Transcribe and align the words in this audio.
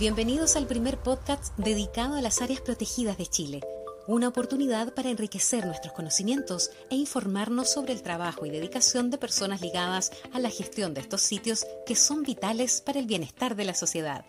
Bienvenidos 0.00 0.56
al 0.56 0.66
primer 0.66 0.96
podcast 0.96 1.54
dedicado 1.58 2.16
a 2.16 2.22
las 2.22 2.40
áreas 2.40 2.62
protegidas 2.62 3.18
de 3.18 3.26
Chile, 3.26 3.60
una 4.06 4.28
oportunidad 4.28 4.94
para 4.94 5.10
enriquecer 5.10 5.66
nuestros 5.66 5.92
conocimientos 5.92 6.70
e 6.88 6.96
informarnos 6.96 7.70
sobre 7.70 7.92
el 7.92 8.00
trabajo 8.00 8.46
y 8.46 8.50
dedicación 8.50 9.10
de 9.10 9.18
personas 9.18 9.60
ligadas 9.60 10.10
a 10.32 10.38
la 10.38 10.48
gestión 10.48 10.94
de 10.94 11.02
estos 11.02 11.20
sitios 11.20 11.66
que 11.84 11.96
son 11.96 12.22
vitales 12.22 12.80
para 12.80 12.98
el 12.98 13.04
bienestar 13.04 13.56
de 13.56 13.66
la 13.66 13.74
sociedad. 13.74 14.24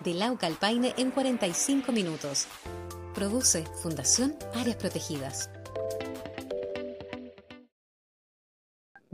De 0.00 0.14
Lauca 0.14 0.48
al 0.48 0.54
Paine 0.54 0.94
en 0.96 1.12
45 1.12 1.92
minutos. 1.92 2.48
Produce 3.14 3.64
Fundación 3.84 4.34
Áreas 4.52 4.78
Protegidas. 4.78 5.48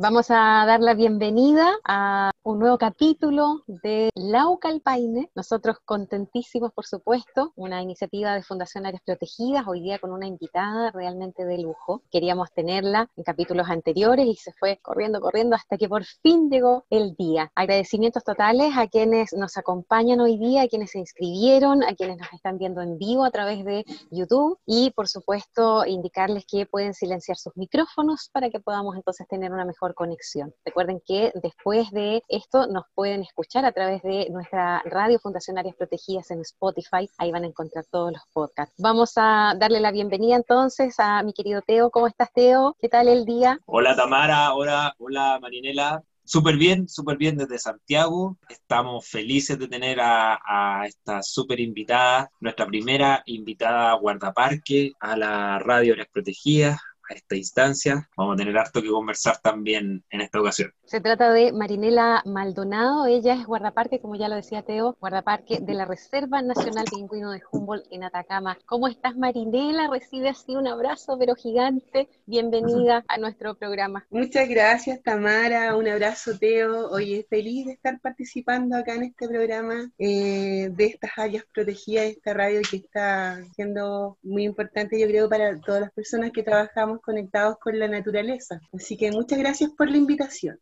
Vamos 0.00 0.30
a 0.30 0.62
dar 0.64 0.78
la 0.78 0.94
bienvenida 0.94 1.74
a 1.82 2.30
un 2.44 2.60
nuevo 2.60 2.78
capítulo 2.78 3.64
de 3.66 4.10
Laucalpaine. 4.14 5.28
Nosotros 5.34 5.78
contentísimos, 5.84 6.72
por 6.72 6.86
supuesto, 6.86 7.52
una 7.56 7.82
iniciativa 7.82 8.32
de 8.32 8.44
Fundación 8.44 8.86
Áreas 8.86 9.02
Protegidas, 9.04 9.66
hoy 9.66 9.80
día 9.80 9.98
con 9.98 10.12
una 10.12 10.28
invitada 10.28 10.92
realmente 10.92 11.44
de 11.44 11.58
lujo. 11.58 12.02
Queríamos 12.12 12.52
tenerla 12.52 13.10
en 13.16 13.24
capítulos 13.24 13.68
anteriores 13.68 14.24
y 14.24 14.36
se 14.36 14.52
fue 14.52 14.78
corriendo, 14.80 15.20
corriendo 15.20 15.56
hasta 15.56 15.76
que 15.76 15.88
por 15.88 16.04
fin 16.04 16.48
llegó 16.48 16.84
el 16.90 17.16
día. 17.16 17.50
Agradecimientos 17.56 18.22
totales 18.22 18.76
a 18.76 18.86
quienes 18.86 19.32
nos 19.32 19.56
acompañan 19.56 20.20
hoy 20.20 20.38
día, 20.38 20.62
a 20.62 20.68
quienes 20.68 20.92
se 20.92 21.00
inscribieron, 21.00 21.82
a 21.82 21.96
quienes 21.96 22.18
nos 22.18 22.32
están 22.32 22.56
viendo 22.56 22.82
en 22.82 22.98
vivo 22.98 23.24
a 23.24 23.32
través 23.32 23.64
de 23.64 23.84
YouTube 24.12 24.60
y, 24.64 24.92
por 24.92 25.08
supuesto, 25.08 25.84
indicarles 25.84 26.46
que 26.46 26.66
pueden 26.66 26.94
silenciar 26.94 27.36
sus 27.36 27.56
micrófonos 27.56 28.30
para 28.32 28.48
que 28.48 28.60
podamos 28.60 28.94
entonces 28.94 29.26
tener 29.26 29.50
una 29.50 29.64
mejor 29.64 29.87
conexión. 29.94 30.54
Recuerden 30.64 31.00
que 31.06 31.32
después 31.34 31.90
de 31.90 32.22
esto 32.28 32.66
nos 32.66 32.84
pueden 32.94 33.22
escuchar 33.22 33.64
a 33.64 33.72
través 33.72 34.02
de 34.02 34.28
nuestra 34.30 34.82
radio 34.84 35.18
Fundación 35.18 35.58
Áreas 35.58 35.76
Protegidas 35.76 36.30
en 36.30 36.40
Spotify. 36.40 37.08
Ahí 37.18 37.30
van 37.30 37.44
a 37.44 37.48
encontrar 37.48 37.84
todos 37.90 38.12
los 38.12 38.22
podcasts. 38.32 38.74
Vamos 38.78 39.12
a 39.16 39.54
darle 39.58 39.80
la 39.80 39.90
bienvenida 39.90 40.36
entonces 40.36 40.94
a 40.98 41.22
mi 41.22 41.32
querido 41.32 41.62
Teo. 41.62 41.90
¿Cómo 41.90 42.06
estás, 42.06 42.32
Teo? 42.32 42.76
¿Qué 42.80 42.88
tal 42.88 43.08
el 43.08 43.24
día? 43.24 43.58
Hola, 43.66 43.96
Tamara. 43.96 44.54
Hola, 44.54 44.94
hola, 44.98 45.38
Marinela. 45.40 46.02
Súper 46.24 46.58
bien, 46.58 46.86
súper 46.88 47.16
bien 47.16 47.38
desde 47.38 47.58
Santiago. 47.58 48.36
Estamos 48.50 49.08
felices 49.08 49.58
de 49.58 49.66
tener 49.66 49.98
a, 49.98 50.38
a 50.46 50.86
esta 50.86 51.22
súper 51.22 51.58
invitada, 51.58 52.30
nuestra 52.40 52.66
primera 52.66 53.22
invitada 53.24 53.94
guardaparque 53.94 54.92
a 55.00 55.16
la 55.16 55.58
Radio 55.58 55.94
Áreas 55.94 56.08
Protegidas, 56.12 56.78
a 57.08 57.14
esta 57.14 57.36
instancia. 57.36 58.08
Vamos 58.16 58.34
a 58.34 58.38
tener 58.38 58.56
harto 58.58 58.82
que 58.82 58.88
conversar 58.88 59.38
también 59.38 60.04
en 60.10 60.20
esta 60.20 60.40
ocasión. 60.40 60.72
Se 60.84 61.00
trata 61.00 61.32
de 61.32 61.52
Marinela 61.52 62.22
Maldonado, 62.24 63.06
ella 63.06 63.34
es 63.34 63.46
guardaparque, 63.46 64.00
como 64.00 64.16
ya 64.16 64.28
lo 64.28 64.36
decía 64.36 64.62
Teo, 64.62 64.96
guardaparque 65.00 65.58
de 65.60 65.74
la 65.74 65.84
Reserva 65.84 66.42
Nacional 66.42 66.86
Pingüino 66.90 67.30
de 67.30 67.42
Humboldt 67.50 67.86
en 67.90 68.04
Atacama. 68.04 68.58
¿Cómo 68.66 68.88
estás 68.88 69.16
Marinela? 69.16 69.88
Recibe 69.90 70.30
así 70.30 70.56
un 70.56 70.66
abrazo 70.66 71.16
pero 71.18 71.34
gigante. 71.34 72.08
Bienvenida 72.26 73.04
a 73.08 73.18
nuestro 73.18 73.54
programa. 73.54 74.06
Muchas 74.10 74.48
gracias 74.48 75.02
Tamara, 75.02 75.76
un 75.76 75.88
abrazo 75.88 76.38
Teo. 76.38 76.90
Oye, 76.90 77.26
feliz 77.28 77.66
de 77.66 77.72
estar 77.72 78.00
participando 78.00 78.76
acá 78.76 78.94
en 78.94 79.04
este 79.04 79.28
programa 79.28 79.90
eh, 79.98 80.70
de 80.70 80.84
estas 80.86 81.10
áreas 81.16 81.44
protegidas 81.52 82.04
de 82.04 82.10
esta 82.10 82.34
radio 82.34 82.60
que 82.68 82.76
está 82.76 83.42
siendo 83.54 84.18
muy 84.22 84.44
importante 84.44 84.98
yo 84.98 85.06
creo 85.06 85.28
para 85.28 85.58
todas 85.60 85.80
las 85.80 85.92
personas 85.92 86.30
que 86.32 86.42
trabajamos 86.42 86.97
conectados 87.00 87.58
con 87.58 87.78
la 87.78 87.88
naturaleza. 87.88 88.60
Así 88.72 88.96
que 88.96 89.10
muchas 89.10 89.38
gracias 89.38 89.70
por 89.76 89.90
la 89.90 89.96
invitación. 89.96 90.58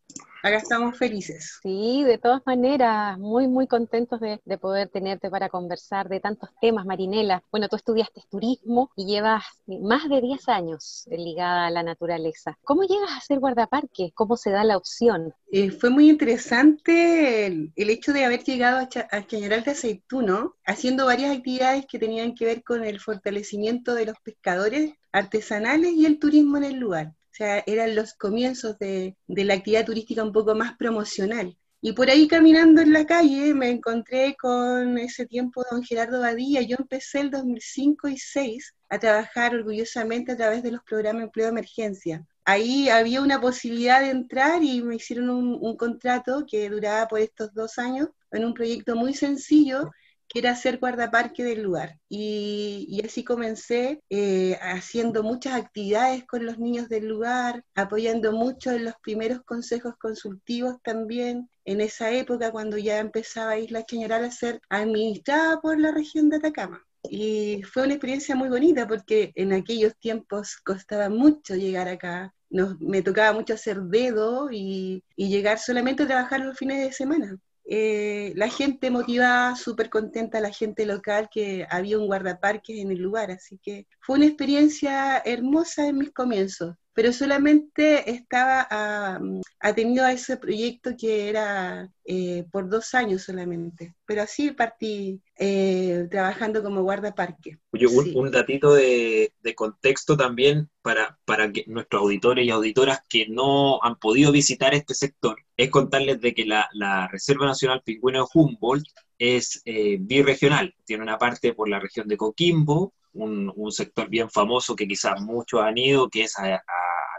Acá 0.47 0.59
estamos 0.59 0.97
felices. 0.97 1.59
Sí, 1.61 2.05
de 2.05 2.19
todas 2.19 2.41
maneras, 2.47 3.19
muy, 3.19 3.49
muy 3.49 3.67
contentos 3.67 4.21
de, 4.21 4.39
poder 4.59 4.89
tenerte 4.89 5.29
para 5.29 5.49
conversar 5.49 6.09
de 6.09 6.21
tantos 6.21 6.51
temas, 6.61 6.87
Marinela. 6.87 7.43
Bueno, 7.51 7.69
tú 7.69 7.75
estudiaste 7.75 8.23
turismo 8.31 8.91
y 8.95 9.07
llevas 9.07 9.43
más 9.67 10.09
de 10.09 10.21
10 10.21 10.49
años 10.49 11.05
ligada 11.11 11.67
a 11.67 11.71
la 11.73 11.83
naturaleza. 11.83 12.57
¿Cómo 12.63 12.85
llegas 12.85 13.11
a 13.11 13.21
ser 13.21 13.41
guardaparque? 13.41 14.13
¿Cómo 14.15 14.37
se 14.37 14.51
da 14.51 14.63
la 14.63 14.77
opción? 14.77 15.35
Eh, 15.51 15.73
fue 15.73 15.91
muy 15.91 16.09
interesante 16.09 17.47
el, 17.47 17.73
hecho 17.77 18.13
de 18.13 18.25
haber 18.25 18.45
llegado 18.45 18.79
a, 18.79 18.89
Ch 18.89 18.99
a 19.11 19.27
Chañaral 19.27 19.65
de 19.65 19.73
Aceituno, 19.73 20.55
haciendo 20.65 21.07
varias 21.07 21.37
actividades 21.37 21.87
que 21.87 21.99
tenían 21.99 22.37
que 22.37 22.45
ver 22.45 22.63
con 22.63 22.85
el 22.85 23.01
fortalecimiento 23.01 23.95
de 23.95 24.07
los 24.07 24.17
pescadores 24.23 24.95
artesanales 25.17 25.93
y 25.93 26.05
el 26.05 26.19
turismo 26.19 26.59
en 26.59 26.65
el 26.65 26.77
lugar. 26.77 27.07
O 27.09 27.35
sea, 27.37 27.63
eran 27.67 27.95
los 27.95 28.15
comienzos 28.15 28.79
de, 28.79 29.17
la 29.27 29.55
actividad 29.55 29.87
turística 29.87 30.23
un 30.23 30.33
poco 30.33 30.55
más 30.55 30.77
promocional. 30.77 31.57
Y 31.81 31.93
por 31.93 32.11
ahí 32.11 32.27
caminando 32.29 32.83
en 32.83 32.93
la 32.93 33.07
calle 33.07 33.55
me 33.55 33.71
encontré 33.71 34.37
con 34.37 34.99
ese 34.99 35.27
tiempo 35.27 35.65
don 35.71 35.83
Gerardo 35.83 36.21
Badía. 36.21 36.63
Yo 36.63 36.77
empecé 36.79 37.21
el 37.21 37.31
2005 37.31 38.09
y 38.09 38.13
2006 38.13 38.75
a 38.89 38.99
trabajar 38.99 39.55
orgullosamente 39.55 40.33
a 40.33 40.37
través 40.37 40.63
de 40.63 40.73
los 40.73 40.83
programas 40.83 41.21
de 41.21 41.25
empleo 41.25 41.47
de 41.47 41.53
emergencia. 41.53 42.27
Ahí 42.45 42.89
había 42.89 43.23
una 43.23 43.41
posibilidad 43.41 44.01
de 44.01 44.11
entrar 44.11 44.63
y 44.63 44.83
me 44.83 44.97
hicieron 44.97 45.31
un, 45.31 45.59
un 45.61 45.77
contrato 45.77 46.45
que 46.49 46.69
duraba 46.69 47.09
por 47.09 47.21
estos 47.21 47.53
dos 47.55 47.79
años 47.79 48.09
en 48.31 48.45
un 48.45 48.55
proyecto 48.55 48.95
muy 48.97 49.15
sencillo 49.15 49.91
que 50.37 50.41
era 50.41 50.55
ser 50.55 50.79
guardaparque 50.79 51.43
del 51.43 51.63
lugar. 51.63 51.99
Y, 52.11 53.01
así 53.03 53.25
comencé 53.25 54.03
eh, 54.11 54.59
haciendo 54.61 55.23
muchas 55.23 55.55
actividades 55.55 56.27
con 56.27 56.45
los 56.45 56.59
niños 56.59 56.91
del 56.91 57.07
lugar, 57.09 57.65
apoyando 57.75 58.33
mucho 58.33 58.71
en 58.71 58.85
los 58.85 58.93
primeros 59.03 59.41
consejos 59.45 59.95
consultivos 59.99 60.77
también. 60.83 61.49
En 61.65 61.81
esa 61.81 62.11
época, 62.11 62.51
cuando 62.53 62.77
ya 62.77 62.99
empezaba 62.99 63.57
Isla 63.57 63.87
Chañaral 63.87 64.27
a 64.27 64.31
ser 64.31 64.61
administrada 64.69 65.59
por 65.63 65.81
la 65.81 65.91
región 65.91 66.29
de 66.29 66.37
Atacama. 66.37 66.85
Y 67.09 67.63
fue 67.63 67.85
una 67.85 67.95
experiencia 67.95 68.37
muy 68.37 68.51
bonita 68.51 68.87
porque 68.87 69.33
en 69.37 69.55
aquellos 69.55 69.97
tiempos 69.97 70.59
costaba 70.63 71.09
mucho 71.09 71.55
llegar 71.55 71.89
acá. 71.89 72.35
Nos, 72.51 72.79
me 72.79 73.01
tocaba 73.01 73.33
mucho 73.33 73.55
hacer 73.55 73.81
dedo 73.81 74.51
y, 74.53 75.03
y 75.17 75.31
llegar 75.31 75.59
solamente 75.59 76.03
a 76.03 76.07
trabajar 76.07 76.41
los 76.41 76.59
fines 76.59 76.85
de 76.85 76.93
semana. 76.93 77.39
Eh, 77.69 78.33
la 78.37 78.49
gente 78.49 78.91
motivada, 78.91 79.57
súper 79.57 79.91
contenta, 79.91 80.41
la 80.41 80.53
gente 80.53 80.87
local, 80.87 81.29
que 81.31 81.67
había 81.69 81.99
un 81.99 82.07
guardaparques 82.07 82.79
en 82.79 82.93
el 82.93 82.99
lugar, 82.99 83.31
así 83.33 83.59
que 83.63 83.87
fue 84.01 84.17
una 84.17 84.27
experiencia 84.27 85.19
hermosa 85.19 85.89
en 85.89 85.99
mis 85.99 86.13
comienzos 86.13 86.77
pero 86.97 87.13
solamente 87.13 88.11
estaba 88.11 88.67
ah, 88.71 89.21
atendido 89.61 90.07
a 90.07 90.13
ese 90.13 90.39
proyecto 90.39 90.93
que 90.99 91.29
era 91.29 91.93
eh, 92.07 92.47
por 92.51 92.71
dos 92.71 92.95
años 92.95 93.23
solamente. 93.23 93.95
Pero 94.07 94.23
así 94.23 94.53
partí 94.53 95.21
eh, 95.39 96.09
trabajando 96.11 96.63
como 96.63 96.85
guardaparque. 96.85 97.59
Oye, 97.73 97.87
un, 97.87 98.31
datito 98.31 98.73
de, 98.73 99.31
contexto 99.55 100.17
también 100.17 100.71
para, 100.81 101.19
para 101.27 101.53
que 101.53 101.65
nuestros 101.67 102.01
auditores 102.01 102.47
y 102.47 102.51
auditoras 102.51 103.01
que 103.11 103.27
no 103.29 103.79
han 103.83 103.97
podido 103.97 104.33
visitar 104.33 104.73
este 104.73 104.95
sector, 104.95 105.37
es 105.59 105.69
contarles 105.69 106.23
de 106.23 106.33
que 106.33 106.47
la, 106.47 107.09
Reserva 107.13 107.45
Nacional 107.45 107.83
Pingüino 107.85 108.21
de 108.21 108.29
Humboldt 108.33 108.89
es 109.19 109.61
eh, 109.67 109.99
birregional, 110.01 110.75
tiene 110.87 111.03
una 111.03 111.19
parte 111.19 111.53
por 111.53 111.69
la 111.69 111.79
región 111.79 112.09
de 112.09 112.17
Coquimbo, 112.17 112.95
un, 113.17 113.73
sector 113.73 114.09
bien 114.09 114.31
famoso 114.31 114.77
que 114.77 114.87
quizás 114.87 115.21
muchos 115.21 115.61
han 115.61 115.79
ido, 115.79 116.09
que 116.09 116.23
es 116.23 116.39
a, 116.39 116.63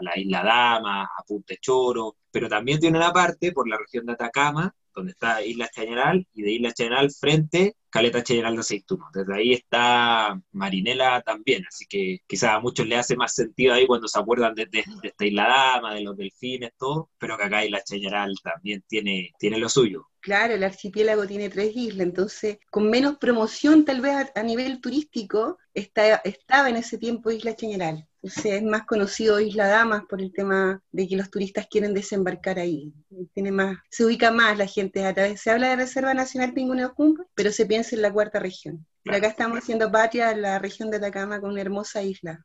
la 0.00 0.18
Isla 0.18 0.42
Dama, 0.42 1.04
a 1.04 1.22
Punta 1.26 1.54
Choro, 1.60 2.16
pero 2.30 2.48
también 2.48 2.78
tiene 2.78 2.98
una 2.98 3.12
parte 3.12 3.52
por 3.52 3.68
la 3.68 3.76
región 3.76 4.06
de 4.06 4.12
Atacama, 4.12 4.74
donde 4.94 5.12
está 5.12 5.42
Isla 5.42 5.68
Chañaral, 5.68 6.26
y 6.34 6.42
de 6.42 6.52
Isla 6.52 6.72
Chañaral 6.72 7.10
frente 7.10 7.76
Caleta 7.90 8.22
Chañaral 8.22 8.54
de 8.54 8.60
Aceituno. 8.60 9.06
Desde 9.12 9.34
ahí 9.34 9.52
está 9.52 10.40
Marinela 10.52 11.22
también, 11.22 11.64
así 11.66 11.86
que 11.88 12.18
quizás 12.26 12.50
a 12.50 12.60
muchos 12.60 12.86
les 12.86 12.98
hace 13.00 13.16
más 13.16 13.34
sentido 13.34 13.74
ahí 13.74 13.86
cuando 13.86 14.08
se 14.08 14.18
acuerdan 14.18 14.54
de, 14.54 14.68
esta 15.02 15.26
Isla 15.26 15.48
Dama, 15.48 15.94
de 15.94 16.02
los 16.02 16.16
delfines, 16.16 16.72
todo, 16.78 17.10
pero 17.18 17.36
que 17.36 17.44
acá 17.44 17.64
Isla 17.64 17.82
Chañaral 17.82 18.34
también 18.42 18.84
tiene, 18.86 19.32
tiene 19.38 19.58
lo 19.58 19.68
suyo. 19.68 20.08
Claro, 20.28 20.52
el 20.52 20.62
archipiélago 20.62 21.26
tiene 21.26 21.48
tres 21.48 21.74
islas, 21.74 22.06
entonces 22.06 22.58
con 22.70 22.90
menos 22.90 23.16
promoción 23.16 23.86
tal 23.86 24.02
vez 24.02 24.30
a, 24.34 24.42
nivel 24.42 24.78
turístico 24.78 25.56
está, 25.72 26.16
estaba 26.16 26.68
en 26.68 26.76
ese 26.76 26.98
tiempo 26.98 27.30
Isla 27.30 27.56
Chañaral. 27.56 28.06
sea, 28.28 28.56
es 28.56 28.62
más 28.62 28.84
conocido 28.84 29.40
Isla 29.40 29.68
Damas 29.68 30.02
por 30.06 30.20
el 30.20 30.30
tema 30.30 30.82
de 30.92 31.08
que 31.08 31.16
los 31.16 31.30
turistas 31.30 31.66
quieren 31.66 31.94
desembarcar 31.94 32.58
ahí. 32.58 32.92
Tiene 33.32 33.52
más, 33.52 33.78
se 33.88 34.04
ubica 34.04 34.30
más 34.30 34.58
la 34.58 34.66
gente 34.66 35.06
a 35.06 35.14
través, 35.14 35.40
se 35.40 35.50
habla 35.50 35.70
de 35.70 35.76
Reserva 35.76 36.12
Nacional 36.12 36.52
Pingüino 36.52 36.92
de 36.94 37.14
pero 37.34 37.50
se 37.50 37.64
piensa 37.64 37.96
en 37.96 38.02
la 38.02 38.12
cuarta 38.12 38.38
región. 38.38 38.84
Acá 39.06 39.28
estamos 39.28 39.56
haciendo 39.56 39.90
patria 39.90 40.32
en 40.32 40.42
la 40.42 40.58
región 40.58 40.90
de 40.90 40.98
Atacama 40.98 41.40
con 41.40 41.52
una 41.52 41.62
hermosa 41.62 42.02
isla. 42.02 42.44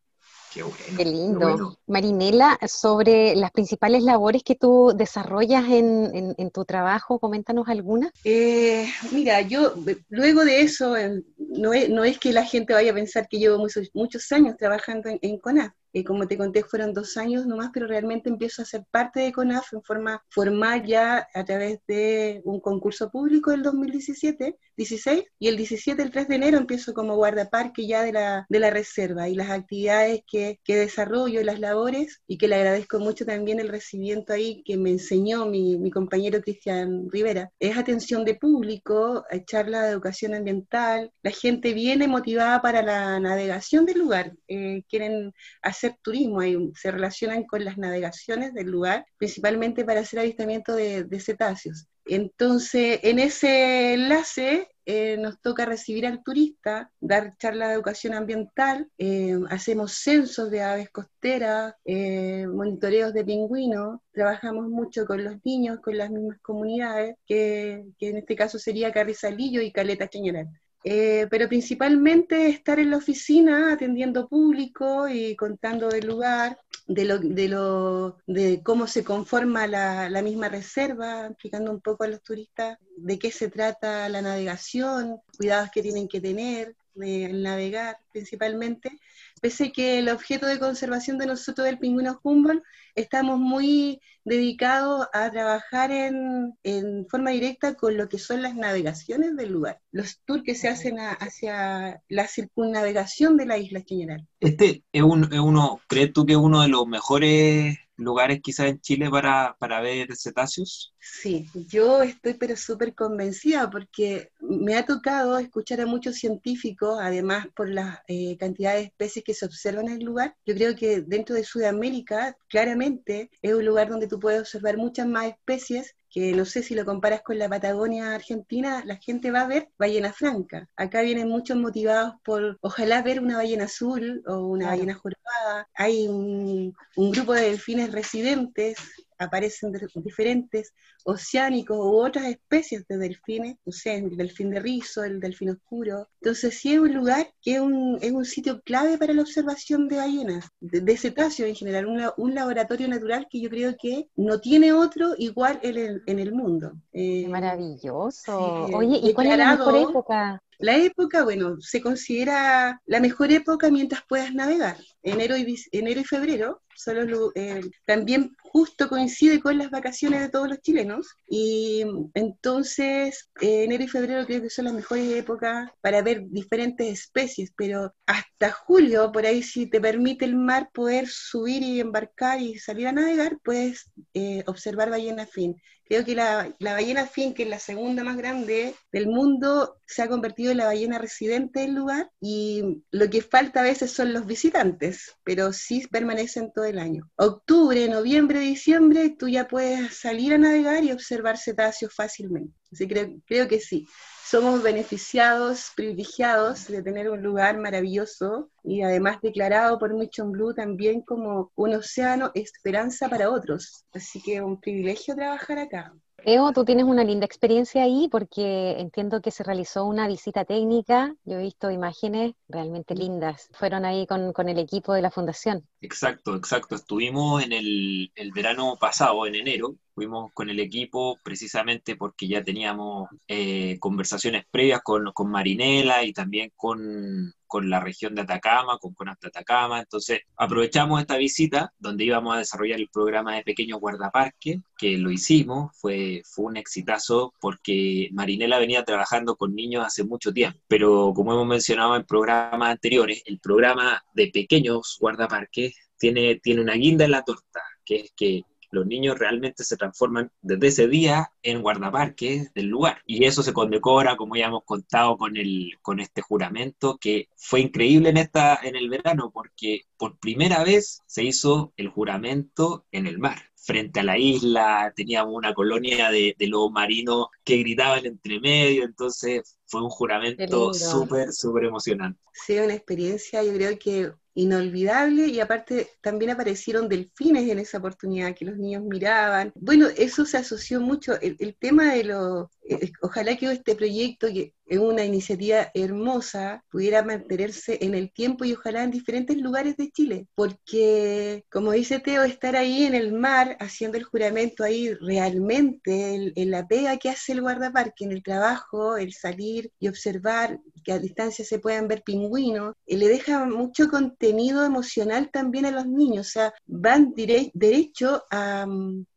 Qué, 0.54 1.06
lindo. 1.06 1.78
Marinela, 1.88 2.60
sobre 2.68 3.36
las 3.36 3.52
principales 3.52 4.04
labores 4.04 4.44
que 4.44 4.56
tú 4.56 4.94
desarrollas 4.96 5.66
en, 5.70 6.52
tu 6.52 6.66
trabajo, 6.66 7.20
coméntanos 7.20 7.68
algunas. 7.68 8.12
Eh, 8.24 8.88
mira, 9.12 9.42
yo 9.42 9.74
luego 10.10 10.46
de 10.46 10.62
eso, 10.62 10.96
no 11.38 11.74
es, 11.74 11.90
no 11.90 12.04
es, 12.04 12.20
que 12.20 12.32
la 12.32 12.46
gente 12.46 12.74
vaya 12.74 12.92
a 12.92 12.96
pensar 12.96 13.28
que 13.28 13.40
llevo 13.40 13.58
muchos, 13.58 13.90
muchos 13.94 14.32
años 14.32 14.56
trabajando 14.58 15.10
en, 15.10 15.20
en 15.22 15.40
CONAF, 15.40 15.74
Eh, 15.94 16.04
como 16.04 16.28
te 16.28 16.38
conté, 16.38 16.64
fueron 16.64 16.92
dos 16.94 17.18
años 17.18 17.46
nomás, 17.46 17.70
pero 17.72 17.86
realmente 17.86 18.30
empiezo 18.30 18.64
a 18.64 18.66
ser 18.66 18.84
parte 18.90 19.20
de 19.20 19.32
CONAF 19.32 19.74
en 19.74 19.84
forma 19.84 20.24
formal 20.30 20.84
ya 20.86 21.28
a 21.34 21.46
través 21.46 21.80
de 21.88 22.42
un 22.46 22.60
concurso 22.60 23.12
público 23.12 23.52
del 23.52 23.62
2017, 23.62 24.58
16, 24.76 25.24
y 25.38 25.48
el 25.48 25.58
17, 25.58 26.02
el 26.02 26.10
3 26.10 26.28
de 26.28 26.36
enero, 26.36 26.58
empiezo 26.58 26.96
como 26.96 27.16
guardaparque 27.16 27.86
ya 27.86 28.02
de 28.02 28.12
la, 28.12 28.46
de 28.50 28.60
la 28.60 28.72
reserva 28.72 29.30
y 29.30 29.36
las 29.36 29.52
actividades 29.52 30.22
que, 30.26 30.60
que 30.64 30.76
desarrollo, 30.78 31.44
las 31.44 31.60
labores, 31.60 32.22
y 32.26 32.40
que 32.40 32.48
le 32.48 32.56
agradezco 32.56 33.00
mucho 33.00 33.24
también 33.26 33.60
el 33.60 33.70
recibimiento 33.70 34.34
ahí 34.34 34.64
que 34.64 34.78
me 34.78 34.90
enseñó 34.90 35.46
mi, 35.46 35.78
mi 35.78 35.92
compañero 35.92 36.42
Cristian 36.42 37.08
Rivera. 37.12 37.52
Es 37.60 37.78
atención 37.78 38.26
de 38.26 38.34
público, 38.36 39.26
charla 39.46 39.84
de 39.84 39.92
educación 39.92 40.34
ambiental, 40.34 41.12
la 41.22 41.32
gente 41.32 41.74
viene 41.74 42.08
motivada 42.08 42.62
para 42.62 42.82
la 42.82 43.20
navegación 43.20 43.86
del 43.86 44.00
lugar, 44.00 44.34
eh, 44.48 44.84
quieren 44.90 45.34
hacer 45.62 45.83
turismo, 45.92 46.42
se 46.76 46.92
relacionan 46.92 47.44
con 47.44 47.64
las 47.64 47.78
navegaciones 47.78 48.54
del 48.54 48.68
lugar, 48.68 49.06
principalmente 49.18 49.86
para 49.86 50.02
hacer 50.02 50.20
avistamiento 50.20 50.76
de, 50.76 51.20
cetáceos. 51.20 51.88
Entonces, 52.06 53.00
en 53.04 53.20
ese 53.20 53.94
enlace 53.94 54.68
eh, 54.86 55.18
nos 55.18 55.40
toca 55.40 55.66
recibir 55.66 56.06
al 56.06 56.22
turista, 56.22 56.92
dar 57.00 57.38
charla 57.38 57.70
de 57.70 57.76
educación 57.76 58.14
ambiental, 58.14 58.90
eh, 58.98 59.40
hacemos 59.50 59.94
censos 59.94 60.52
de 60.52 60.62
aves 60.62 60.90
costeras, 60.90 61.74
eh, 61.86 62.46
monitoreos 62.48 63.14
de 63.14 63.24
pingüinos, 63.24 64.00
trabajamos 64.12 64.68
mucho 64.68 65.06
con 65.06 65.24
los 65.24 65.36
niños, 65.46 65.80
con 65.80 65.98
las 65.98 66.10
mismas 66.10 66.40
comunidades, 66.42 67.16
que, 67.26 67.86
que 67.98 68.10
en 68.10 68.18
este 68.18 68.36
caso 68.36 68.60
sería 68.60 68.92
Carrizalillo 68.92 69.62
y 69.62 69.72
Caleta 69.72 70.10
Chañaral. 70.10 70.50
Eh, 70.84 71.28
pero 71.30 71.48
principalmente 71.48 72.48
estar 72.48 72.78
en 72.78 72.92
la 72.92 72.98
oficina 72.98 73.72
atendiendo 73.72 74.28
público 74.28 75.08
y 75.08 75.36
contando 75.36 75.88
del 75.88 76.08
lugar, 76.08 76.60
de, 76.88 77.06
lo, 77.06 77.20
de, 77.20 77.48
lo, 77.48 78.18
de 78.28 78.62
cómo 78.64 78.88
se 78.88 79.04
conforma 79.04 79.66
la, 79.66 80.10
la, 80.10 80.22
misma 80.22 80.50
reserva, 80.50 81.28
explicando 81.28 81.72
un 81.72 81.80
poco 81.80 82.04
a 82.04 82.08
los 82.08 82.22
turistas 82.22 82.78
de 82.98 83.18
qué 83.18 83.32
se 83.32 83.50
trata 83.50 84.10
la 84.10 84.22
navegación, 84.22 85.22
cuidados 85.38 85.70
que 85.72 85.82
tienen 85.82 86.10
que 86.10 86.20
tener, 86.20 86.76
de 86.96 87.32
navegar 87.34 87.98
principalmente, 88.12 89.00
pese 89.44 89.74
que 89.74 90.00
el 90.00 90.08
objeto 90.08 90.48
de 90.48 90.58
conservación 90.58 91.18
de 91.18 91.26
nosotros 91.26 91.66
del 91.66 91.78
pingüino 91.78 92.18
Humboldt 92.24 92.64
estamos 92.96 93.38
muy 93.38 94.00
dedicados 94.24 95.06
a 95.12 95.30
trabajar 95.32 95.92
en, 95.92 96.54
en, 96.64 97.06
forma 97.10 97.32
directa 97.32 97.74
con 97.74 97.98
lo 97.98 98.08
que 98.08 98.20
son 98.20 98.42
las 98.42 98.56
navegaciones 98.56 99.36
del 99.36 99.52
lugar, 99.52 99.82
los 99.92 100.22
tours 100.24 100.44
que 100.46 100.56
se 100.56 100.70
hacen 100.70 100.98
a, 100.98 101.12
hacia 101.12 102.02
la 102.08 102.28
circunnavegación 102.28 103.36
de 103.36 103.46
la 103.46 103.58
isla 103.58 103.82
general. 103.86 104.26
Este 104.40 104.86
es, 104.94 105.04
un, 105.04 105.26
es 105.26 105.40
uno, 105.40 105.82
¿crees 105.88 106.14
tú 106.14 106.26
que 106.26 106.34
es 106.34 106.40
uno 106.40 106.62
de 106.62 106.70
los 106.70 106.88
mejores 106.88 107.80
lugares 107.98 108.40
quizás 108.42 108.68
en 108.68 108.80
Chile 108.80 109.10
para, 109.10 109.56
para 109.60 109.82
ver 109.82 110.16
cetáceos? 110.16 110.94
Sí, 111.00 111.48
yo 111.68 112.02
estoy 112.02 112.34
pero 112.36 112.56
súper 112.56 112.96
convencida 112.96 113.70
porque 113.70 114.32
me 114.40 114.76
ha 114.76 114.86
tocado 114.86 115.38
escuchar 115.38 115.82
a 115.82 115.86
muchos 115.86 116.16
científicos, 116.16 117.00
además 117.02 117.48
por 117.56 117.70
la 117.70 118.04
eh, 118.08 118.38
cantidad 118.38 118.74
de 118.74 118.84
especies 118.84 119.24
que 119.24 119.34
se 119.34 119.46
observan 119.46 119.88
en 119.88 119.94
el 120.00 120.06
lugar. 120.06 120.36
Yo 120.46 120.56
creo 120.56 120.76
que 120.76 121.02
dentro 121.02 121.36
de 121.36 121.44
Sudamérica, 121.44 122.36
claramente, 122.50 123.30
es 123.42 123.54
un 123.54 123.66
lugar 123.66 123.90
donde 123.90 124.08
tú 124.08 124.20
puedes 124.20 124.42
observar 124.42 124.78
muchas 124.78 125.08
más 125.08 125.28
especies 125.28 125.96
que 126.14 126.32
no 126.32 126.46
sé 126.46 126.62
si 126.62 126.76
lo 126.76 126.86
comparas 126.86 127.24
con 127.24 127.40
la 127.40 127.50
Patagonia 127.50 128.14
Argentina, 128.14 128.84
la 128.86 128.98
gente 128.98 129.32
va 129.32 129.42
a 129.42 129.48
ver 129.48 129.70
ballena 129.80 130.14
franca. 130.14 130.70
Acá 130.76 131.02
vienen 131.02 131.28
muchos 131.28 131.58
motivados 131.58 132.14
por 132.24 132.60
ojalá 132.62 133.02
ver 133.02 133.20
una 133.20 133.38
ballena 133.38 133.66
azul 133.66 134.22
o 134.28 134.46
una 134.46 134.66
claro. 134.66 134.78
ballena 134.78 134.94
jorobada. 134.94 135.68
Hay 135.74 136.08
un, 136.08 136.76
un 136.98 137.12
grupo 137.12 137.34
de 137.34 137.42
delfines 137.42 137.92
residentes 137.92 138.78
aparecen 139.24 139.74
diferentes 139.96 140.74
oceánicos 141.04 141.78
u 141.78 142.04
otras 142.04 142.26
especies 142.26 142.86
de 142.88 142.98
delfines, 142.98 143.58
no 143.66 143.72
sé, 143.72 143.96
el 143.96 144.16
delfín 144.16 144.50
de 144.50 144.60
rizo, 144.60 145.04
el 145.04 145.20
delfín 145.20 145.50
oscuro. 145.52 146.08
Entonces 146.22 146.58
sí 146.58 146.74
es 146.74 146.80
un 146.80 146.94
lugar 146.94 147.28
que 147.42 147.56
es 147.56 147.60
un, 147.60 147.98
es 148.02 148.12
un 148.12 148.26
sitio 148.26 148.62
clave 148.62 148.98
para 148.98 149.14
la 149.14 149.22
observación 149.22 149.88
de 149.88 149.98
ballenas, 149.98 150.50
de, 150.60 150.82
de 150.82 150.98
cetáceos 150.98 151.50
en 151.50 151.56
general, 151.56 151.88
un, 151.88 152.02
un, 152.18 152.34
laboratorio 152.34 152.88
natural 152.88 153.28
que 153.30 153.42
yo 153.42 153.50
creo 153.50 153.76
que 153.80 154.08
no 154.16 154.40
tiene 154.40 154.74
otro 154.74 155.14
igual 155.18 155.60
en 155.64 155.78
el, 155.78 156.04
en 156.06 156.20
el 156.20 156.34
mundo. 156.34 156.74
Eh, 156.92 157.28
Maravilloso. 157.28 158.68
Sí, 158.68 158.74
Oye, 158.74 159.00
¿y 159.04 159.14
cuál 159.14 159.28
es 159.28 159.38
la 159.38 159.56
mejor 159.56 159.78
época? 159.78 160.42
La 160.60 160.78
época, 160.78 161.24
bueno, 161.24 161.58
se 161.60 161.82
considera 161.82 162.82
la 162.86 163.00
mejor 163.00 163.32
época 163.32 163.70
mientras 163.70 164.04
puedas 164.08 164.34
navegar. 164.34 164.78
Enero 165.02 165.36
y, 165.36 165.58
enero 165.72 166.00
y 166.00 166.06
febrero 166.06 166.62
son 166.84 167.10
los, 167.10 167.32
eh, 167.36 167.62
también 167.86 168.36
justo 168.42 168.88
coincide 168.88 169.40
con 169.40 169.58
las 169.58 169.72
vacaciones 169.72 170.22
de 170.22 170.30
todos 170.30 170.48
los 170.48 170.62
chilenos 170.62 171.08
y 171.28 171.84
entonces 172.14 173.30
eh, 173.42 173.64
enero 173.64 173.84
y 173.84 173.88
febrero 173.88 174.26
creo 174.26 174.42
que 174.42 174.50
son 174.50 174.66
las 174.66 174.74
mejores 174.74 175.12
épocas 175.14 175.72
para 175.82 176.02
ver 176.02 176.28
diferentes 176.30 176.88
especies, 176.88 177.52
pero 177.58 177.94
hasta 178.06 178.52
julio, 178.52 179.12
por 179.12 179.26
ahí 179.26 179.42
si 179.42 179.68
te 179.68 179.82
permite 179.82 180.26
el 180.26 180.36
mar 180.36 180.70
poder 180.74 181.08
subir 181.08 181.64
y 181.64 181.80
embarcar 181.80 182.40
y 182.40 182.60
salir 182.60 182.88
a 182.88 182.92
navegar, 182.92 183.40
puedes 183.44 183.90
eh, 184.14 184.44
observar 184.46 184.90
ballena 184.90 185.26
fin. 185.26 185.56
Creo 185.94 186.06
que 186.06 186.16
la, 186.16 186.52
la, 186.58 186.74
ballena 186.74 187.06
fin, 187.06 187.36
que 187.36 187.44
es 187.44 187.50
la 187.50 187.60
segunda 187.60 188.04
más 188.04 188.18
grande 188.18 188.74
del 188.92 189.06
mundo, 189.06 189.80
se 189.86 190.02
ha 190.02 190.08
convertido 190.08 190.52
en 190.52 190.58
la 190.58 190.66
ballena 190.66 190.98
residente 190.98 191.60
del 191.60 191.76
lugar 191.76 192.10
y 192.20 192.82
lo 192.90 193.12
que 193.12 193.22
falta 193.22 193.60
a 193.60 193.64
veces 193.64 193.92
son 193.92 194.12
los 194.12 194.26
visitantes, 194.26 195.14
pero 195.24 195.54
sí 195.54 195.86
permanecen 195.92 196.52
todo 196.52 196.66
el 196.66 196.80
año. 196.80 197.12
Octubre, 197.16 197.88
noviembre, 197.88 198.40
diciembre, 198.40 199.16
tú 199.20 199.30
ya 199.30 199.48
puedes 199.48 199.96
salir 199.96 200.34
a 200.34 200.40
navegar 200.40 200.84
y 200.84 200.92
observar 200.92 201.38
cetáceos 201.38 201.94
fácilmente. 201.94 202.58
Así 202.72 202.88
que 202.88 202.94
creo, 202.96 203.22
creo 203.28 203.48
que 203.48 203.60
sí 203.60 203.86
somos 204.34 204.64
beneficiados, 204.64 205.72
privilegiados 205.76 206.66
de 206.66 206.82
tener 206.82 207.08
un 207.08 207.22
lugar 207.22 207.60
maravilloso 207.60 208.50
y 208.64 208.82
además 208.82 209.22
declarado 209.22 209.78
por 209.78 209.94
Mission 209.94 210.32
Blue 210.32 210.56
también 210.56 211.02
como 211.02 211.52
un 211.54 211.76
océano 211.76 212.32
esperanza 212.34 213.08
para 213.08 213.30
otros. 213.30 213.86
Así 213.94 214.20
que 214.24 214.42
un 214.42 214.60
privilegio 214.60 215.16
trabajar 215.16 215.60
acá. 215.60 215.94
Eo, 216.26 216.54
tú 216.54 216.64
tienes 216.64 216.86
una 216.86 217.04
linda 217.04 217.26
experiencia 217.26 217.84
ahí 217.84 218.08
porque 218.10 218.80
entiendo 218.80 219.22
que 219.22 219.30
se 219.30 219.44
realizó 219.44 219.86
una 219.86 220.08
visita 220.08 220.46
técnica. 220.46 221.14
Yo 221.26 221.38
he 221.38 221.42
visto 221.42 221.70
imágenes 221.70 222.34
realmente 222.48 222.96
lindas. 222.96 223.50
Fueron 223.54 223.84
ahí 223.84 224.08
con, 224.08 224.32
con 224.32 224.48
el 224.48 224.58
equipo 224.58 224.94
de 224.94 225.02
la 225.02 225.12
fundación. 225.12 225.68
Exacto, 225.82 226.36
exacto. 226.36 226.76
Estuvimos 226.76 227.44
en 227.44 227.52
el, 227.52 228.12
el 228.16 228.32
verano 228.32 228.78
pasado, 228.80 229.26
en 229.28 229.36
enero, 229.36 229.76
fuimos 229.94 230.32
con 230.34 230.50
el 230.50 230.60
equipo 230.60 231.20
precisamente 231.24 231.96
porque 231.96 232.28
ya 232.28 232.44
teníamos 232.44 233.10
eh, 233.28 233.78
conversaciones 233.80 234.46
previas 234.50 234.82
con, 234.82 235.12
con, 235.14 235.30
Marinela 235.30 236.04
y 236.04 236.14
también 236.14 236.52
con, 236.56 237.34
con, 237.54 237.70
la 237.70 237.80
región 237.80 238.16
de 238.16 238.22
Atacama, 238.22 238.80
con 238.80 238.94
CONAF 238.94 239.20
Atacama. 239.26 239.80
Entonces 239.80 240.22
aprovechamos 240.36 241.00
esta 241.00 241.18
visita 241.18 241.72
donde 241.78 242.04
íbamos 242.06 242.36
a 242.36 242.40
desarrollar 242.40 242.80
el 242.80 242.90
programa 242.90 243.36
de 243.36 243.44
pequeños 243.44 243.80
guardaparques, 243.80 244.60
que 244.76 244.98
lo 244.98 245.12
hicimos, 245.12 245.72
fue, 245.80 246.24
fue 246.26 246.46
un 246.46 246.58
exitazo 246.58 247.34
porque 247.40 248.10
Marinela 248.12 248.58
venía 248.58 248.84
trabajando 248.84 249.36
con 249.36 249.54
niños 249.54 249.86
hace 249.86 250.04
mucho 250.04 250.34
tiempo, 250.34 250.60
pero 250.68 251.14
como 251.16 251.34
hemos 251.34 251.48
mencionado 251.48 251.96
en 251.96 252.06
programas 252.06 252.72
anteriores, 252.72 253.22
el 253.26 253.40
programa 253.40 254.04
de 254.14 254.32
pequeños 254.34 254.98
guardaparques 255.00 255.76
tiene, 255.98 256.40
tiene 256.42 256.62
una 256.62 256.74
guinda 256.74 257.06
en 257.06 257.12
la 257.12 257.24
torta, 257.24 257.62
que 257.86 257.96
es 257.98 258.14
que 258.16 258.44
los 258.74 258.86
niños 258.88 259.20
realmente 259.20 259.64
se 259.64 259.78
transforman 259.78 260.32
desde 260.42 260.68
ese 260.68 260.88
día 260.88 261.32
en 261.44 261.62
guardaparques 261.62 262.54
del 262.54 262.68
lugar. 262.68 263.02
Y 263.06 263.24
eso 263.26 263.44
se 263.44 263.54
condecora, 263.54 264.18
como 264.18 264.36
ya 264.36 264.48
hemos 264.48 264.64
contado, 264.66 265.18
con, 265.18 265.38
el, 265.38 265.72
con 265.82 266.00
este 266.00 266.22
juramento 266.22 266.98
que 267.00 267.30
fue 267.38 267.62
increíble 267.62 268.10
en, 268.10 268.18
esta, 268.18 268.60
en 268.64 268.76
el 268.76 268.90
verano, 268.90 269.32
porque 269.34 269.84
por 269.98 270.18
primera 270.18 270.64
vez 270.64 271.02
se 271.06 271.24
hizo 271.24 271.74
el 271.78 271.90
juramento 271.90 272.86
en 272.92 273.08
el 273.08 273.20
mar 273.20 273.38
frente 273.56 274.02
a 274.02 274.04
la 274.04 274.18
isla, 274.18 274.92
teníamos 274.94 275.34
una 275.34 275.54
colonia 275.54 276.12
de, 276.12 276.36
de 276.38 276.48
lobos 276.48 276.72
marinos 276.74 277.28
que 277.46 277.58
gritaban 277.58 278.06
entre 278.06 278.42
medio, 278.42 278.84
entonces 278.84 279.58
fue 279.66 279.82
un 279.82 279.90
juramento 279.90 280.74
súper, 280.74 281.32
súper 281.32 281.66
emocionante. 281.66 282.20
Sí, 282.34 282.60
una 282.60 282.74
experiencia, 282.74 283.42
yo 283.42 283.54
creo 283.54 283.80
que 283.80 284.12
inolvidable 284.36 285.28
y 285.28 285.40
aparte 285.40 285.90
también 286.02 286.32
aparecieron 286.32 286.90
delfines 286.90 287.50
en 287.50 287.60
esa 287.60 287.78
oportunidad 287.78 288.36
que 288.36 288.46
los 288.46 288.58
niños 288.58 288.84
miraban. 288.84 289.52
Bueno, 289.56 289.88
eso 289.96 290.26
se 290.26 290.38
asoció 290.38 290.82
mucho, 290.82 291.20
el, 291.22 291.56
tema 291.60 291.94
de 291.94 292.04
los, 292.06 292.48
eh, 292.68 292.92
ojalá 293.02 293.36
que 293.38 293.52
este 293.52 293.76
proyecto, 293.76 294.28
que 294.28 294.54
es 294.74 294.80
una 294.80 295.06
iniciativa 295.06 295.70
hermosa, 295.74 296.64
pudiera 296.70 297.04
mantenerse 297.04 297.78
en 297.82 297.94
el 297.94 298.12
tiempo 298.12 298.44
y 298.46 298.54
ojalá 298.54 298.84
en 298.84 298.92
diferentes 298.92 299.38
lugares 299.38 299.78
de 299.78 299.92
Chile, 299.92 300.28
porque 300.36 301.46
como 301.52 301.72
dice 301.72 302.00
Teo, 302.00 302.24
estar 302.24 302.56
ahí 302.56 302.86
en 302.86 302.96
el 302.96 303.14
mar 303.14 303.58
haciendo 303.60 303.98
el 303.98 304.04
juramento 304.04 304.64
ahí 304.64 304.94
realmente, 304.94 306.34
en 306.36 306.52
la 306.52 306.68
pega 306.68 306.98
que 306.98 307.10
hace 307.10 307.34
el 307.34 307.42
guardaparque, 307.42 308.06
en 308.06 308.12
el 308.12 308.24
trabajo, 308.24 308.98
el 308.98 309.14
salir 309.14 309.72
y 309.80 309.88
observar, 309.88 310.60
que 310.84 310.92
a 310.92 311.00
distancia 311.00 311.46
se 311.46 311.60
puedan 311.60 311.88
ver 311.88 312.04
pingüinos, 312.04 312.76
y 312.86 312.98
le 312.98 313.08
deja 313.08 313.46
mucho 313.46 313.90
contenido 313.90 314.66
emocional 314.66 315.30
también 315.32 315.66
a 315.66 315.72
los 315.72 315.88
niños, 315.88 316.28
o 316.28 316.32
sea, 316.32 316.54
van 316.66 317.14
derecho 317.16 318.24
a, 318.32 318.66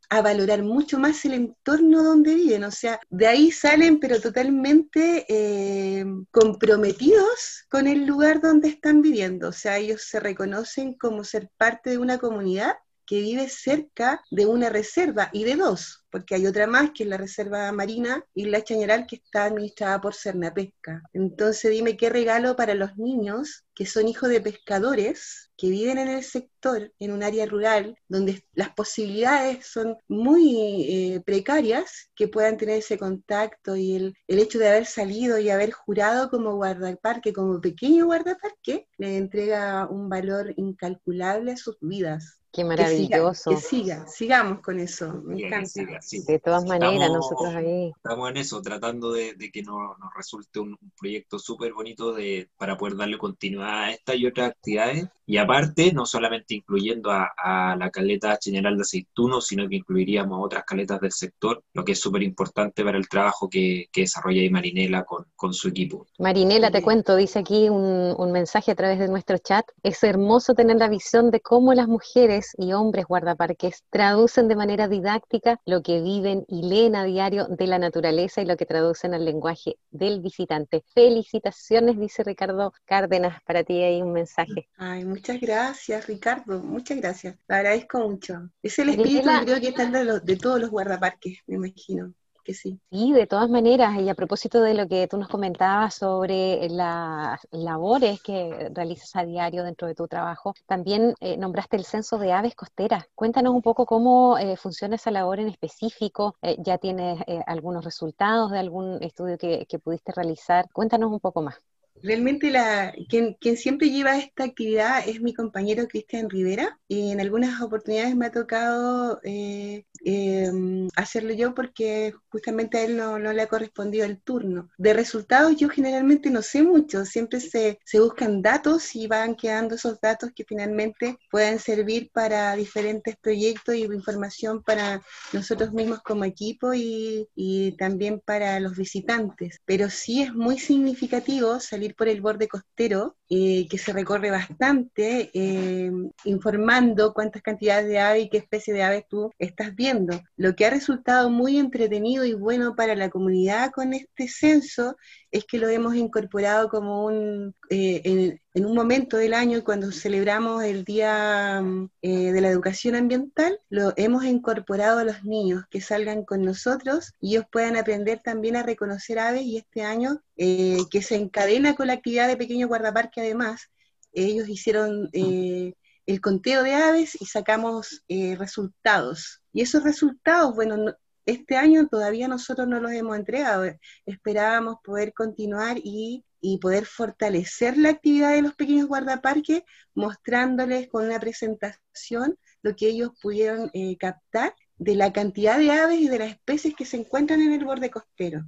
a 0.09 0.23
valorar 0.23 0.63
mucho 0.63 0.99
más 0.99 1.25
el 1.25 1.35
entorno 1.35 2.03
donde 2.03 2.35
viven. 2.35 2.65
O 2.65 2.71
sea, 2.71 3.01
de 3.11 3.27
ahí 3.27 3.51
salen 3.51 3.99
pero 3.99 4.21
totalmente 4.21 5.27
eh, 5.29 6.05
comprometidos 6.31 7.65
con 7.69 7.87
el 7.87 8.07
lugar 8.07 8.41
donde 8.41 8.69
están 8.69 9.03
viviendo. 9.03 9.49
O 9.49 9.53
sea, 9.53 9.79
ellos 9.79 10.03
se 10.03 10.21
reconocen 10.21 10.95
como 10.95 11.25
ser 11.25 11.51
parte 11.57 11.91
de 11.91 11.99
una 11.99 12.19
comunidad 12.19 12.77
que 13.07 13.21
vive 13.21 13.49
cerca 13.49 14.23
de 14.31 14.47
una 14.47 14.69
reserva 14.69 15.31
y 15.33 15.45
de 15.45 15.57
dos, 15.57 16.05
porque 16.11 16.35
hay 16.35 16.47
otra 16.47 16.67
más 16.67 16.91
que 16.91 17.05
es 17.05 17.09
la 17.09 17.17
Reserva 17.17 17.71
Marina 17.73 18.25
y 18.35 18.47
la 18.47 18.65
Chañaral 18.65 19.07
que 19.07 19.17
está 19.17 19.45
administrada 19.45 20.01
por 20.01 20.15
Cernapesca. 20.15 21.03
Entonces 21.13 21.71
dime 21.71 21.97
qué 21.97 22.11
regalo 22.11 22.57
para 22.57 22.75
los 22.75 22.97
niños 22.97 23.65
que 23.75 23.85
son 23.85 24.09
hijos 24.09 24.31
de 24.31 24.41
pescadores, 24.41 25.51
que 25.59 25.69
viven 25.69 25.99
en 25.99 26.09
el 26.09 26.25
sector, 26.25 26.93
en 26.99 27.13
un 27.13 27.23
área 27.23 27.45
rural, 27.45 27.99
donde 28.09 28.43
las 28.55 28.71
posibilidades 28.71 29.67
son 29.67 29.97
muy 30.09 30.87
eh, 30.89 31.21
precarias, 31.25 32.11
que 32.15 32.29
puedan 32.29 32.57
tener 32.57 32.79
ese 32.79 32.99
contacto 32.99 33.77
y 33.77 33.97
el, 33.97 34.15
el, 34.29 34.39
hecho 34.39 34.59
de 34.59 34.69
haber 34.69 34.87
salido 34.87 35.39
y 35.39 35.51
haber 35.51 35.73
jurado 35.73 36.31
como 36.31 36.57
guardaparque, 36.57 37.35
como 37.35 37.61
pequeño 37.61 38.07
guardaparque, 38.07 38.89
le 38.97 39.19
entrega 39.19 39.87
un 39.89 40.09
valor 40.09 40.55
incalculable 40.57 41.53
a 41.53 41.57
sus 41.57 41.77
vidas. 41.81 42.41
Qué 42.57 42.65
maravilloso. 42.65 43.51
Que 43.51 43.57
siga, 43.59 44.07
sigamos 44.09 44.61
con 44.61 44.81
eso, 44.81 45.13
me 45.25 45.45
encanta. 45.45 45.83
De 46.27 46.39
todas 46.39 46.65
maneras, 46.65 47.11
nosotros 47.11 47.55
ahí. 47.55 47.93
Estamos 47.95 48.31
en 48.31 48.39
eso, 48.39 48.63
tratando 48.63 49.13
de, 49.13 49.37
que 49.53 49.63
nos, 49.63 49.95
resulte 50.17 50.61
un, 50.61 50.79
proyecto 50.99 51.39
súper 51.39 51.75
bonito 51.75 52.15
de, 52.15 52.49
para 52.57 52.79
poder 52.79 52.97
darle 52.97 53.19
continuidad 53.19 53.83
a 53.83 53.91
esta 53.91 54.15
y 54.15 54.25
otras 54.25 54.53
actividades. 54.53 55.07
Y 55.29 55.37
aparte, 55.37 55.93
no 55.93 56.07
solamente 56.07 56.55
incluyendo 56.55 57.11
a, 57.11 57.77
la 57.77 57.91
caleta 57.91 58.39
General 58.43 58.75
de 58.77 58.83
Aceituno, 58.83 59.41
sino 59.43 59.69
que 59.69 59.77
incluiríamos 59.77 60.39
a 60.39 60.41
otras 60.41 60.65
caletas 60.65 61.01
del 61.01 61.13
sector, 61.13 61.63
lo 61.75 61.85
que 61.85 61.93
es 61.93 62.01
súper 62.01 62.23
importante 62.23 62.85
para 62.85 62.97
el 62.97 63.09
trabajo 63.09 63.51
que, 63.51 63.87
que 63.93 64.03
desarrolla 64.03 64.41
ahí 64.41 64.49
Marinela 64.49 65.05
con, 65.05 65.27
con, 65.35 65.53
su 65.53 65.69
equipo. 65.69 66.07
Marinela, 66.19 66.71
te 66.71 66.81
cuento, 66.81 67.17
dice 67.17 67.41
aquí 67.41 67.69
un, 67.69 68.15
un 68.17 68.33
mensaje 68.33 68.71
a 68.71 68.77
través 68.77 69.01
de 69.01 69.09
nuestro 69.09 69.37
chat. 69.39 69.67
Es 69.83 70.03
hermoso 70.05 70.55
tener 70.55 70.77
la 70.77 70.89
visión 70.89 71.31
de 71.33 71.41
cómo 71.41 71.75
las 71.75 71.89
mujeres 71.89 72.46
y 72.59 72.73
hombres 72.73 73.07
guardaparques 73.07 73.85
traducen 73.91 74.49
de 74.49 74.57
manera 74.57 74.89
didáctica 74.89 75.61
lo 75.65 75.83
que 75.83 76.01
viven 76.01 76.45
y 76.49 76.63
leen 76.69 76.97
a 76.97 77.05
diario 77.05 77.47
de 77.47 77.67
la 77.67 77.79
naturaleza 77.79 78.43
y 78.43 78.47
lo 78.47 78.57
que 78.57 78.67
traducen 78.67 79.15
al 79.15 79.25
lenguaje 79.25 79.77
del 79.91 80.21
visitante. 80.21 80.85
Felicitaciones, 80.95 81.99
dice 81.99 82.23
Ricardo 82.23 82.73
Cárdenas, 82.85 83.43
para 83.45 83.65
ti 83.65 83.83
hay 83.83 84.03
un 84.03 84.13
mensaje. 84.13 84.69
Ay, 84.77 85.05
muchas 85.05 85.41
gracias, 85.41 86.07
Ricardo, 86.07 86.61
muchas 86.63 86.99
gracias. 86.99 87.37
Te 87.47 87.55
agradezco 87.55 87.99
mucho. 88.01 88.51
Es 88.63 88.79
el 88.79 88.91
espíritu, 88.91 89.29
creo 89.45 89.61
que 89.61 89.69
está 89.69 89.87
de, 89.87 90.21
de 90.21 90.37
todos 90.37 90.61
los 90.61 90.71
guardaparques, 90.71 91.39
me 91.47 91.57
imagino 91.57 92.13
sí. 92.55 92.81
De 92.91 93.27
todas 93.27 93.49
maneras, 93.51 94.01
y 94.01 94.09
a 94.09 94.15
propósito 94.15 94.61
de 94.61 94.75
lo 94.75 94.89
que 94.89 95.07
tú 95.09 95.19
nos 95.19 95.29
comentabas 95.29 95.95
sobre 95.95 96.69
las 96.71 97.41
labores 97.51 98.23
que 98.23 98.71
realizas 98.75 99.15
a 99.17 99.25
diario 99.25 99.65
dentro 99.65 99.87
de 99.87 99.95
tu 99.95 100.07
trabajo, 100.09 100.55
también 100.67 101.15
eh, 101.21 101.37
nombraste 101.37 101.77
el 101.77 101.85
censo 101.85 102.19
de 102.19 102.33
aves 102.33 102.55
costeras. 102.55 103.05
Cuéntanos 103.15 103.55
un 103.55 103.63
poco 103.63 103.87
cómo 103.87 104.39
eh, 104.39 104.57
funciona 104.57 104.97
esa 104.97 105.11
labor 105.11 105.41
en 105.41 105.49
específico. 105.49 106.37
Eh, 106.43 106.57
¿Ya 106.59 106.79
tienes 106.79 107.21
algunos 107.47 107.85
resultados 107.85 108.51
de 108.51 108.59
algún 108.59 109.03
estudio 109.03 109.37
que 109.39 109.79
pudiste 109.83 110.13
realizar? 110.13 110.69
Cuéntanos 110.73 111.11
un 111.13 111.21
poco 111.21 111.43
más. 111.43 111.57
Realmente 112.03 112.51
la, 112.51 112.95
quien, 113.09 113.37
siempre 113.57 113.91
lleva 113.91 114.19
esta 114.19 114.45
actividad 114.45 115.07
es 115.07 115.21
mi 115.21 115.35
compañero 115.35 115.89
Cristian 115.89 116.29
Rivera 116.29 116.79
y 116.89 117.11
en 117.11 117.21
algunas 117.21 117.61
oportunidades 117.61 118.15
me 118.15 118.27
ha 118.27 118.33
tocado 118.33 119.21
eh, 119.25 119.85
em, 120.05 120.89
hacerlo 120.97 121.33
yo 121.33 121.55
porque 121.55 122.15
justamente 122.29 122.79
a 122.79 122.85
él 122.85 122.97
no, 122.97 123.19
le 123.19 123.43
ha 123.43 123.49
correspondido 123.49 124.05
el 124.05 124.21
turno. 124.21 124.69
De 124.79 124.93
resultados 124.93 125.57
yo 125.57 125.69
generalmente 125.69 126.31
no 126.31 126.43
sé 126.43 126.63
mucho, 126.63 127.05
siempre 127.05 127.41
se, 127.41 127.79
buscan 127.95 128.43
datos 128.43 128.95
y 128.95 129.07
van 129.07 129.35
quedando 129.35 129.75
esos 129.75 130.01
datos 130.01 130.31
que 130.35 130.45
finalmente 130.45 131.19
pueden 131.31 131.59
servir 131.59 132.11
para 132.13 132.55
diferentes 132.57 133.17
proyectos 133.17 133.75
y 133.75 133.85
información 133.85 134.63
para 134.63 135.03
nosotros 135.33 135.73
mismos 135.73 136.01
como 136.03 136.25
equipo 136.25 136.75
y, 136.75 137.29
y 137.35 137.73
también 137.77 138.21
para 138.25 138.61
los 138.61 138.77
visitantes. 138.77 139.61
Pero 139.65 139.89
sí 139.91 140.23
es 140.23 140.35
muy 140.35 140.59
significativo 140.59 141.59
salir 141.61 141.86
por 141.95 142.09
el 142.09 142.21
borde 142.21 142.49
costero, 142.49 143.17
eh, 143.29 143.67
que 143.69 143.79
se 143.79 143.93
recorre 143.93 144.31
bastante, 144.31 145.31
eh, 145.35 145.91
informando 146.25 147.13
cuántas 147.13 147.43
cantidades 147.43 147.89
de 147.89 147.99
aves 147.99 148.25
y 148.25 148.29
qué 148.29 148.39
especie 148.39 148.73
de 148.73 148.83
aves 148.83 149.05
tú 149.09 149.33
estás 149.39 149.75
viendo. 149.75 150.21
Lo 150.37 150.55
que 150.55 150.67
ha 150.67 150.71
resultado 150.71 151.29
muy 151.29 151.59
entretenido 151.59 152.25
y 152.25 152.35
bueno 152.35 152.77
para 152.77 152.95
la 152.95 153.11
comunidad 153.11 153.73
con 153.73 153.95
este 153.95 154.29
censo 154.29 154.97
es 155.37 155.45
que 155.45 155.59
lo 155.59 155.69
hemos 155.69 155.95
incorporado 155.95 156.69
como 156.69 157.05
un, 157.05 157.55
eh, 157.69 158.39
en, 158.55 158.65
un 158.65 158.75
momento 158.75 159.19
del 159.19 159.35
año 159.35 159.63
cuando 159.65 159.93
celebramos 159.93 160.65
el 160.65 160.85
Día 160.85 161.63
eh, 162.01 162.33
de 162.33 162.41
la 162.41 162.49
Educación 162.49 162.95
Ambiental, 162.95 163.61
lo 163.69 163.93
hemos 163.97 164.25
incorporado 164.25 164.99
a 164.99 165.05
los 165.05 165.25
niños 165.25 165.65
que 165.69 165.83
salgan 165.83 166.25
con 166.25 166.43
nosotros 166.43 167.13
y 167.21 167.35
ellos 167.35 167.45
puedan 167.53 167.77
aprender 167.77 168.21
también 168.23 168.57
a 168.57 168.63
reconocer 168.63 169.19
aves 169.19 169.43
y 169.43 169.59
este 169.59 169.83
año 169.83 170.23
eh, 170.39 170.79
que 170.91 171.03
se 171.03 171.17
encadena 171.17 171.75
con 171.75 171.89
la 171.89 171.95
actividad 171.95 172.29
de 172.29 172.37
Pequeño 172.37 172.69
Guardaparque 172.69 173.16
además, 173.21 173.71
ellos 174.13 174.49
hicieron 174.49 175.11
el 175.13 176.21
conteo 176.21 176.63
de 176.63 176.75
aves 176.75 177.17
y 177.21 177.27
sacamos 177.27 178.03
resultados. 178.09 179.43
Y 179.53 179.63
esos 179.63 179.83
resultados, 179.83 180.55
bueno, 180.55 180.95
este 181.27 181.57
año 181.57 181.89
todavía 181.89 182.29
nosotros 182.29 182.69
no 182.69 182.81
los 182.81 182.93
hemos 182.93 183.17
entregado. 183.17 183.65
Esperábamos 184.07 184.77
poder 184.83 185.13
continuar 185.13 185.77
y, 185.83 186.25
poder 186.61 186.87
fortalecer 186.87 187.77
la 187.77 187.89
actividad 187.89 188.33
de 188.33 188.43
los 188.43 188.55
pequeños 188.55 188.87
guardaparques, 188.87 189.63
mostrándoles 189.95 190.89
con 190.89 191.05
una 191.05 191.19
presentación 191.19 192.39
lo 192.63 192.77
que 192.77 192.87
ellos 192.87 193.11
pudieron 193.21 193.69
eh, 193.75 193.97
captar 193.99 194.55
de 194.77 194.95
la 194.95 195.13
cantidad 195.13 195.59
de 195.59 195.73
aves 195.73 195.99
y 195.99 196.09
de 196.09 196.21
las 196.21 196.31
especies 196.31 196.77
que 196.77 196.85
se 196.85 196.99
encuentran 196.99 197.41
en 197.41 197.53
el 197.53 197.65
borde 197.65 197.91
costero. 197.91 198.45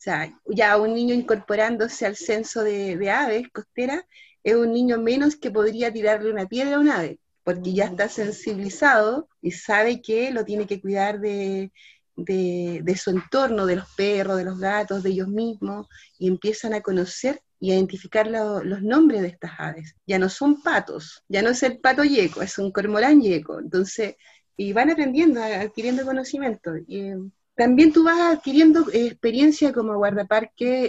O 0.00 0.02
sea, 0.02 0.34
ya 0.46 0.78
un 0.78 0.94
niño 0.94 1.14
incorporándose 1.14 2.06
al 2.06 2.16
censo 2.16 2.64
de, 2.64 2.96
de 2.96 3.10
aves 3.10 3.48
costeras 3.52 4.02
es 4.42 4.54
un 4.54 4.72
niño 4.72 4.98
menos 4.98 5.36
que 5.36 5.50
podría 5.50 5.92
tirarle 5.92 6.32
una 6.32 6.46
piedra 6.46 6.76
a 6.76 6.80
un 6.80 6.88
ave, 6.88 7.20
porque 7.44 7.74
ya 7.74 7.84
está 7.84 8.08
sensibilizado 8.08 9.28
y 9.42 9.50
sabe 9.50 10.00
que 10.00 10.30
lo 10.30 10.46
tiene 10.46 10.66
que 10.66 10.80
cuidar 10.80 11.20
de, 11.20 11.70
de, 12.16 12.96
su 12.96 13.10
entorno, 13.10 13.66
de 13.66 13.76
los 13.76 13.94
perros, 13.94 14.38
de 14.38 14.44
los 14.44 14.58
gatos, 14.58 15.02
de 15.02 15.10
ellos 15.10 15.28
mismos, 15.28 15.86
y 16.18 16.28
empiezan 16.28 16.72
a 16.72 16.80
conocer 16.80 17.42
y 17.58 17.70
identificar 17.72 18.26
los 18.26 18.82
nombres 18.82 19.20
de 19.20 19.28
estas 19.28 19.52
aves. 19.58 19.94
Ya 20.06 20.18
no 20.18 20.30
son 20.30 20.62
patos, 20.62 21.22
ya 21.28 21.42
no 21.42 21.50
es 21.50 21.62
el 21.62 21.78
pato 21.78 22.04
yeco, 22.04 22.40
es 22.40 22.56
un 22.56 22.72
cormorán 22.72 23.20
yeco. 23.20 23.60
Entonces, 23.60 24.16
y 24.56 24.72
van 24.72 24.88
aprendiendo, 24.88 25.42
adquiriendo 25.42 26.06
conocimiento. 26.06 26.74
Y, 26.86 27.12
también 27.60 27.92
tú 27.92 28.04
vas 28.04 28.18
adquiriendo 28.38 28.86
experiencia 28.90 29.74
como 29.74 29.94
guardaparque, 29.98 30.86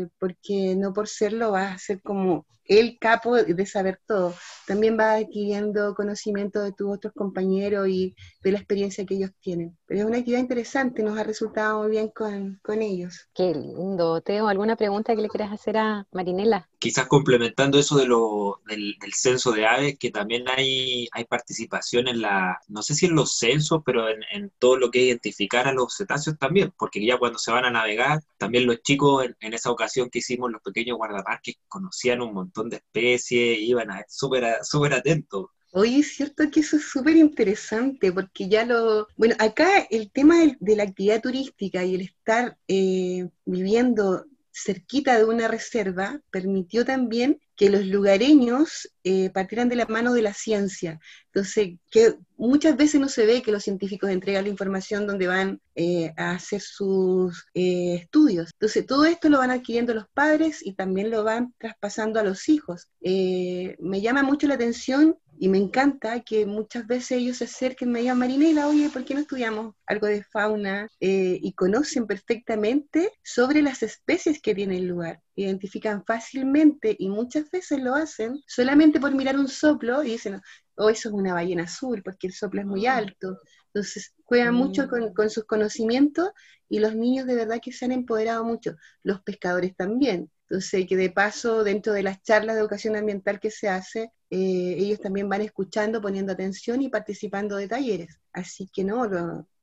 eh, 0.00 0.08
porque 0.18 0.74
no 0.74 0.94
por 0.94 1.08
serlo 1.08 1.50
vas 1.50 1.74
a 1.74 1.78
ser 1.78 2.00
como 2.00 2.46
el 2.68 2.98
capo 2.98 3.36
de 3.36 3.66
saber 3.66 4.00
todo. 4.06 4.34
También 4.66 4.96
vas 4.96 5.22
adquiriendo 5.22 5.94
conocimiento 5.94 6.62
de 6.62 6.72
tus 6.72 6.94
otros 6.94 7.12
compañeros 7.14 7.88
y 7.88 8.14
de 8.42 8.52
la 8.52 8.58
experiencia 8.58 9.04
que 9.06 9.14
ellos 9.14 9.30
tienen. 9.40 9.76
Pero 9.86 10.00
es 10.00 10.06
una 10.06 10.18
actividad 10.18 10.40
interesante, 10.40 11.02
nos 11.02 11.18
ha 11.18 11.22
resultado 11.22 11.82
muy 11.82 11.90
bien 11.90 12.08
con, 12.08 12.58
con 12.62 12.82
ellos. 12.82 13.28
Qué 13.34 13.54
lindo. 13.54 14.20
Teo, 14.20 14.48
¿alguna 14.48 14.76
pregunta 14.76 15.14
que 15.14 15.22
le 15.22 15.28
quieras 15.28 15.52
hacer 15.52 15.76
a 15.76 16.06
Marinela? 16.12 16.68
Quizás 16.78 17.06
complementando 17.06 17.78
eso 17.78 17.96
de 17.96 18.06
lo, 18.06 18.60
del, 18.66 18.96
censo 19.14 19.52
de 19.52 19.66
aves, 19.66 19.98
que 19.98 20.10
también 20.10 20.44
hay, 20.48 21.08
hay 21.12 21.24
participación 21.24 22.08
en 22.08 22.20
la, 22.20 22.58
no 22.68 22.82
sé 22.82 22.94
si 22.94 23.06
en 23.06 23.14
los 23.14 23.36
censos, 23.36 23.82
pero 23.84 24.08
en, 24.08 24.20
en 24.32 24.52
todo 24.58 24.76
lo 24.76 24.90
que 24.90 25.00
es 25.00 25.06
identificar 25.06 25.68
a 25.68 25.72
los 25.72 25.96
cetáceos 25.96 26.38
también, 26.38 26.72
porque 26.76 27.04
ya 27.04 27.18
cuando 27.18 27.38
se 27.38 27.52
van 27.52 27.64
a 27.64 27.70
navegar, 27.70 28.20
también 28.38 28.66
los 28.66 28.82
chicos 28.82 29.24
en, 29.24 29.36
en 29.40 29.54
esa 29.54 29.70
ocasión 29.70 30.10
que 30.10 30.18
hicimos 30.18 30.50
los 30.50 30.62
pequeños 30.62 30.96
guardaparques 30.96 31.56
conocían 31.68 32.20
un 32.20 32.34
montón 32.34 32.55
de 32.64 32.76
especies, 32.76 33.58
iban 33.60 33.90
a 33.90 34.04
súper 34.08 34.58
súper 34.62 34.94
atentos. 34.94 35.46
Oye, 35.72 35.98
es 35.98 36.16
cierto 36.16 36.50
que 36.50 36.60
eso 36.60 36.76
es 36.76 36.84
súper 36.84 37.16
interesante, 37.16 38.10
porque 38.10 38.48
ya 38.48 38.64
lo... 38.64 39.08
Bueno, 39.16 39.34
acá 39.38 39.86
el 39.90 40.10
tema 40.10 40.36
de, 40.58 40.76
la 40.76 40.84
actividad 40.84 41.20
turística 41.20 41.84
y 41.84 41.96
el 41.96 42.00
estar 42.00 42.56
eh, 42.66 43.28
viviendo 43.44 44.24
cerquita 44.50 45.18
de 45.18 45.24
una 45.24 45.48
reserva 45.48 46.20
permitió 46.30 46.86
también 46.86 47.40
que 47.56 47.70
los 47.70 47.86
lugareños 47.86 48.90
eh, 49.02 49.30
partieran 49.30 49.68
de 49.68 49.76
la 49.76 49.86
mano 49.86 50.12
de 50.12 50.22
la 50.22 50.34
ciencia. 50.34 51.00
Entonces, 51.26 51.78
que 51.90 52.16
muchas 52.36 52.76
veces 52.76 53.00
no 53.00 53.08
se 53.08 53.24
ve 53.24 53.42
que 53.42 53.50
los 53.50 53.64
científicos 53.64 54.10
entregan 54.10 54.44
la 54.44 54.50
información 54.50 55.06
donde 55.06 55.26
van 55.26 55.60
eh, 55.74 56.12
a 56.16 56.32
hacer 56.32 56.60
sus 56.60 57.46
eh, 57.54 57.94
estudios. 57.94 58.50
Entonces, 58.52 58.86
todo 58.86 59.06
esto 59.06 59.30
lo 59.30 59.38
van 59.38 59.50
adquiriendo 59.50 59.94
los 59.94 60.06
padres 60.08 60.64
y 60.64 60.74
también 60.74 61.10
lo 61.10 61.24
van 61.24 61.54
traspasando 61.58 62.20
a 62.20 62.24
los 62.24 62.48
hijos. 62.48 62.88
me 63.00 64.00
llama 64.00 64.22
mucho 64.22 64.46
la 64.46 64.54
atención 64.54 65.16
y 65.38 65.48
me 65.48 65.58
encanta 65.58 66.20
que 66.20 66.46
muchas 66.46 66.86
veces 66.86 67.12
ellos 67.12 67.38
se 67.38 67.44
acerquen 67.44 67.88
y 67.88 67.92
me 67.92 68.00
digan, 68.00 68.18
Marinela, 68.18 68.68
oye, 68.68 68.88
¿por 68.90 69.04
qué 69.04 69.14
no 69.14 69.20
estudiamos 69.20 69.74
algo 69.86 70.06
de 70.06 70.22
fauna? 70.24 70.88
Eh, 71.00 71.38
y 71.42 71.52
conocen 71.54 72.06
perfectamente 72.06 73.12
sobre 73.22 73.62
las 73.62 73.82
especies 73.82 74.40
que 74.40 74.54
tiene 74.54 74.78
el 74.78 74.86
lugar. 74.88 75.20
Identifican 75.34 76.04
fácilmente 76.04 76.96
y 76.98 77.08
muchas 77.08 77.50
veces 77.50 77.80
lo 77.80 77.94
hacen 77.94 78.40
solamente 78.46 79.00
por 79.00 79.14
mirar 79.14 79.38
un 79.38 79.48
soplo 79.48 80.02
y 80.02 80.12
dicen, 80.12 80.40
oh, 80.76 80.90
eso 80.90 81.08
es 81.08 81.14
una 81.14 81.34
ballena 81.34 81.64
azul, 81.64 82.02
porque 82.02 82.28
el 82.28 82.32
soplo 82.32 82.60
es 82.60 82.66
muy 82.66 82.86
alto. 82.86 83.38
Entonces, 83.66 84.14
juegan 84.24 84.54
mucho 84.54 84.88
con, 84.88 85.12
con 85.14 85.30
sus 85.30 85.44
conocimientos 85.44 86.30
y 86.68 86.78
los 86.80 86.94
niños 86.94 87.26
de 87.26 87.34
verdad 87.34 87.60
que 87.62 87.72
se 87.72 87.84
han 87.84 87.92
empoderado 87.92 88.44
mucho. 88.44 88.76
Los 89.02 89.22
pescadores 89.22 89.76
también 89.76 90.30
entonces, 90.48 90.86
que 90.86 90.96
de 90.96 91.10
paso, 91.10 91.64
dentro 91.64 91.92
de 91.92 92.02
las 92.04 92.22
charlas 92.22 92.54
de 92.54 92.62
educación 92.62 92.96
ambiental 92.96 93.40
que 93.40 93.50
se 93.50 93.68
hace, 93.68 94.12
eh, 94.30 94.74
ellos 94.78 95.00
también 95.00 95.28
van 95.28 95.42
escuchando, 95.42 96.00
poniendo 96.00 96.32
atención 96.32 96.82
y 96.82 96.88
participando 96.88 97.56
de 97.56 97.68
talleres. 97.68 98.18
Así 98.32 98.68
que 98.72 98.84
no, 98.84 99.08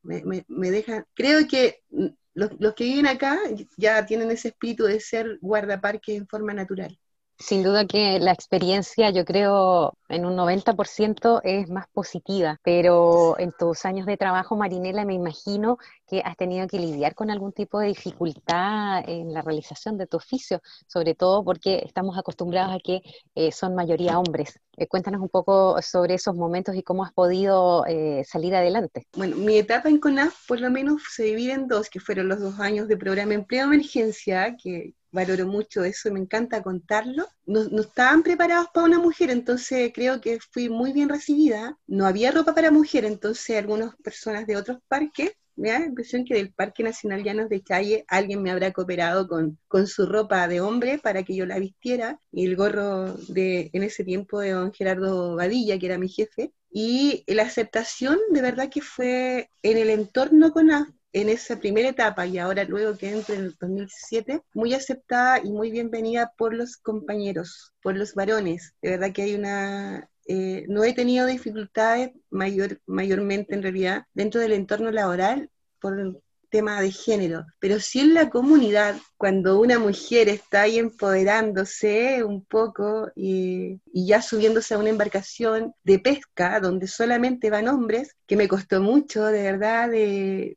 me, 0.04 0.46
me, 0.48 0.72
dejan, 0.72 1.06
creo 1.14 1.48
que 1.48 1.82
mm, 1.90 2.08
los, 2.36 2.52
los, 2.60 2.74
que 2.74 2.86
viven 2.86 3.08
acá 3.08 3.40
ya 3.78 4.06
tienen 4.06 4.32
ese 4.32 4.50
espíritu 4.50 4.86
de 4.86 5.00
ser 5.00 5.38
guardaparques 5.42 6.16
en 6.16 6.28
forma 6.28 6.54
natural. 6.54 6.98
Sin 7.40 7.64
duda 7.64 7.86
que 7.86 8.20
la 8.20 8.32
experiencia, 8.32 9.10
yo 9.10 9.26
creo, 9.26 9.98
en 10.08 10.26
un 10.26 10.36
90% 10.36 11.42
es 11.44 11.70
más 11.70 11.88
positiva, 11.88 12.60
pero 12.64 13.38
en 13.40 13.52
tus 13.52 13.86
años 13.86 14.06
de 14.06 14.18
trabajo, 14.18 14.56
Marinela, 14.56 15.04
me 15.04 15.14
imagino 15.14 15.78
que 16.08 16.22
has 16.22 16.38
tenido 16.38 16.68
que 16.68 16.80
lidiar 16.80 17.16
con 17.16 17.32
algún 17.32 17.52
tipo 17.52 17.80
de 17.80 17.88
dificultad 17.88 19.04
en 19.10 19.34
la 19.34 19.42
realización 19.42 19.98
de 19.98 20.08
tu 20.08 20.18
oficio, 20.18 20.62
sobre 20.88 21.16
todo 21.16 21.44
porque 21.44 21.82
estamos 21.86 22.18
acostumbrados 22.18 22.76
a 22.76 22.80
que 22.80 23.02
eh, 23.36 23.52
son 23.52 23.76
mayoría 23.76 24.20
hombres. 24.20 24.60
Eh, 24.78 24.88
cuéntanos 24.88 25.22
un 25.22 25.30
poco 25.30 25.82
sobre 25.82 26.16
esos 26.16 26.36
momentos 26.36 26.76
y 26.76 26.84
cómo 26.84 27.04
has 27.04 27.14
podido 27.14 27.86
eh, 27.88 28.24
salir 28.26 28.56
adelante. 28.56 29.08
Bueno, 29.16 29.36
mi 29.38 29.58
etapa 29.58 29.90
en 29.90 30.00
CONAF 30.00 30.48
por 30.48 30.60
lo 30.60 30.70
menos 30.70 31.02
se 31.12 31.24
divide 31.24 31.54
en 31.54 31.68
dos, 31.68 31.90
que 31.90 32.00
fueron 32.00 32.28
los 32.28 32.40
dos 32.40 32.60
años 32.60 32.88
de 32.88 32.98
programa 32.98 33.34
Empleo 33.34 33.66
Emergencia, 33.66 34.56
que 34.56 34.94
valoro 35.14 35.48
mucho 35.48 35.84
eso 35.86 36.12
me 36.12 36.20
encanta 36.20 36.62
contarlo. 36.62 37.28
No, 37.46 37.62
estaban 37.80 38.24
preparados 38.24 38.68
para 38.74 38.88
una 38.88 39.00
mujer, 39.00 39.30
entonces 39.30 39.92
creo 39.94 40.20
que 40.20 40.40
fui 40.52 40.70
muy 40.70 40.92
bien 40.92 41.08
recibida. 41.08 41.78
No 41.88 42.06
había 42.06 42.32
ropa 42.32 42.54
para 42.54 42.72
mujer, 42.72 43.06
entonces 43.06 43.58
algunas 43.58 43.96
personas 43.98 44.46
de 44.48 44.58
otros 44.58 44.80
parques 44.88 45.32
me 45.56 45.70
da 45.70 45.80
la 45.80 45.86
impresión 45.86 46.26
que 46.26 46.34
del 46.34 46.52
Parque 46.52 46.82
Nacional 46.82 47.24
Llanos 47.24 47.48
de 47.48 47.62
Challe 47.62 48.06
alguien 48.08 48.42
me 48.42 48.50
habrá 48.50 48.72
cooperado 48.74 49.28
con, 49.28 49.60
con 49.68 49.86
su 49.86 50.08
ropa 50.08 50.48
de 50.48 50.62
hombre 50.62 50.98
para 50.98 51.22
que 51.22 51.36
yo 51.36 51.46
la 51.46 51.60
vistiera 51.60 52.20
y 52.32 52.48
el 52.48 52.56
gorro 52.56 53.14
de 53.28 53.70
en 53.72 53.84
ese 53.84 54.04
tiempo 54.04 54.40
de 54.40 54.52
don 54.52 54.74
Gerardo 54.74 55.36
Badilla, 55.36 55.78
que 55.78 55.86
era 55.86 56.00
mi 56.00 56.10
jefe. 56.10 56.52
Y 56.72 57.24
la 57.28 57.44
aceptación 57.44 58.18
de 58.32 58.42
verdad 58.42 58.70
que 58.70 58.82
fue 58.82 59.52
en 59.62 59.78
el 59.78 59.92
entorno 59.92 60.52
con 60.52 60.72
en 61.14 61.30
esa 61.30 61.60
primera 61.60 61.90
etapa 61.90 62.26
y 62.26 62.40
ahora 62.40 62.64
luego 62.64 62.98
que 62.98 63.10
entre 63.10 63.36
en 63.36 63.42
el 63.46 63.56
2017, 63.60 64.42
muy 64.54 64.74
aceptada 64.74 65.40
y 65.44 65.52
muy 65.52 65.72
bienvenida 65.72 66.34
por 66.38 66.54
los 66.56 66.78
compañeros, 66.78 67.74
por 67.82 67.96
los 67.96 68.16
varones. 68.16 68.74
De 68.82 68.92
verdad 68.92 69.14
que 69.14 69.22
hay 69.22 69.36
una... 69.36 70.10
Eh, 70.26 70.66
no 70.70 70.84
he 70.84 70.94
tenido 70.94 71.28
dificultades 71.28 72.12
mayor, 72.30 72.80
mayormente 72.86 73.54
en 73.54 73.62
realidad 73.62 74.06
dentro 74.14 74.42
del 74.42 74.54
entorno 74.54 74.90
laboral 74.90 75.50
por 75.80 76.22
tema 76.54 76.80
de 76.82 76.92
género, 76.92 77.48
pero 77.58 77.80
sí 77.80 78.00
en 78.02 78.14
la 78.14 78.30
comunidad, 78.30 78.96
cuando 79.18 79.60
una 79.60 79.80
mujer 79.80 80.30
está 80.30 80.62
ahí 80.62 80.78
empoderándose 80.78 82.24
un 82.24 82.46
poco 82.46 83.10
y, 83.16 83.82
ya 83.92 84.22
subiéndose 84.22 84.76
a 84.76 84.78
una 84.78 84.92
embarcación 84.92 85.74
de 85.84 85.98
pesca 85.98 86.60
donde 86.60 86.86
solamente 86.86 87.50
van 87.50 87.68
hombres, 87.68 88.16
que 88.28 88.38
me 88.38 88.48
costó 88.48 88.82
mucho, 88.82 89.26
de 89.26 89.42
verdad, 89.42 89.90
de, 89.90 90.56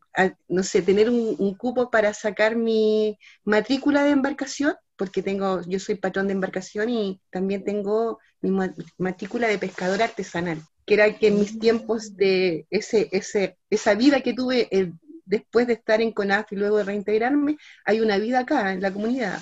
no 0.49 0.63
sé, 0.63 0.83
tener 0.83 1.09
un, 1.09 1.55
cupo 1.55 1.91
para 1.91 2.13
sacar 2.13 2.57
mi 2.57 3.19
matrícula 3.45 4.05
de 4.05 4.11
embarcación, 4.11 4.75
porque 4.97 5.23
tengo, 5.23 5.63
yo 5.67 5.81
soy 5.81 5.95
patrón 5.95 6.27
de 6.27 6.35
embarcación 6.35 6.91
y 6.91 7.23
también 7.31 7.65
tengo 7.65 8.19
mi 8.43 8.51
matrícula 8.99 9.49
de 9.49 9.57
pescador 9.57 10.03
artesanal 10.03 10.61
que 10.85 10.95
era 10.95 11.19
que 11.19 11.27
en 11.29 11.41
mis 11.41 11.59
tiempos 11.59 12.15
de 12.15 12.65
ese, 12.71 13.09
ese, 13.11 13.59
esa 13.71 13.95
vida 13.95 14.21
que 14.21 14.35
tuve 14.35 14.69
el 14.71 14.95
después 15.27 15.67
de 15.67 15.75
estar 15.75 16.01
en 16.01 16.13
CONAF 16.13 16.53
y 16.53 16.57
luego 16.57 16.79
de 16.79 16.85
reintegrarme, 16.85 17.59
hay 17.85 18.01
una 18.01 18.17
vida 18.19 18.41
acá 18.41 18.73
en 18.73 18.81
la 18.81 18.93
comunidad. 18.93 19.41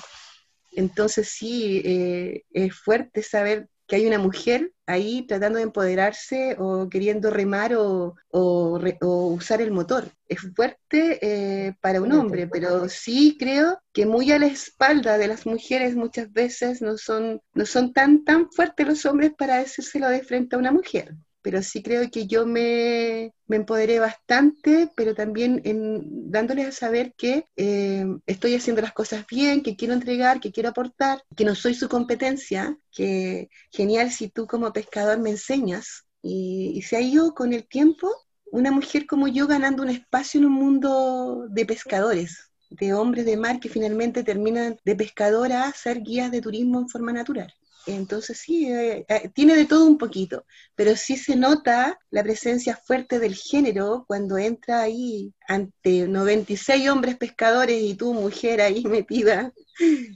Entonces 0.73 1.29
sí, 1.29 1.83
eh, 1.85 2.43
es 2.51 2.75
fuerte 2.75 3.23
saber 3.23 3.69
que 3.87 3.97
hay 3.97 4.07
una 4.07 4.19
mujer 4.19 4.73
ahí 4.87 5.27
tratando 5.27 5.59
de 5.59 5.65
empoderarse 5.65 6.57
o 6.59 6.89
queriendo 6.89 7.31
remar 7.31 7.75
o, 7.77 8.17
usar 8.31 9.61
el 9.61 9.73
motor. 9.73 10.11
Es 10.27 10.41
fuerte 10.57 11.19
eh, 11.21 11.75
para 11.81 12.01
un 12.01 12.13
hombre, 12.13 12.49
pero 12.49 12.89
sí 12.89 13.37
creo 13.39 13.79
que 13.93 14.07
muy 14.07 14.33
a 14.33 14.39
la 14.39 14.47
espalda 14.47 15.19
de 15.19 15.29
las 15.29 15.47
mujeres 15.47 15.97
muchas 15.97 16.33
veces 16.33 16.81
no 16.81 16.97
son, 16.97 17.41
no 17.53 17.67
son 17.67 17.93
tan, 17.93 18.25
tan 18.25 18.51
fuertes 18.51 18.87
los 18.87 19.05
hombres 19.07 19.33
para 19.37 19.59
decírselo 19.59 20.09
de 20.09 20.23
frente 20.23 20.57
a 20.57 20.59
una 20.59 20.73
mujer 20.73 21.15
pero 21.45 21.63
sí 21.63 21.83
creo 21.83 22.11
que 22.11 22.27
yo 22.27 22.47
me, 22.47 23.35
me 23.47 23.57
empoderé 23.57 24.01
bastante, 24.01 24.91
pero 24.97 25.15
también 25.15 25.61
en, 25.65 26.31
dándoles 26.31 26.69
a 26.69 26.73
saber 26.73 27.13
que 27.19 27.45
eh, 27.55 28.07
estoy 28.25 28.55
haciendo 28.55 28.81
las 28.81 28.95
cosas 28.95 29.27
bien, 29.27 29.63
que 29.63 29.77
quiero 29.77 29.93
entregar, 29.93 30.41
que 30.41 30.53
quiero 30.53 30.71
aportar, 30.71 31.23
que 31.37 31.45
no 31.45 31.55
soy 31.55 31.75
su 31.75 31.91
competencia, 31.91 32.79
que 32.91 33.51
genial 33.71 34.11
si 34.11 34.31
tú 34.31 34.47
como 34.47 34.73
pescador 34.73 35.19
me 35.21 35.31
enseñas. 35.31 36.07
Y, 36.23 36.73
y 36.77 36.81
se 36.81 36.97
ha 36.97 37.03
ido 37.03 37.35
con 37.35 37.53
el 37.53 37.69
tiempo 37.69 38.11
una 38.47 38.71
mujer 38.71 39.05
como 39.07 39.29
yo 39.29 39.47
ganando 39.47 39.83
un 39.83 39.91
espacio 39.91 40.41
en 40.41 40.47
un 40.47 40.53
mundo 40.53 41.47
de 41.51 41.67
pescadores, 41.67 42.53
de 42.71 42.95
hombres 42.95 43.27
de 43.27 43.37
mar 43.37 43.61
que 43.61 43.69
finalmente 43.69 44.25
terminan 44.25 44.79
de 44.83 44.97
pescadora 44.97 45.65
a 45.65 45.75
ser 45.75 46.01
guías 46.01 46.31
de 46.31 46.41
turismo 46.41 46.79
en 46.81 46.89
forma 46.89 47.13
natural. 47.13 47.53
Entonces 47.87 48.39
sí, 48.39 48.73
eh, 48.73 49.05
eh, 49.09 49.31
tiene 49.35 49.55
de 49.55 49.67
todo 49.67 49.87
un 49.87 49.99
poquito, 49.99 50.45
pero 50.75 50.97
sí 50.97 51.17
se 51.17 51.37
nota 51.37 51.99
la 52.11 52.23
presencia 52.23 52.77
fuerte 52.77 53.19
del 53.19 53.35
género 53.35 54.05
cuando 54.07 54.39
entra 54.39 54.83
ahí 54.83 55.33
ante 55.47 56.09
96 56.09 56.89
hombres 56.89 57.17
pescadores 57.17 57.83
y 57.83 57.95
tú, 57.95 58.15
mujer, 58.15 58.61
ahí 58.61 58.83
metida, 58.85 59.53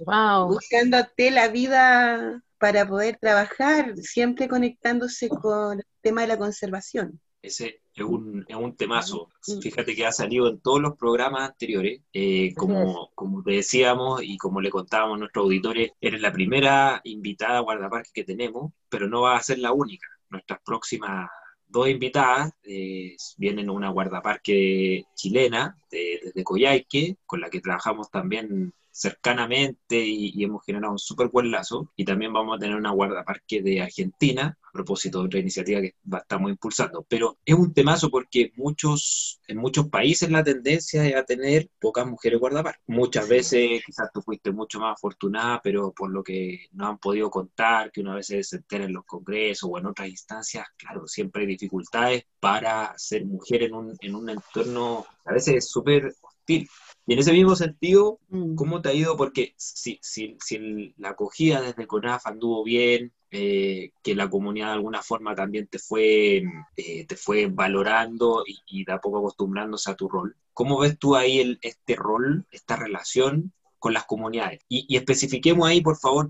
wow. 0.05 0.49
buscándote 0.49 1.31
la 1.31 1.49
vida 1.49 2.43
para 2.59 2.89
poder 2.89 3.19
trabajar, 3.21 3.97
siempre 3.99 4.49
conectándose 4.49 5.29
con 5.29 5.79
el 5.79 5.87
tema 6.01 6.23
de 6.23 6.29
la 6.29 6.39
conservación. 6.39 7.21
Ese 7.43 7.81
es 8.05 8.09
un, 8.09 8.45
es 8.49 8.57
un 8.57 8.77
temazo. 8.77 9.29
Fíjate 9.63 9.95
que 9.95 10.07
ha 10.07 10.13
salido 10.13 10.49
en 10.49 10.61
todos 10.61 10.81
los 10.81 10.97
programas 10.97 11.51
anteriores. 11.51 12.01
Eh, 12.13 12.55
como, 12.55 13.11
como 13.15 13.43
te 13.43 13.53
decíamos 13.53 14.23
y 14.23 14.37
como 14.39 14.61
le 14.61 14.71
contábamos 14.71 15.17
a 15.17 15.19
nuestros 15.21 15.45
auditores, 15.45 15.93
eres 16.01 16.21
la 16.21 16.33
primera 16.33 17.01
invitada 17.05 17.59
a 17.59 17.63
guardaparque 17.63 18.11
que 18.13 18.25
tenemos, 18.25 18.73
pero 18.89 19.09
no 19.09 19.23
va 19.23 19.37
a 19.37 19.43
ser 19.43 19.59
la 19.59 19.73
única. 19.73 20.09
Nuestras 20.31 20.61
próximas 20.65 21.29
dos 21.67 21.89
invitadas 21.89 22.53
eh, 22.63 23.17
vienen 23.37 23.71
una 23.71 23.91
guardaparque 23.91 25.05
chilena 25.15 25.77
desde 25.91 26.45
Coyhaique, 26.45 27.17
con 27.27 27.41
la 27.41 27.51
que 27.51 27.61
trabajamos 27.61 28.11
también 28.11 28.73
cercanamente 28.99 29.97
y, 30.05 30.43
hemos 30.43 30.65
generado 30.65 30.93
un 30.93 30.99
súper 30.99 31.29
buen 31.29 31.51
lazo. 31.51 31.93
Y 31.97 32.05
también 32.05 32.33
vamos 32.33 32.57
a 32.57 32.59
tener 32.59 32.77
una 32.77 32.91
guardaparque 32.91 33.63
de 33.63 33.81
Argentina, 33.81 34.59
a 34.61 34.73
propósito 34.73 35.21
de 35.21 35.27
otra 35.27 35.41
iniciativa 35.41 35.81
que 35.81 35.95
estamos 36.17 36.51
impulsando. 36.51 37.07
Pero 37.09 37.39
es 37.45 37.55
un 37.55 37.73
temazo 37.73 38.11
porque 38.11 38.53
muchos, 38.57 39.41
en 39.47 39.59
muchos 39.59 39.89
países 39.89 40.31
la 40.31 40.43
tendencia 40.43 41.07
es 41.07 41.15
a 41.15 41.25
tener 41.25 41.71
pocas 41.81 42.07
mujeres 42.07 42.41
guardaparques. 42.41 42.83
Muchas 42.89 43.29
veces 43.29 43.83
quizás 43.87 44.11
tú 44.13 44.21
fuiste 44.21 44.51
mucho 44.51 44.81
más 44.81 44.95
afortunada, 44.95 45.61
pero 45.63 45.93
por 45.93 46.11
lo 46.11 46.23
que 46.25 46.67
no 46.73 46.89
han 46.89 46.99
podido 46.99 47.31
contar, 47.31 47.93
que 47.93 48.01
una 48.01 48.17
vez 48.17 48.27
se 48.27 48.57
entera 48.57 48.85
en 48.85 48.93
los 48.93 49.05
congresos 49.05 49.71
o 49.73 49.79
en 49.79 49.87
otras 49.87 50.09
instancias, 50.09 50.67
claro, 50.77 51.07
siempre 51.07 51.43
hay 51.43 51.49
dificultades 51.49 52.25
para 52.41 52.95
ser 52.97 53.25
mujer 53.25 53.63
en 53.63 53.75
un, 53.75 53.97
en 54.01 54.15
un 54.15 54.29
entorno 54.29 55.07
a 55.25 55.33
veces 55.33 55.69
súper 55.69 56.15
hostil. 56.23 56.69
Y 57.09 57.15
en 57.15 57.21
ese 57.21 57.33
mismo 57.33 57.57
sentido, 57.57 58.21
mm. 58.29 58.55
¿cómo 58.55 58.83
te 58.83 58.91
ha 58.91 58.93
ido? 58.93 59.17
Porque 59.17 59.55
si, 59.57 59.99
si, 60.03 60.37
si 60.45 60.95
la 60.99 61.11
acogida 61.11 61.63
desde 61.63 61.87
CONAF 61.87 62.27
anduvo 62.27 62.63
bien, 62.63 63.15
eh, 63.31 63.93
que 64.03 64.15
la 64.15 64.29
comunidad 64.29 64.67
de 64.67 64.73
alguna 64.75 65.01
forma 65.01 65.35
también 65.35 65.67
te 65.69 65.79
fue, 65.79 66.43
eh, 66.77 67.07
te 67.07 67.17
fue 67.17 67.47
valorando 67.47 68.45
y, 68.47 68.59
y 68.67 68.85
de 68.85 68.93
a 68.93 69.01
poco 69.01 69.21
acostumbrándose 69.21 69.91
a 69.91 69.95
tu 69.95 70.07
rol. 70.07 70.37
¿Cómo 70.53 70.79
ves 70.81 70.99
tú 70.99 71.17
ahí 71.17 71.39
el, 71.41 71.59
este 71.63 71.97
rol, 71.97 72.45
esta 72.51 72.77
relación 72.77 73.55
con 73.79 73.95
las 73.95 74.05
comunidades. 74.05 74.61
Y, 74.69 74.97
especifiquemos 74.97 75.69
ahí, 75.69 75.81
por 75.81 75.97
favor, 75.97 76.29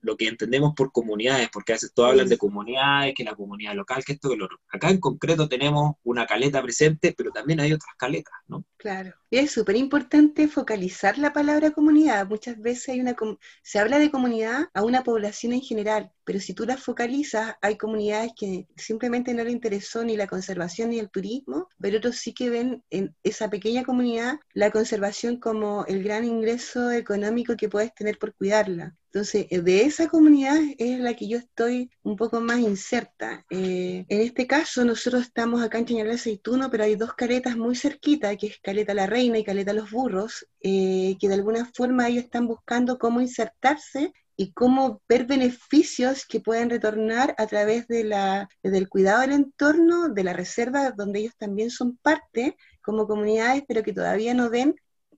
lo 0.00 0.16
que 0.16 0.28
entendemos 0.28 0.74
por 0.74 0.92
comunidades, 0.92 1.48
porque 1.52 1.72
a 1.72 1.76
veces 1.76 1.92
todos 1.92 2.10
hablan 2.10 2.28
de 2.28 2.38
comunidades, 2.38 3.14
que 3.16 3.24
la 3.24 3.34
comunidad 3.34 3.74
local, 3.74 4.04
que 4.04 4.12
esto, 4.12 4.30
que 4.30 4.36
lo 4.36 4.46
otro. 4.46 4.60
Acá 4.68 4.90
en 4.90 5.00
concreto 5.00 5.48
tenemos 5.48 5.96
una 6.04 6.26
caleta 6.26 6.62
presente, 6.62 7.14
pero 7.16 7.32
también 7.32 7.60
hay 7.60 7.72
otras 7.72 7.94
caletas, 7.96 8.34
¿no? 8.46 8.64
Claro. 8.76 9.12
Es 9.36 9.50
súper 9.50 9.74
importante 9.74 10.46
focalizar 10.46 11.18
la 11.18 11.32
palabra 11.32 11.72
comunidad. 11.72 12.28
Muchas 12.28 12.56
veces 12.60 12.90
hay 12.90 13.00
una 13.00 13.16
se 13.64 13.80
habla 13.80 13.98
de 13.98 14.08
comunidad 14.12 14.68
a 14.72 14.84
una 14.84 15.02
población 15.02 15.52
en 15.52 15.60
general, 15.60 16.12
pero 16.22 16.38
si 16.38 16.54
tú 16.54 16.64
la 16.64 16.76
focalizas, 16.76 17.56
hay 17.60 17.76
comunidades 17.76 18.30
que 18.36 18.68
simplemente 18.76 19.34
no 19.34 19.42
le 19.42 19.50
interesó 19.50 20.04
ni 20.04 20.16
la 20.16 20.28
conservación 20.28 20.90
ni 20.90 21.00
el 21.00 21.10
turismo, 21.10 21.68
pero 21.80 21.98
otros 21.98 22.14
sí 22.18 22.32
que 22.32 22.48
ven 22.48 22.84
en 22.90 23.16
esa 23.24 23.50
pequeña 23.50 23.82
comunidad 23.82 24.38
la 24.52 24.70
conservación 24.70 25.40
como 25.40 25.84
el 25.86 26.04
gran 26.04 26.24
ingreso 26.24 26.92
económico 26.92 27.56
que 27.56 27.68
puedes 27.68 27.92
tener 27.92 28.18
por 28.18 28.36
cuidarla. 28.36 28.94
Entonces, 29.14 29.46
eh, 29.50 29.60
de 29.60 29.82
esa 29.82 30.08
comunidad 30.08 30.58
es 30.76 30.98
la 30.98 31.14
que 31.14 31.28
yo 31.28 31.38
estoy 31.38 31.88
un 32.02 32.16
poco 32.16 32.40
más 32.40 32.58
inserta. 32.58 33.46
Eh, 33.48 34.04
en 34.08 34.20
este 34.20 34.48
caso, 34.48 34.84
nosotros 34.84 35.22
estamos 35.22 35.62
acá 35.62 35.78
en 35.78 35.84
Chañal 35.84 36.08
de 36.08 36.14
Aceituno, 36.14 36.68
pero 36.68 36.82
hay 36.82 36.96
dos 36.96 37.14
caletas 37.14 37.56
muy 37.56 37.76
cerquita, 37.76 38.34
que 38.34 38.48
es 38.48 38.58
Caleta 38.60 38.92
La 38.92 39.06
Reina 39.06 39.38
y 39.38 39.44
Caleta 39.44 39.72
Los 39.72 39.92
Burros, 39.92 40.48
eh, 40.62 41.16
que 41.20 41.28
de 41.28 41.34
alguna 41.34 41.70
forma 41.76 42.08
ellos 42.08 42.24
están 42.24 42.48
buscando 42.48 42.98
cómo 42.98 43.20
insertarse 43.20 44.12
y 44.36 44.52
cómo 44.52 45.00
ver 45.08 45.26
beneficios 45.26 46.26
que 46.26 46.40
pueden 46.40 46.68
retornar 46.68 47.36
a 47.38 47.46
través 47.46 47.86
del 47.86 48.88
cuidado 48.88 49.20
del 49.20 49.30
entorno, 49.30 50.08
de 50.08 50.24
la 50.24 50.32
reserva, 50.32 50.90
donde 50.90 51.20
ellos 51.20 51.36
también 51.38 51.70
son 51.70 51.96
parte 51.98 52.56
como 52.82 53.06
comunidades, 53.06 53.62
pero 53.68 53.84
que 53.84 53.92
todavía 53.92 54.34
no 54.34 54.50
ven 54.50 54.74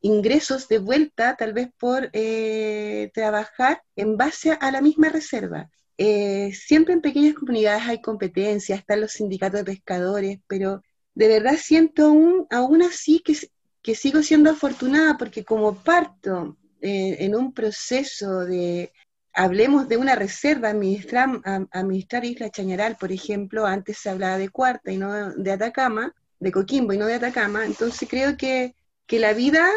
ingresos 0.06 0.68
de 0.68 0.78
vuelta, 0.78 1.36
tal 1.36 1.52
vez 1.52 1.68
por 1.78 2.10
eh, 2.12 3.10
trabajar 3.12 3.82
en 3.96 4.16
base 4.16 4.56
a 4.60 4.70
la 4.70 4.80
misma 4.80 5.08
reserva. 5.08 5.68
Eh, 5.98 6.52
siempre 6.52 6.94
en 6.94 7.00
pequeñas 7.00 7.34
comunidades 7.34 7.82
hay 7.86 8.00
competencias, 8.00 8.78
están 8.78 9.00
los 9.00 9.12
sindicatos 9.12 9.60
de 9.60 9.72
pescadores, 9.72 10.38
pero 10.46 10.82
de 11.14 11.28
verdad 11.28 11.56
siento 11.58 12.06
aún, 12.06 12.46
aún 12.50 12.82
así 12.82 13.20
que, 13.20 13.34
que 13.82 13.94
sigo 13.94 14.22
siendo 14.22 14.50
afortunada 14.50 15.16
porque 15.16 15.44
como 15.44 15.74
parto 15.74 16.56
eh, 16.80 17.16
en 17.20 17.34
un 17.34 17.52
proceso 17.52 18.44
de, 18.44 18.92
hablemos 19.32 19.88
de 19.88 19.96
una 19.96 20.14
reserva, 20.14 20.68
administrar, 20.68 21.40
administrar 21.72 22.24
Isla 22.24 22.50
Chañaral, 22.50 22.96
por 22.96 23.10
ejemplo, 23.10 23.66
antes 23.66 23.98
se 23.98 24.10
hablaba 24.10 24.38
de 24.38 24.50
Cuarta 24.50 24.92
y 24.92 24.98
no 24.98 25.32
de 25.34 25.50
Atacama, 25.50 26.14
de 26.38 26.52
Coquimbo 26.52 26.92
y 26.92 26.98
no 26.98 27.06
de 27.06 27.14
Atacama, 27.14 27.64
entonces 27.64 28.08
creo 28.08 28.36
que 28.36 28.74
que 29.06 29.20
la 29.20 29.32
vida 29.32 29.68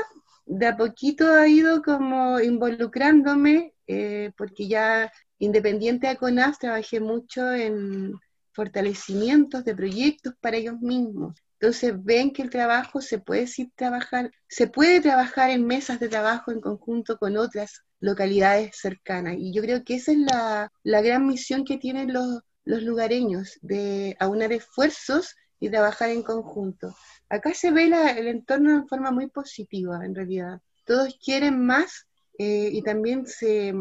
de 0.49 0.65
a 0.65 0.75
poquito 0.75 1.31
ha 1.31 1.47
ido 1.47 1.83
como 1.83 2.39
involucrándome, 2.39 3.75
eh, 3.85 4.31
porque 4.35 4.67
ya 4.67 5.11
independiente 5.37 6.07
de 6.07 6.17
CONAF 6.17 6.57
trabajé 6.57 6.99
mucho 6.99 7.53
en 7.53 8.13
fortalecimientos 8.51 9.63
de 9.63 9.75
proyectos 9.75 10.33
para 10.41 10.57
ellos 10.57 10.79
mismos. 10.81 11.39
Entonces 11.59 11.93
ven 12.03 12.31
que 12.31 12.41
el 12.41 12.49
trabajo 12.49 12.99
se 12.99 13.19
puede 13.19 13.45
trabajar, 13.75 14.31
se 14.47 14.67
puede 14.67 15.01
trabajar 15.01 15.51
en 15.51 15.67
mesas 15.67 15.99
de 15.99 16.09
trabajo 16.09 16.51
en 16.51 16.61
conjunto 16.61 17.19
con 17.19 17.37
otras 17.37 17.83
localidades 17.99 18.75
cercanas. 18.75 19.35
Y 19.37 19.53
yo 19.53 19.61
creo 19.61 19.83
que 19.83 19.95
esa 19.95 20.13
es 20.13 20.17
la, 20.17 20.71
la 20.83 21.01
gran 21.01 21.27
misión 21.27 21.63
que 21.63 21.77
tienen 21.77 22.11
los, 22.11 22.41
los 22.65 22.81
lugareños, 22.81 23.59
de 23.61 24.17
aunar 24.19 24.51
esfuerzos 24.51 25.35
y 25.59 25.69
trabajar 25.69 26.09
en 26.09 26.23
conjunto. 26.23 26.95
Acá 27.29 27.53
se 27.53 27.71
ve 27.71 27.85
el 27.85 28.27
entorno 28.27 28.81
de 28.81 28.87
forma 28.87 29.11
muy 29.11 29.27
positiva, 29.27 30.03
en 30.05 30.15
realidad. 30.15 30.61
Todos 30.85 31.17
quieren 31.23 31.65
más 31.65 32.07
eh, 32.37 32.69
y 32.71 32.81
también 32.81 33.27
se, 33.27 33.73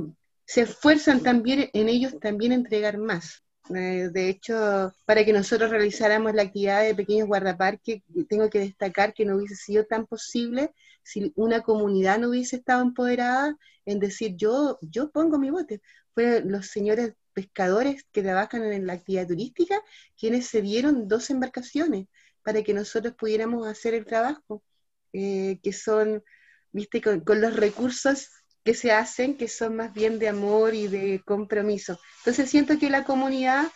se, 0.45 0.63
esfuerzan 0.63 1.23
también 1.23 1.71
en 1.73 1.89
ellos 1.89 2.19
también 2.21 2.53
entregar 2.53 2.99
más. 2.99 3.43
Eh, 3.75 4.09
de 4.13 4.29
hecho, 4.29 4.93
para 5.05 5.25
que 5.25 5.33
nosotros 5.33 5.71
realizáramos 5.71 6.35
la 6.35 6.43
actividad 6.43 6.83
de 6.83 6.95
pequeños 6.95 7.29
guardaparques, 7.29 8.03
tengo 8.29 8.49
que 8.51 8.61
destacar 8.61 9.13
que 9.15 9.25
no 9.25 9.37
hubiese 9.37 9.57
sido 9.57 9.85
tan 9.85 10.07
posible 10.07 10.73
si 11.03 11.33
una 11.37 11.63
comunidad 11.63 12.19
no 12.19 12.31
hubiese 12.31 12.57
estado 12.57 12.83
empoderada 12.83 13.57
en 13.87 13.99
decir 13.99 14.37
yo, 14.37 14.79
yo 14.83 15.11
pongo 15.11 15.39
mi 15.39 15.51
bote. 15.51 15.81
Fueron 16.15 16.51
los 16.51 16.67
señores 16.67 17.15
pescadores 17.39 18.05
que 18.11 18.21
trabajan 18.21 18.65
en 18.65 18.85
la 18.85 18.95
actividad 18.95 19.29
turística 19.29 19.81
quienes 20.19 20.49
se 20.49 20.61
dieron 20.61 21.07
dos 21.07 21.31
embarcaciones 21.31 22.09
para 22.43 22.65
que 22.65 22.75
nosotros 22.75 23.15
pudiéramos 23.15 23.65
hacer 23.65 23.95
el 23.95 24.05
trabajo, 24.05 24.65
eh, 25.13 25.61
que 25.63 25.73
son, 25.73 26.25
viste, 26.73 27.01
con, 27.01 27.23
los 27.41 27.55
recursos 27.55 28.29
que 28.65 28.75
se 28.75 28.91
hacen, 28.91 29.37
que 29.37 29.47
son 29.47 29.77
más 29.77 29.93
bien 29.93 30.19
de 30.19 30.27
amor 30.27 30.75
y 30.75 30.89
de 30.89 31.23
compromiso. 31.25 32.01
Entonces 32.19 32.51
siento 32.51 32.77
que 32.77 32.91
la 32.91 33.05
comunidad 33.05 33.67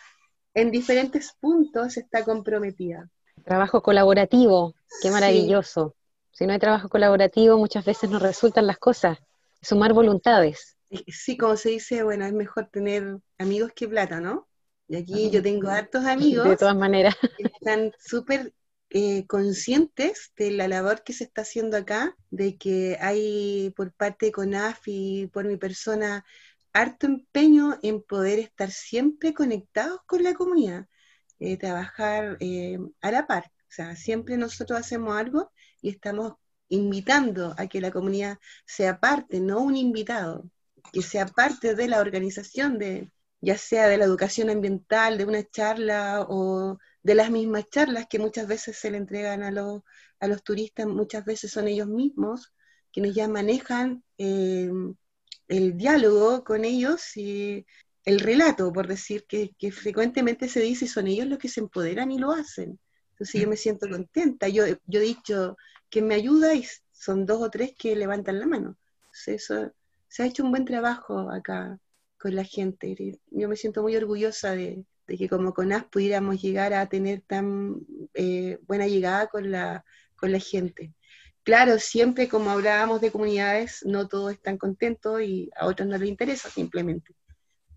en 0.53 0.69
diferentes 0.69 1.31
puntos 1.39 1.95
está 1.95 2.25
comprometida. 2.25 3.09
Trabajo 3.45 3.81
colaborativo, 3.81 4.75
qué 5.01 5.09
maravilloso. 5.09 5.95
Si 6.33 6.45
no 6.45 6.51
hay 6.51 6.59
trabajo 6.59 6.89
colaborativo, 6.89 7.57
muchas 7.57 7.85
veces 7.85 8.09
no 8.09 8.19
resultan 8.19 8.67
las 8.67 8.77
cosas. 8.77 9.19
Sumar 9.61 9.93
voluntades. 9.93 10.75
Sí, 11.07 11.37
como 11.37 11.57
se 11.57 11.69
dice, 11.69 12.03
bueno, 12.03 12.25
es 12.25 12.33
mejor 12.33 12.69
tener 12.71 13.17
amigos 13.37 13.71
que 13.75 13.87
plata, 13.87 14.19
¿no? 14.19 14.47
Y 14.87 14.97
aquí 14.97 15.29
yo 15.31 15.41
tengo 15.41 15.69
hartos 15.69 16.05
amigos. 16.05 16.47
De 16.47 16.57
todas 16.57 16.75
maneras. 16.75 17.15
Que 17.37 17.43
están 17.43 17.91
súper 17.99 18.53
eh, 18.89 19.25
conscientes 19.25 20.33
de 20.37 20.51
la 20.51 20.67
labor 20.67 21.03
que 21.03 21.13
se 21.13 21.23
está 21.23 21.41
haciendo 21.41 21.77
acá, 21.77 22.15
de 22.29 22.57
que 22.57 22.97
hay 23.01 23.73
por 23.75 23.91
parte 23.93 24.27
de 24.27 24.31
CONAF 24.31 24.81
y 24.85 25.27
por 25.27 25.45
mi 25.45 25.57
persona 25.57 26.25
harto 26.73 27.07
empeño 27.07 27.79
en 27.81 28.01
poder 28.03 28.39
estar 28.39 28.71
siempre 28.71 29.33
conectados 29.33 30.01
con 30.05 30.23
la 30.23 30.33
comunidad, 30.33 30.87
eh, 31.39 31.57
trabajar 31.57 32.37
eh, 32.39 32.77
a 33.01 33.11
la 33.11 33.25
par. 33.25 33.45
O 33.45 33.71
sea, 33.75 33.95
siempre 33.95 34.37
nosotros 34.37 34.79
hacemos 34.79 35.15
algo 35.17 35.51
y 35.81 35.89
estamos 35.89 36.33
invitando 36.69 37.55
a 37.57 37.67
que 37.67 37.81
la 37.81 37.91
comunidad 37.91 38.37
sea 38.65 38.99
parte, 38.99 39.39
no 39.39 39.59
un 39.59 39.75
invitado, 39.75 40.49
que 40.91 41.01
sea 41.01 41.25
parte 41.25 41.75
de 41.75 41.87
la 41.87 42.01
organización 42.01 42.77
de, 42.77 43.11
ya 43.41 43.57
sea 43.57 43.87
de 43.87 43.97
la 43.97 44.05
educación 44.05 44.49
ambiental, 44.49 45.17
de 45.17 45.25
una 45.25 45.43
charla 45.43 46.25
o 46.29 46.77
de 47.01 47.15
las 47.15 47.31
mismas 47.31 47.69
charlas 47.69 48.07
que 48.09 48.19
muchas 48.19 48.47
veces 48.47 48.77
se 48.77 48.91
le 48.91 48.97
entregan 48.97 49.43
a 49.43 49.51
los, 49.51 49.81
a 50.19 50.27
los 50.27 50.43
turistas, 50.43 50.87
muchas 50.87 51.25
veces 51.25 51.51
son 51.51 51.67
ellos 51.67 51.87
mismos 51.87 52.53
quienes 52.93 53.15
ya 53.15 53.27
manejan 53.27 54.03
eh, 54.19 54.71
el 55.47 55.75
diálogo 55.75 56.43
con 56.43 56.63
ellos 56.63 57.17
y 57.17 57.65
el 58.05 58.19
relato, 58.19 58.71
por 58.71 58.87
decir, 58.87 59.25
que, 59.27 59.71
frecuentemente 59.71 60.47
se 60.47 60.61
dice 60.61 60.85
y 60.85 60.87
son 60.87 61.07
ellos 61.07 61.27
los 61.27 61.39
que 61.39 61.49
se 61.49 61.59
empoderan 61.59 62.11
y 62.11 62.19
lo 62.19 62.31
hacen. 62.31 62.79
Entonces 63.11 63.41
yo 63.41 63.47
me 63.47 63.57
siento 63.57 63.89
contenta. 63.89 64.47
Yo, 64.47 64.65
yo 64.85 64.99
he 64.99 65.03
dicho 65.03 65.57
que 65.89 66.01
me 66.01 66.15
ayuda 66.15 66.53
y 66.53 66.65
son 66.91 67.25
dos 67.25 67.41
o 67.41 67.49
tres 67.49 67.73
que 67.77 67.95
levantan 67.95 68.39
la 68.39 68.47
mano. 68.47 68.77
eso, 69.25 69.71
se 70.13 70.21
ha 70.21 70.27
hecho 70.27 70.43
un 70.43 70.51
buen 70.51 70.63
trabajo 70.63 71.31
acá 71.31 71.79
con 72.19 72.35
la 72.35 72.43
gente. 72.43 72.95
Yo 73.31 73.49
me 73.49 73.55
siento 73.55 73.81
muy 73.81 73.95
orgullosa 73.95 74.51
de, 74.51 74.85
que 75.07 75.27
como 75.27 75.55
CONAS 75.55 75.85
pudiéramos 75.85 76.39
llegar 76.39 76.75
a 76.75 76.85
tener 76.85 77.21
tan 77.21 77.77
eh, 78.13 78.59
buena 78.67 78.85
llegada 78.85 79.25
con 79.25 79.49
la, 79.49 79.83
con 80.15 80.31
la 80.31 80.37
gente. 80.37 80.93
Claro, 81.41 81.79
siempre 81.79 82.29
como 82.29 82.51
hablábamos 82.51 83.01
de 83.01 83.09
comunidades, 83.09 83.79
no 83.87 84.07
todos 84.07 84.33
están 84.33 84.59
contentos 84.59 85.19
y 85.23 85.49
a 85.55 85.65
otros 85.65 85.89
no 85.89 85.97
les 85.97 86.09
interesa 86.09 86.47
simplemente. 86.47 87.15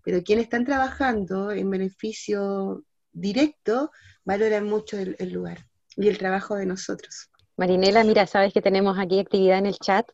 Pero 0.03 0.21
quienes 0.21 0.43
están 0.43 0.63
trabajando 0.63 1.49
en 1.49 1.67
beneficio 1.71 2.83
directo 3.11 3.89
valoran 4.25 4.65
mucho 4.65 4.99
el, 4.99 5.15
el 5.17 5.31
lugar 5.31 5.65
y 5.95 6.07
el 6.07 6.19
trabajo 6.19 6.53
de 6.53 6.67
nosotros. 6.67 7.31
Marinela, 7.55 8.03
mira, 8.03 8.27
sabes 8.27 8.53
que 8.53 8.61
tenemos 8.61 8.99
aquí 8.99 9.19
actividad 9.19 9.57
en 9.57 9.65
el 9.65 9.79
chat. 9.79 10.07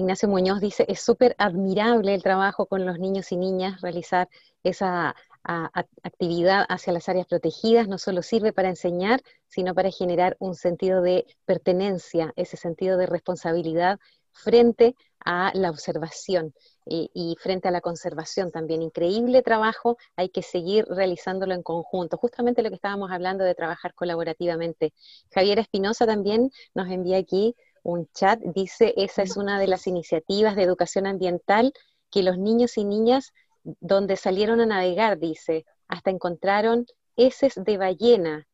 Ignacio 0.00 0.28
Muñoz 0.28 0.60
dice, 0.60 0.86
es 0.88 1.00
súper 1.00 1.34
admirable 1.36 2.14
el 2.14 2.22
trabajo 2.22 2.64
con 2.64 2.86
los 2.86 2.98
niños 2.98 3.32
y 3.32 3.36
niñas, 3.36 3.82
realizar 3.82 4.28
esa 4.62 5.14
actividad 5.42 6.64
hacia 6.68 6.92
las 6.92 7.08
áreas 7.08 7.26
protegidas 7.26 7.86
no 7.86 7.98
solo 7.98 8.22
sirve 8.22 8.52
para 8.52 8.68
enseñar, 8.68 9.20
sino 9.46 9.74
para 9.74 9.90
generar 9.90 10.36
un 10.38 10.54
sentido 10.54 11.02
de 11.02 11.26
pertenencia, 11.44 12.32
ese 12.36 12.56
sentido 12.56 12.96
de 12.96 13.06
responsabilidad 13.06 13.98
frente 14.32 14.94
a 15.24 15.50
la 15.54 15.70
observación 15.70 16.54
y, 16.86 17.36
frente 17.38 17.68
a 17.68 17.70
la 17.70 17.82
conservación 17.82 18.50
también. 18.50 18.82
Increíble 18.82 19.42
trabajo, 19.42 19.98
hay 20.16 20.30
que 20.30 20.42
seguir 20.42 20.86
realizándolo 20.86 21.54
en 21.54 21.62
conjunto. 21.62 22.16
Justamente 22.16 22.62
lo 22.62 22.70
que 22.70 22.76
estábamos 22.76 23.10
hablando 23.12 23.44
de 23.44 23.54
trabajar 23.54 23.94
colaborativamente. 23.94 24.92
Javier 25.30 25.58
Espinosa 25.58 26.06
también 26.06 26.50
nos 26.74 26.88
envía 26.88 27.18
aquí 27.18 27.54
un 27.82 28.08
chat, 28.14 28.40
dice, 28.40 28.94
esa 28.96 29.22
es 29.22 29.36
una 29.36 29.58
de 29.58 29.66
las 29.66 29.86
iniciativas 29.86 30.56
de 30.56 30.62
educación 30.62 31.06
ambiental 31.06 31.72
que 32.10 32.22
los 32.22 32.38
niños 32.38 32.76
y 32.76 32.84
niñas 32.84 33.32
donde 33.62 34.16
salieron 34.16 34.60
a 34.60 34.66
navegar, 34.66 35.18
dice, 35.18 35.64
hasta 35.88 36.10
encontraron 36.10 36.86
heces 37.16 37.54
de 37.56 37.76
ballena 37.76 38.46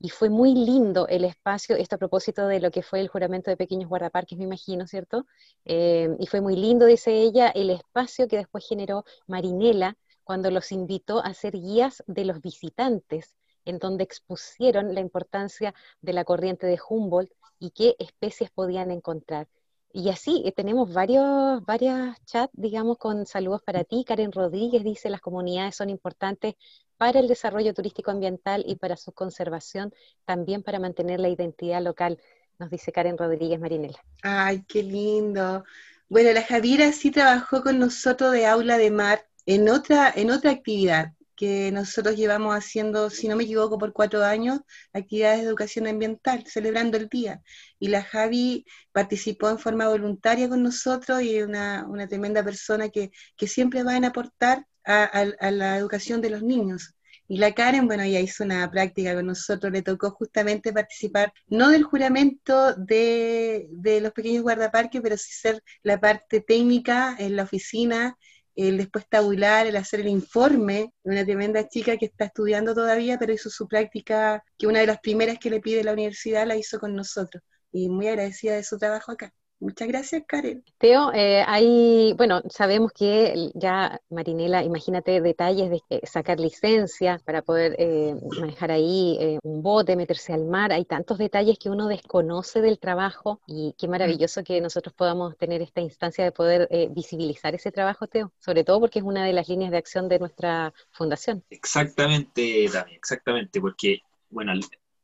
y 0.00 0.10
fue 0.10 0.28
muy 0.28 0.54
lindo 0.54 1.06
el 1.08 1.24
espacio, 1.24 1.76
esto 1.76 1.96
a 1.96 1.98
propósito 1.98 2.46
de 2.46 2.60
lo 2.60 2.70
que 2.70 2.82
fue 2.82 3.00
el 3.00 3.08
juramento 3.08 3.50
de 3.50 3.56
pequeños 3.56 3.88
guardaparques, 3.88 4.36
me 4.36 4.44
imagino, 4.44 4.86
¿cierto? 4.86 5.26
Eh, 5.64 6.14
y 6.18 6.26
fue 6.26 6.40
muy 6.40 6.56
lindo, 6.56 6.86
dice 6.86 7.12
ella, 7.12 7.48
el 7.48 7.70
espacio 7.70 8.28
que 8.28 8.36
después 8.36 8.66
generó 8.68 9.04
Marinela 9.26 9.96
cuando 10.22 10.50
los 10.50 10.72
invitó 10.72 11.20
a 11.24 11.32
ser 11.34 11.52
guías 11.52 12.02
de 12.06 12.24
los 12.24 12.40
visitantes, 12.40 13.36
en 13.64 13.78
donde 13.78 14.04
expusieron 14.04 14.94
la 14.94 15.00
importancia 15.00 15.74
de 16.02 16.12
la 16.12 16.24
corriente 16.24 16.66
de 16.66 16.78
Humboldt 16.86 17.32
y 17.58 17.70
qué 17.70 17.96
especies 17.98 18.50
podían 18.50 18.90
encontrar. 18.90 19.48
Y 19.92 20.08
así 20.08 20.42
eh, 20.44 20.50
tenemos 20.50 20.92
varios, 20.92 21.64
varios 21.64 22.16
chats, 22.24 22.52
digamos, 22.54 22.98
con 22.98 23.26
saludos 23.26 23.62
para 23.62 23.84
ti. 23.84 24.04
Karen 24.04 24.32
Rodríguez 24.32 24.82
dice, 24.82 25.08
las 25.08 25.20
comunidades 25.20 25.76
son 25.76 25.88
importantes 25.88 26.54
para 26.96 27.20
el 27.20 27.28
desarrollo 27.28 27.72
turístico 27.74 28.10
ambiental 28.10 28.64
y 28.66 28.74
para 28.74 28.96
su 28.96 29.12
conservación, 29.12 29.94
también 30.24 30.62
para 30.62 30.80
mantener 30.80 31.20
la 31.20 31.28
identidad 31.28 31.80
local, 31.80 32.18
nos 32.58 32.70
dice 32.70 32.92
Karen 32.92 33.18
Rodríguez 33.18 33.60
Marinela. 33.60 33.98
Ay, 34.22 34.64
qué 34.66 34.82
lindo. 34.82 35.64
Bueno, 36.08 36.32
la 36.32 36.42
Javiera 36.42 36.90
sí 36.92 37.10
trabajó 37.10 37.62
con 37.62 37.78
nosotros 37.78 38.32
de 38.32 38.46
aula 38.46 38.78
de 38.78 38.90
mar 38.90 39.26
en 39.46 39.68
otra, 39.68 40.12
en 40.14 40.30
otra 40.30 40.50
actividad 40.50 41.12
que 41.36 41.70
nosotros 41.72 42.16
llevamos 42.16 42.54
haciendo, 42.54 43.10
si 43.10 43.28
no 43.28 43.36
me 43.36 43.44
equivoco, 43.44 43.78
por 43.78 43.92
cuatro 43.92 44.24
años, 44.24 44.60
actividades 44.92 45.40
de 45.40 45.46
educación 45.48 45.86
ambiental, 45.86 46.44
celebrando 46.46 46.96
el 46.96 47.08
día. 47.08 47.42
Y 47.78 47.88
la 47.88 48.02
Javi 48.02 48.64
participó 48.92 49.50
en 49.50 49.58
forma 49.58 49.88
voluntaria 49.88 50.48
con 50.48 50.62
nosotros 50.62 51.22
y 51.22 51.36
es 51.36 51.46
una, 51.46 51.86
una, 51.88 52.08
tremenda 52.08 52.44
persona 52.44 52.88
que, 52.88 53.10
que 53.36 53.46
siempre 53.46 53.82
va 53.82 53.94
a 53.94 54.06
aportar 54.06 54.66
a, 54.84 55.50
la 55.50 55.76
educación 55.76 56.20
de 56.20 56.30
los 56.30 56.42
niños. 56.42 56.94
Y 57.26 57.38
la 57.38 57.52
Karen, 57.54 57.86
bueno, 57.86 58.02
ella 58.02 58.20
hizo 58.20 58.44
una 58.44 58.70
práctica 58.70 59.14
con 59.14 59.26
nosotros, 59.26 59.72
le 59.72 59.82
tocó 59.82 60.10
justamente 60.10 60.72
participar, 60.74 61.32
no 61.46 61.70
del 61.70 61.82
juramento 61.82 62.74
de, 62.74 63.66
de 63.70 64.00
los 64.02 64.12
pequeños 64.12 64.42
guardaparques, 64.42 65.00
pero 65.00 65.16
sí 65.16 65.32
ser 65.32 65.62
la 65.82 65.98
parte 65.98 66.42
técnica 66.42 67.16
en 67.18 67.36
la 67.36 67.44
oficina, 67.44 68.18
el 68.56 68.78
después 68.78 69.06
tabular, 69.08 69.66
el 69.66 69.76
hacer 69.76 70.00
el 70.00 70.08
informe, 70.08 70.92
una 71.02 71.24
tremenda 71.24 71.68
chica 71.68 71.96
que 71.96 72.06
está 72.06 72.26
estudiando 72.26 72.74
todavía, 72.74 73.18
pero 73.18 73.32
hizo 73.32 73.50
su 73.50 73.66
práctica, 73.68 74.42
que 74.58 74.66
una 74.66 74.80
de 74.80 74.86
las 74.86 75.00
primeras 75.00 75.38
que 75.38 75.50
le 75.50 75.60
pide 75.60 75.84
la 75.84 75.92
universidad 75.92 76.46
la 76.46 76.56
hizo 76.56 76.78
con 76.78 76.94
nosotros. 76.94 77.42
Y 77.72 77.88
muy 77.88 78.08
agradecida 78.08 78.54
de 78.56 78.64
su 78.64 78.78
trabajo 78.78 79.12
acá. 79.12 79.32
Muchas 79.64 79.88
gracias, 79.88 80.22
Karen. 80.28 80.62
Teo, 80.76 81.10
eh, 81.14 81.42
hay, 81.46 82.12
bueno, 82.18 82.42
sabemos 82.50 82.92
que 82.92 83.50
ya, 83.54 83.98
Marinela, 84.10 84.62
imagínate 84.62 85.22
detalles 85.22 85.70
de 85.70 85.80
eh, 85.88 86.00
sacar 86.06 86.38
licencia 86.38 87.18
para 87.24 87.40
poder 87.40 87.74
eh, 87.78 88.14
manejar 88.38 88.70
ahí 88.70 89.38
un 89.42 89.62
bote, 89.62 89.96
meterse 89.96 90.34
al 90.34 90.44
mar, 90.44 90.70
hay 90.70 90.84
tantos 90.84 91.16
detalles 91.16 91.58
que 91.58 91.70
uno 91.70 91.88
desconoce 91.88 92.60
del 92.60 92.78
trabajo 92.78 93.40
y 93.46 93.74
qué 93.78 93.88
maravilloso 93.88 94.44
que 94.44 94.60
nosotros 94.60 94.94
podamos 94.94 95.34
tener 95.38 95.62
esta 95.62 95.80
instancia 95.80 96.24
de 96.24 96.32
poder 96.32 96.68
visibilizar 96.90 97.54
ese 97.54 97.72
trabajo, 97.72 98.06
Teo, 98.06 98.32
sobre 98.38 98.64
todo 98.64 98.80
porque 98.80 98.98
es 98.98 99.04
una 99.04 99.24
de 99.24 99.32
las 99.32 99.48
líneas 99.48 99.70
de 99.70 99.78
acción 99.78 100.10
de 100.10 100.18
nuestra 100.18 100.74
fundación. 100.90 101.42
Exactamente, 101.48 102.68
Dani, 102.70 102.94
exactamente, 102.94 103.62
porque, 103.62 104.00
bueno, 104.28 104.52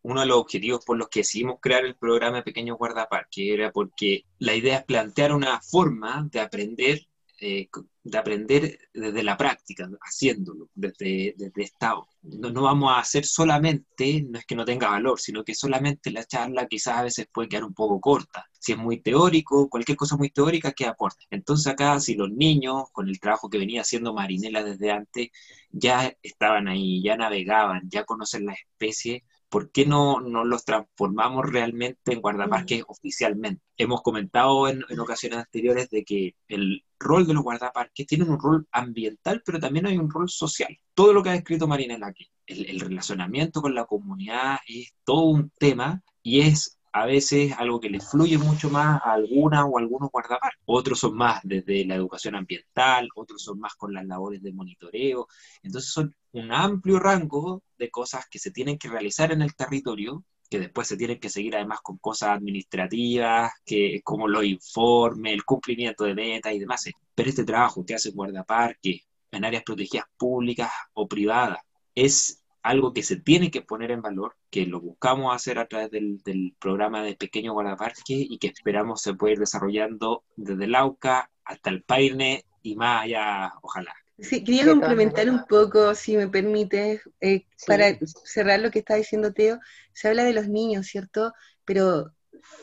uno 0.02 0.20
de 0.20 0.26
los 0.26 0.38
objetivos 0.38 0.84
por 0.84 0.96
los 0.96 1.08
que 1.08 1.20
decidimos 1.20 1.58
crear 1.60 1.84
el 1.84 1.96
programa 1.96 2.42
Pequeños 2.42 2.78
Guardaparques 2.78 3.52
era 3.52 3.70
porque 3.72 4.24
la 4.38 4.54
idea 4.54 4.78
es 4.78 4.84
plantear 4.84 5.32
una 5.34 5.60
forma 5.60 6.26
de 6.30 6.40
aprender, 6.40 7.06
eh, 7.40 7.68
de 8.02 8.18
aprender 8.18 8.78
desde 8.94 9.22
la 9.22 9.36
práctica, 9.36 9.88
haciéndolo, 10.00 10.68
desde, 10.74 11.34
desde 11.36 11.62
esta... 11.62 11.94
No, 12.22 12.50
no 12.50 12.62
vamos 12.62 12.90
a 12.90 13.00
hacer 13.00 13.24
solamente, 13.26 14.22
no 14.28 14.38
es 14.38 14.46
que 14.46 14.54
no 14.54 14.64
tenga 14.64 14.88
valor, 14.88 15.20
sino 15.20 15.44
que 15.44 15.54
solamente 15.54 16.10
la 16.10 16.24
charla 16.24 16.66
quizás 16.66 16.98
a 16.98 17.02
veces 17.02 17.26
puede 17.32 17.48
quedar 17.48 17.64
un 17.64 17.74
poco 17.74 18.00
corta. 18.00 18.46
Si 18.58 18.72
es 18.72 18.78
muy 18.78 19.00
teórico, 19.00 19.68
cualquier 19.68 19.96
cosa 19.96 20.16
muy 20.16 20.30
teórica, 20.30 20.72
que 20.72 20.86
aporta. 20.86 21.24
Entonces 21.30 21.66
acá, 21.66 21.98
si 22.00 22.14
los 22.14 22.30
niños, 22.30 22.84
con 22.92 23.08
el 23.08 23.20
trabajo 23.20 23.50
que 23.50 23.58
venía 23.58 23.82
haciendo 23.82 24.14
Marinela 24.14 24.62
desde 24.62 24.90
antes, 24.90 25.28
ya 25.70 26.14
estaban 26.22 26.68
ahí, 26.68 27.02
ya 27.02 27.16
navegaban, 27.16 27.82
ya 27.88 28.04
conocen 28.04 28.46
la 28.46 28.54
especie, 28.54 29.24
¿por 29.50 29.70
qué 29.72 29.84
no, 29.84 30.20
no 30.20 30.44
los 30.44 30.64
transformamos 30.64 31.44
realmente 31.50 32.12
en 32.12 32.20
guardaparques 32.22 32.84
oficialmente? 32.86 33.62
Hemos 33.76 34.00
comentado 34.00 34.68
en, 34.68 34.84
ocasiones 34.98 35.40
anteriores 35.40 35.90
de 35.90 36.04
que 36.04 36.36
el 36.48 36.84
rol 36.98 37.26
de 37.26 37.34
los 37.34 37.42
guardaparques 37.42 38.06
tiene 38.06 38.24
un 38.24 38.38
rol 38.38 38.66
ambiental, 38.70 39.42
pero 39.44 39.58
también 39.58 39.86
hay 39.86 39.98
un 39.98 40.10
rol 40.10 40.30
social. 40.30 40.78
Todo 40.94 41.12
lo 41.12 41.22
que 41.22 41.30
ha 41.30 41.32
descrito 41.32 41.66
Marinela 41.66 42.06
aquí, 42.06 42.30
el, 42.46 42.66
el 42.70 42.80
relacionamiento 42.80 43.60
con 43.60 43.74
la 43.74 43.84
comunidad 43.84 44.58
es 44.66 44.94
todo 45.04 45.24
un 45.24 45.50
tema 45.58 46.02
y 46.22 46.40
es 46.40 46.79
a 46.92 47.06
veces 47.06 47.52
algo 47.56 47.80
que 47.80 47.90
le 47.90 48.00
fluye 48.00 48.38
mucho 48.38 48.70
más 48.70 49.00
a 49.04 49.12
alguna 49.12 49.64
o 49.64 49.78
algunos 49.78 50.10
guardaparques. 50.10 50.60
Otros 50.64 50.98
son 51.00 51.16
más 51.16 51.40
desde 51.44 51.84
la 51.84 51.94
educación 51.94 52.34
ambiental, 52.34 53.08
otros 53.14 53.42
son 53.42 53.60
más 53.60 53.74
con 53.74 53.94
las 53.94 54.04
labores 54.06 54.42
de 54.42 54.52
monitoreo. 54.52 55.28
Entonces 55.62 55.92
son 55.92 56.14
un 56.32 56.52
amplio 56.52 56.98
rango 56.98 57.62
de 57.78 57.90
cosas 57.90 58.26
que 58.30 58.38
se 58.38 58.50
tienen 58.50 58.78
que 58.78 58.88
realizar 58.88 59.32
en 59.32 59.42
el 59.42 59.54
territorio, 59.54 60.24
que 60.48 60.58
después 60.58 60.88
se 60.88 60.96
tienen 60.96 61.20
que 61.20 61.30
seguir 61.30 61.54
además 61.54 61.80
con 61.82 61.98
cosas 61.98 62.30
administrativas, 62.30 63.52
que 63.64 64.00
como 64.02 64.26
los 64.26 64.44
informes, 64.44 65.32
el 65.32 65.44
cumplimiento 65.44 66.04
de 66.04 66.14
metas 66.14 66.52
y 66.54 66.58
demás. 66.58 66.84
Pero 67.14 67.28
este 67.28 67.44
trabajo 67.44 67.84
que 67.86 67.94
hace 67.94 68.10
guardaparque 68.10 69.02
en 69.30 69.44
áreas 69.44 69.62
protegidas 69.62 70.06
públicas 70.16 70.70
o 70.94 71.06
privadas 71.06 71.60
es 71.94 72.39
algo 72.62 72.92
que 72.92 73.02
se 73.02 73.16
tiene 73.16 73.50
que 73.50 73.62
poner 73.62 73.90
en 73.90 74.02
valor, 74.02 74.36
que 74.50 74.66
lo 74.66 74.80
buscamos 74.80 75.34
hacer 75.34 75.58
a 75.58 75.66
través 75.66 75.90
del, 75.90 76.54
programa 76.58 77.02
de 77.02 77.16
Pequeño 77.16 77.52
Guardaparque 77.52 78.02
y 78.28 78.38
que 78.38 78.48
esperamos 78.48 79.02
se 79.02 79.14
pueda 79.14 79.32
ir 79.32 79.38
desarrollando 79.38 80.24
desde 80.36 80.64
el 80.64 80.74
AUCA 80.74 81.30
hasta 81.44 81.70
el 81.70 81.82
Paine 81.82 82.44
y 82.62 82.76
más 82.76 83.04
allá, 83.04 83.52
ojalá. 83.62 83.94
Sí, 84.18 84.44
quería 84.44 84.66
complementar 84.66 85.30
un 85.30 85.44
poco, 85.46 85.94
si 85.94 86.16
me 86.16 86.28
permite, 86.28 87.00
eh, 87.22 87.46
para 87.66 87.98
cerrar 88.24 88.60
lo 88.60 88.70
que 88.70 88.80
está 88.80 88.96
diciendo 88.96 89.32
Teo. 89.32 89.58
Se 89.94 90.08
habla 90.08 90.24
de 90.24 90.34
los 90.34 90.46
niños, 90.46 90.86
¿cierto? 90.86 91.32
Pero 91.64 92.12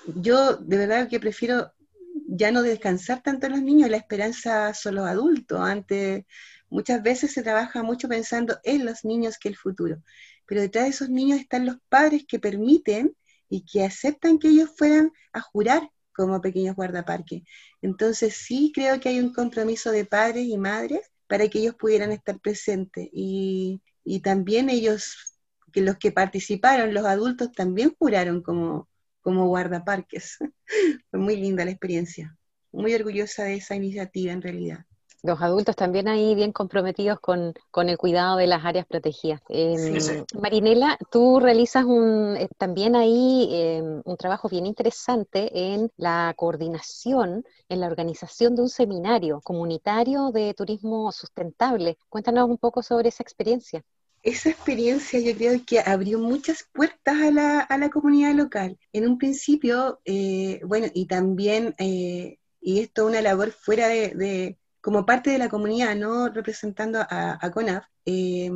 yo 0.06 0.56
de 0.58 0.78
verdad 0.78 1.10
que 1.10 1.20
prefiero 1.20 1.72
ya 2.28 2.52
no 2.52 2.62
descansar 2.62 3.22
tanto 3.22 3.48
en 3.48 3.54
los 3.54 3.62
niños, 3.62 3.90
la 3.90 3.98
esperanza 3.98 4.74
son 4.74 4.96
los 4.96 5.08
adultos. 5.08 5.60
Antes, 5.60 6.26
muchas 6.70 7.02
veces 7.04 7.34
se 7.34 7.44
trabaja 7.44 7.84
mucho 7.84 8.08
pensando 8.08 8.60
en 8.64 8.86
los 8.86 9.06
niños 9.06 9.38
que 9.38 9.50
el 9.50 9.56
futuro, 9.56 10.02
pero 10.46 10.62
detrás 10.62 10.86
de 10.86 10.90
esos 10.92 11.10
niños 11.10 11.40
están 11.40 11.66
los 11.66 11.78
padres 11.90 12.26
que 12.28 12.40
permiten 12.40 13.16
y 13.50 13.66
que 13.66 13.84
aceptan 13.84 14.40
que 14.40 14.50
ellos 14.50 14.72
fueran 14.76 15.12
a 15.34 15.42
jurar 15.42 15.90
como 16.14 16.42
pequeños 16.42 16.76
guardaparques. 16.76 17.44
Entonces 17.82 18.36
sí 18.36 18.72
creo 18.74 19.00
que 19.00 19.10
hay 19.10 19.20
un 19.20 19.34
compromiso 19.34 19.92
de 19.92 20.06
padres 20.06 20.46
y 20.48 20.58
madres 20.58 21.02
para 21.28 21.48
que 21.48 21.60
ellos 21.60 21.76
pudieran 21.76 22.12
estar 22.12 22.40
presentes. 22.40 23.08
Y, 23.14 23.82
también 24.24 24.70
ellos, 24.70 25.36
que 25.72 25.82
los 25.82 25.98
que 25.98 26.12
participaron, 26.12 26.94
los 26.94 27.06
adultos, 27.06 27.52
también 27.52 27.94
juraron 28.00 28.42
como, 28.42 28.90
como 29.22 29.48
guardaparques. 29.48 30.38
Fue 31.12 31.20
muy 31.20 31.36
linda 31.36 31.66
la 31.66 31.72
experiencia. 31.72 32.36
Muy 32.72 32.94
orgullosa 32.96 33.44
de 33.44 33.56
esa 33.56 33.76
iniciativa 33.76 34.34
en 34.34 34.42
realidad 34.42 34.87
los 35.24 35.42
adultos 35.42 35.76
también 35.76 36.08
ahí 36.08 36.36
bien 36.36 36.52
comprometidos 36.52 37.20
con, 37.20 37.54
el 37.76 37.98
cuidado 37.98 38.38
de 38.38 38.48
las 38.48 38.66
áreas 38.66 38.86
protegidas. 38.86 39.42
Em, 39.50 39.98
Marinela, 40.40 40.98
tú 41.12 41.40
realizas 41.40 41.86
un, 41.86 42.36
eh, 42.38 42.50
también 42.58 42.96
ahí 42.96 43.50
em, 43.52 44.02
un 44.06 44.18
trabajo 44.18 44.50
bien 44.50 44.66
interesante 44.66 45.74
en 45.74 45.92
la 45.98 46.34
coordinación, 46.36 47.44
en 47.70 47.80
la 47.80 47.88
organización 47.88 48.56
de 48.56 48.62
un 48.64 48.70
seminario 48.70 49.42
comunitario 49.42 50.32
de 50.32 50.54
turismo 50.54 51.12
sustentable. 51.12 51.98
Cuéntanos 52.10 52.50
un 52.50 52.58
poco 52.58 52.84
sobre 52.84 53.10
esa 53.10 53.24
experiencia. 53.24 53.84
Esa 54.24 54.50
experiencia 54.50 55.20
yo 55.20 55.36
creo 55.36 55.62
que 55.66 55.80
abrió 55.80 56.20
muchas 56.20 56.68
puertas 56.74 57.16
a 57.16 57.78
la, 57.78 57.90
comunidad 57.90 58.34
local. 58.34 58.78
En 58.92 59.08
un 59.08 59.18
principio, 59.18 60.00
eh, 60.06 60.60
bueno, 60.66 60.88
y 60.94 61.06
también, 61.06 61.76
eh, 61.78 62.38
y 62.60 62.80
esto 62.80 63.04
es 63.04 63.10
una 63.10 63.22
labor 63.22 63.52
fuera 63.52 63.88
de 63.88 64.58
como 64.88 65.06
parte 65.06 65.32
de 65.32 65.38
la 65.38 65.50
comunidad, 65.50 65.98
no 65.98 66.30
representando 66.30 67.02
a, 67.02 67.52
CONAF, 67.52 67.84
eh, 68.06 68.50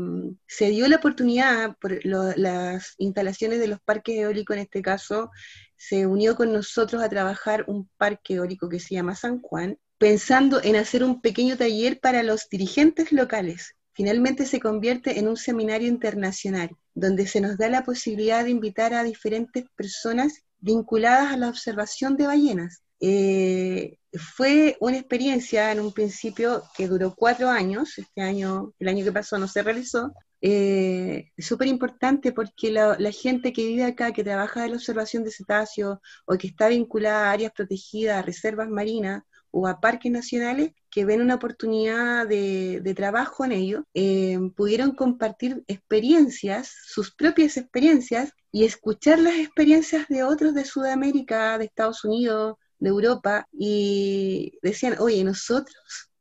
se 0.47 0.69
dio 0.69 0.87
la 0.87 0.95
oportunidad, 0.95 1.75
por 1.75 1.99
las 2.05 2.95
instalaciones 2.99 3.59
de 3.59 3.67
los 3.67 3.81
parques 3.81 4.15
eólicos 4.15 4.55
en 4.55 4.61
este 4.61 4.81
caso, 4.81 5.29
se 5.75 6.07
unió 6.07 6.37
con 6.37 6.53
nosotros 6.53 7.03
a 7.03 7.09
trabajar 7.09 7.65
un 7.67 7.89
parque 7.97 8.35
eólico 8.35 8.69
que 8.69 8.79
se 8.79 8.95
llama 8.95 9.13
San 9.13 9.41
Juan, 9.41 9.77
pensando 9.97 10.63
en 10.63 10.77
hacer 10.77 11.03
un 11.03 11.19
pequeño 11.19 11.57
taller 11.57 11.99
para 11.99 12.23
los 12.23 12.47
dirigentes 12.47 13.11
locales. 13.11 13.75
Finalmente 13.91 14.45
se 14.45 14.61
convierte 14.61 15.19
en 15.19 15.27
un 15.27 15.35
seminario 15.35 15.89
internacional, 15.89 16.69
donde 16.93 17.27
se 17.27 17.41
nos 17.41 17.57
da 17.57 17.67
la 17.67 17.83
posibilidad 17.83 18.45
de 18.45 18.51
invitar 18.51 18.93
a 18.93 19.03
diferentes 19.03 19.65
personas 19.75 20.45
vinculadas 20.59 21.33
a 21.33 21.35
la 21.35 21.49
observación 21.49 22.15
de 22.15 22.27
ballenas. 22.27 22.83
Eh, 23.01 23.97
fue 24.13 24.77
una 24.79 24.97
experiencia 24.97 25.71
en 25.71 25.79
un 25.79 25.91
principio 25.91 26.63
que 26.77 26.87
duró 26.87 27.15
cuatro 27.15 27.49
años, 27.49 27.97
este 27.97 28.21
año, 28.21 28.73
el 28.79 28.87
año 28.87 29.03
que 29.03 29.11
pasó 29.11 29.39
no 29.39 29.47
se 29.47 29.63
realizó, 29.63 30.13
eh, 30.41 31.31
súper 31.37 31.67
importante 31.67 32.31
porque 32.31 32.71
la, 32.71 32.95
gente 33.11 33.53
que 33.53 33.65
vive 33.65 33.85
acá, 33.85 34.11
que 34.11 34.23
trabaja 34.23 34.63
de 34.63 34.69
la 34.69 34.75
observación 34.75 35.23
de 35.23 35.31
cetáceos 35.31 35.99
o 36.25 36.37
que 36.37 36.47
está 36.47 36.67
vinculada 36.67 37.29
a 37.29 37.31
áreas 37.31 37.51
protegidas, 37.53 38.19
a 38.19 38.21
reservas 38.21 38.69
marinas 38.69 39.23
o 39.51 39.67
a 39.67 39.79
parques 39.79 40.11
nacionales, 40.11 40.71
que 40.89 41.05
ven 41.05 41.21
una 41.21 41.35
oportunidad 41.35 42.27
de, 42.27 42.93
trabajo 42.95 43.45
en 43.45 43.51
ello, 43.51 43.83
eh, 43.93 44.37
pudieron 44.55 44.91
compartir 44.91 45.63
experiencias, 45.67 46.73
sus 46.85 47.13
propias 47.13 47.57
experiencias, 47.57 48.31
y 48.51 48.65
escuchar 48.65 49.19
las 49.19 49.35
experiencias 49.35 50.07
de 50.09 50.23
otros 50.23 50.53
de 50.53 50.65
Sudamérica, 50.65 51.57
de 51.57 51.65
Estados 51.65 52.03
Unidos, 52.03 52.55
de 52.81 52.89
Europa, 52.89 53.47
y 53.53 54.59
decían, 54.61 54.97
oye, 54.99 55.23
nosotros 55.23 56.11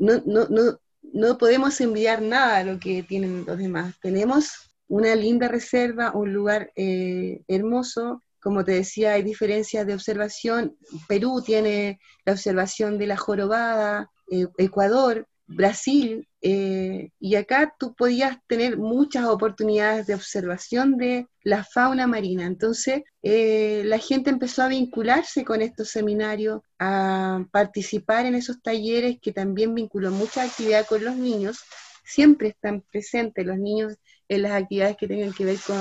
no, 0.00 0.22
no, 0.24 0.46
no, 0.48 0.80
no 1.02 1.38
podemos 1.38 1.80
enviar 1.80 2.22
nada 2.22 2.58
a 2.58 2.64
lo 2.64 2.80
que 2.80 3.02
tienen 3.02 3.44
los 3.46 3.58
demás. 3.58 3.94
Tenemos 4.00 4.50
una 4.88 5.14
linda 5.14 5.46
reserva, 5.46 6.12
un 6.12 6.32
lugar 6.32 6.72
eh, 6.74 7.42
hermoso. 7.46 8.22
Como 8.42 8.64
te 8.64 8.72
decía, 8.72 9.12
hay 9.12 9.22
diferencias 9.22 9.86
de 9.86 9.94
observación. 9.94 10.76
Perú 11.06 11.42
tiene 11.44 12.00
la 12.24 12.32
observación 12.32 12.98
de 12.98 13.06
la 13.06 13.16
jorobada, 13.16 14.10
eh, 14.30 14.46
Ecuador 14.56 15.28
Brasil, 15.52 16.28
eh, 16.42 17.10
y 17.18 17.34
acá 17.34 17.74
tú 17.78 17.94
podías 17.94 18.38
tener 18.46 18.78
muchas 18.78 19.26
oportunidades 19.26 20.06
de 20.06 20.14
observación 20.14 20.96
de 20.96 21.26
la 21.42 21.64
fauna 21.64 22.06
marina. 22.06 22.46
Entonces, 22.46 23.02
eh, 23.22 23.82
la 23.84 23.98
gente 23.98 24.30
empezó 24.30 24.62
a 24.62 24.68
vincularse 24.68 25.44
con 25.44 25.60
estos 25.60 25.90
seminarios, 25.90 26.62
a 26.78 27.44
participar 27.50 28.26
en 28.26 28.36
esos 28.36 28.62
talleres 28.62 29.18
que 29.20 29.32
también 29.32 29.74
vinculó 29.74 30.12
mucha 30.12 30.44
actividad 30.44 30.86
con 30.86 31.04
los 31.04 31.16
niños. 31.16 31.58
Siempre 32.04 32.48
están 32.48 32.82
presentes 32.82 33.44
los 33.44 33.58
niños 33.58 33.96
en 34.28 34.42
las 34.42 34.52
actividades 34.52 34.96
que 34.96 35.08
tengan 35.08 35.32
que 35.32 35.44
ver 35.44 35.58
con 35.66 35.76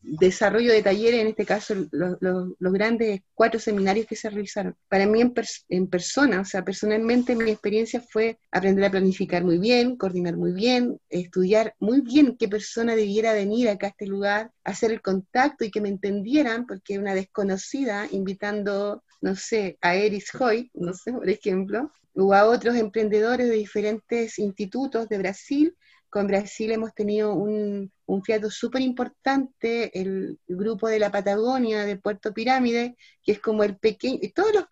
desarrollo 0.00 0.72
de 0.72 0.82
talleres, 0.82 1.20
en 1.20 1.28
este 1.28 1.44
caso 1.44 1.74
los 1.90 2.72
grandes 2.72 3.20
cuatro 3.34 3.58
seminarios 3.58 4.06
que 4.06 4.16
se 4.16 4.30
realizaron. 4.30 4.76
Para 4.88 5.06
mí 5.06 5.20
en, 5.20 5.34
en, 5.68 5.88
persona, 5.88 6.40
o 6.40 6.44
sea, 6.44 6.64
personalmente 6.64 7.34
mi 7.34 7.50
experiencia 7.50 8.00
fue 8.00 8.38
aprender 8.50 8.84
a 8.84 8.90
planificar 8.90 9.44
muy 9.44 9.58
bien, 9.58 9.96
coordinar 9.96 10.36
muy 10.36 10.52
bien, 10.52 10.98
estudiar 11.08 11.74
muy 11.80 12.00
bien 12.00 12.36
qué 12.38 12.48
persona 12.48 12.94
debiera 12.94 13.32
venir 13.32 13.68
acá 13.68 13.86
a 13.86 13.90
este 13.90 14.06
lugar, 14.06 14.52
hacer 14.64 14.92
el 14.92 15.02
contacto 15.02 15.64
y 15.64 15.70
que 15.70 15.80
me 15.80 15.88
entendieran, 15.88 16.66
porque 16.66 16.98
una 16.98 17.14
desconocida 17.14 18.06
invitando, 18.10 19.02
no 19.20 19.36
sé, 19.36 19.78
a 19.80 19.96
Eris 19.96 20.34
Hoy, 20.38 20.70
no 20.74 20.94
sé, 20.94 21.12
por 21.12 21.28
ejemplo, 21.28 21.90
o 22.14 22.34
a 22.34 22.46
otros 22.46 22.76
emprendedores 22.76 23.48
de 23.48 23.54
diferentes 23.54 24.38
institutos 24.38 25.08
de 25.08 25.18
Brasil 25.18 25.76
con 26.10 26.26
Brasil 26.26 26.72
hemos 26.72 26.94
tenido 26.94 27.34
un, 27.34 27.92
un 28.08 28.24
fiato 28.24 28.50
súper 28.50 28.80
importante, 28.80 29.98
el 29.98 30.38
grupo 30.46 30.88
de 30.88 30.98
la 30.98 31.12
Patagonia, 31.12 31.84
de 31.84 31.96
Puerto 31.96 32.32
Pirámide, 32.32 32.96
que 33.22 33.32
es 33.32 33.40
como 33.40 33.64
el 33.64 33.76
pequeño, 33.76 34.18
y 34.22 34.32
todos 34.32 34.52
los 34.54 34.64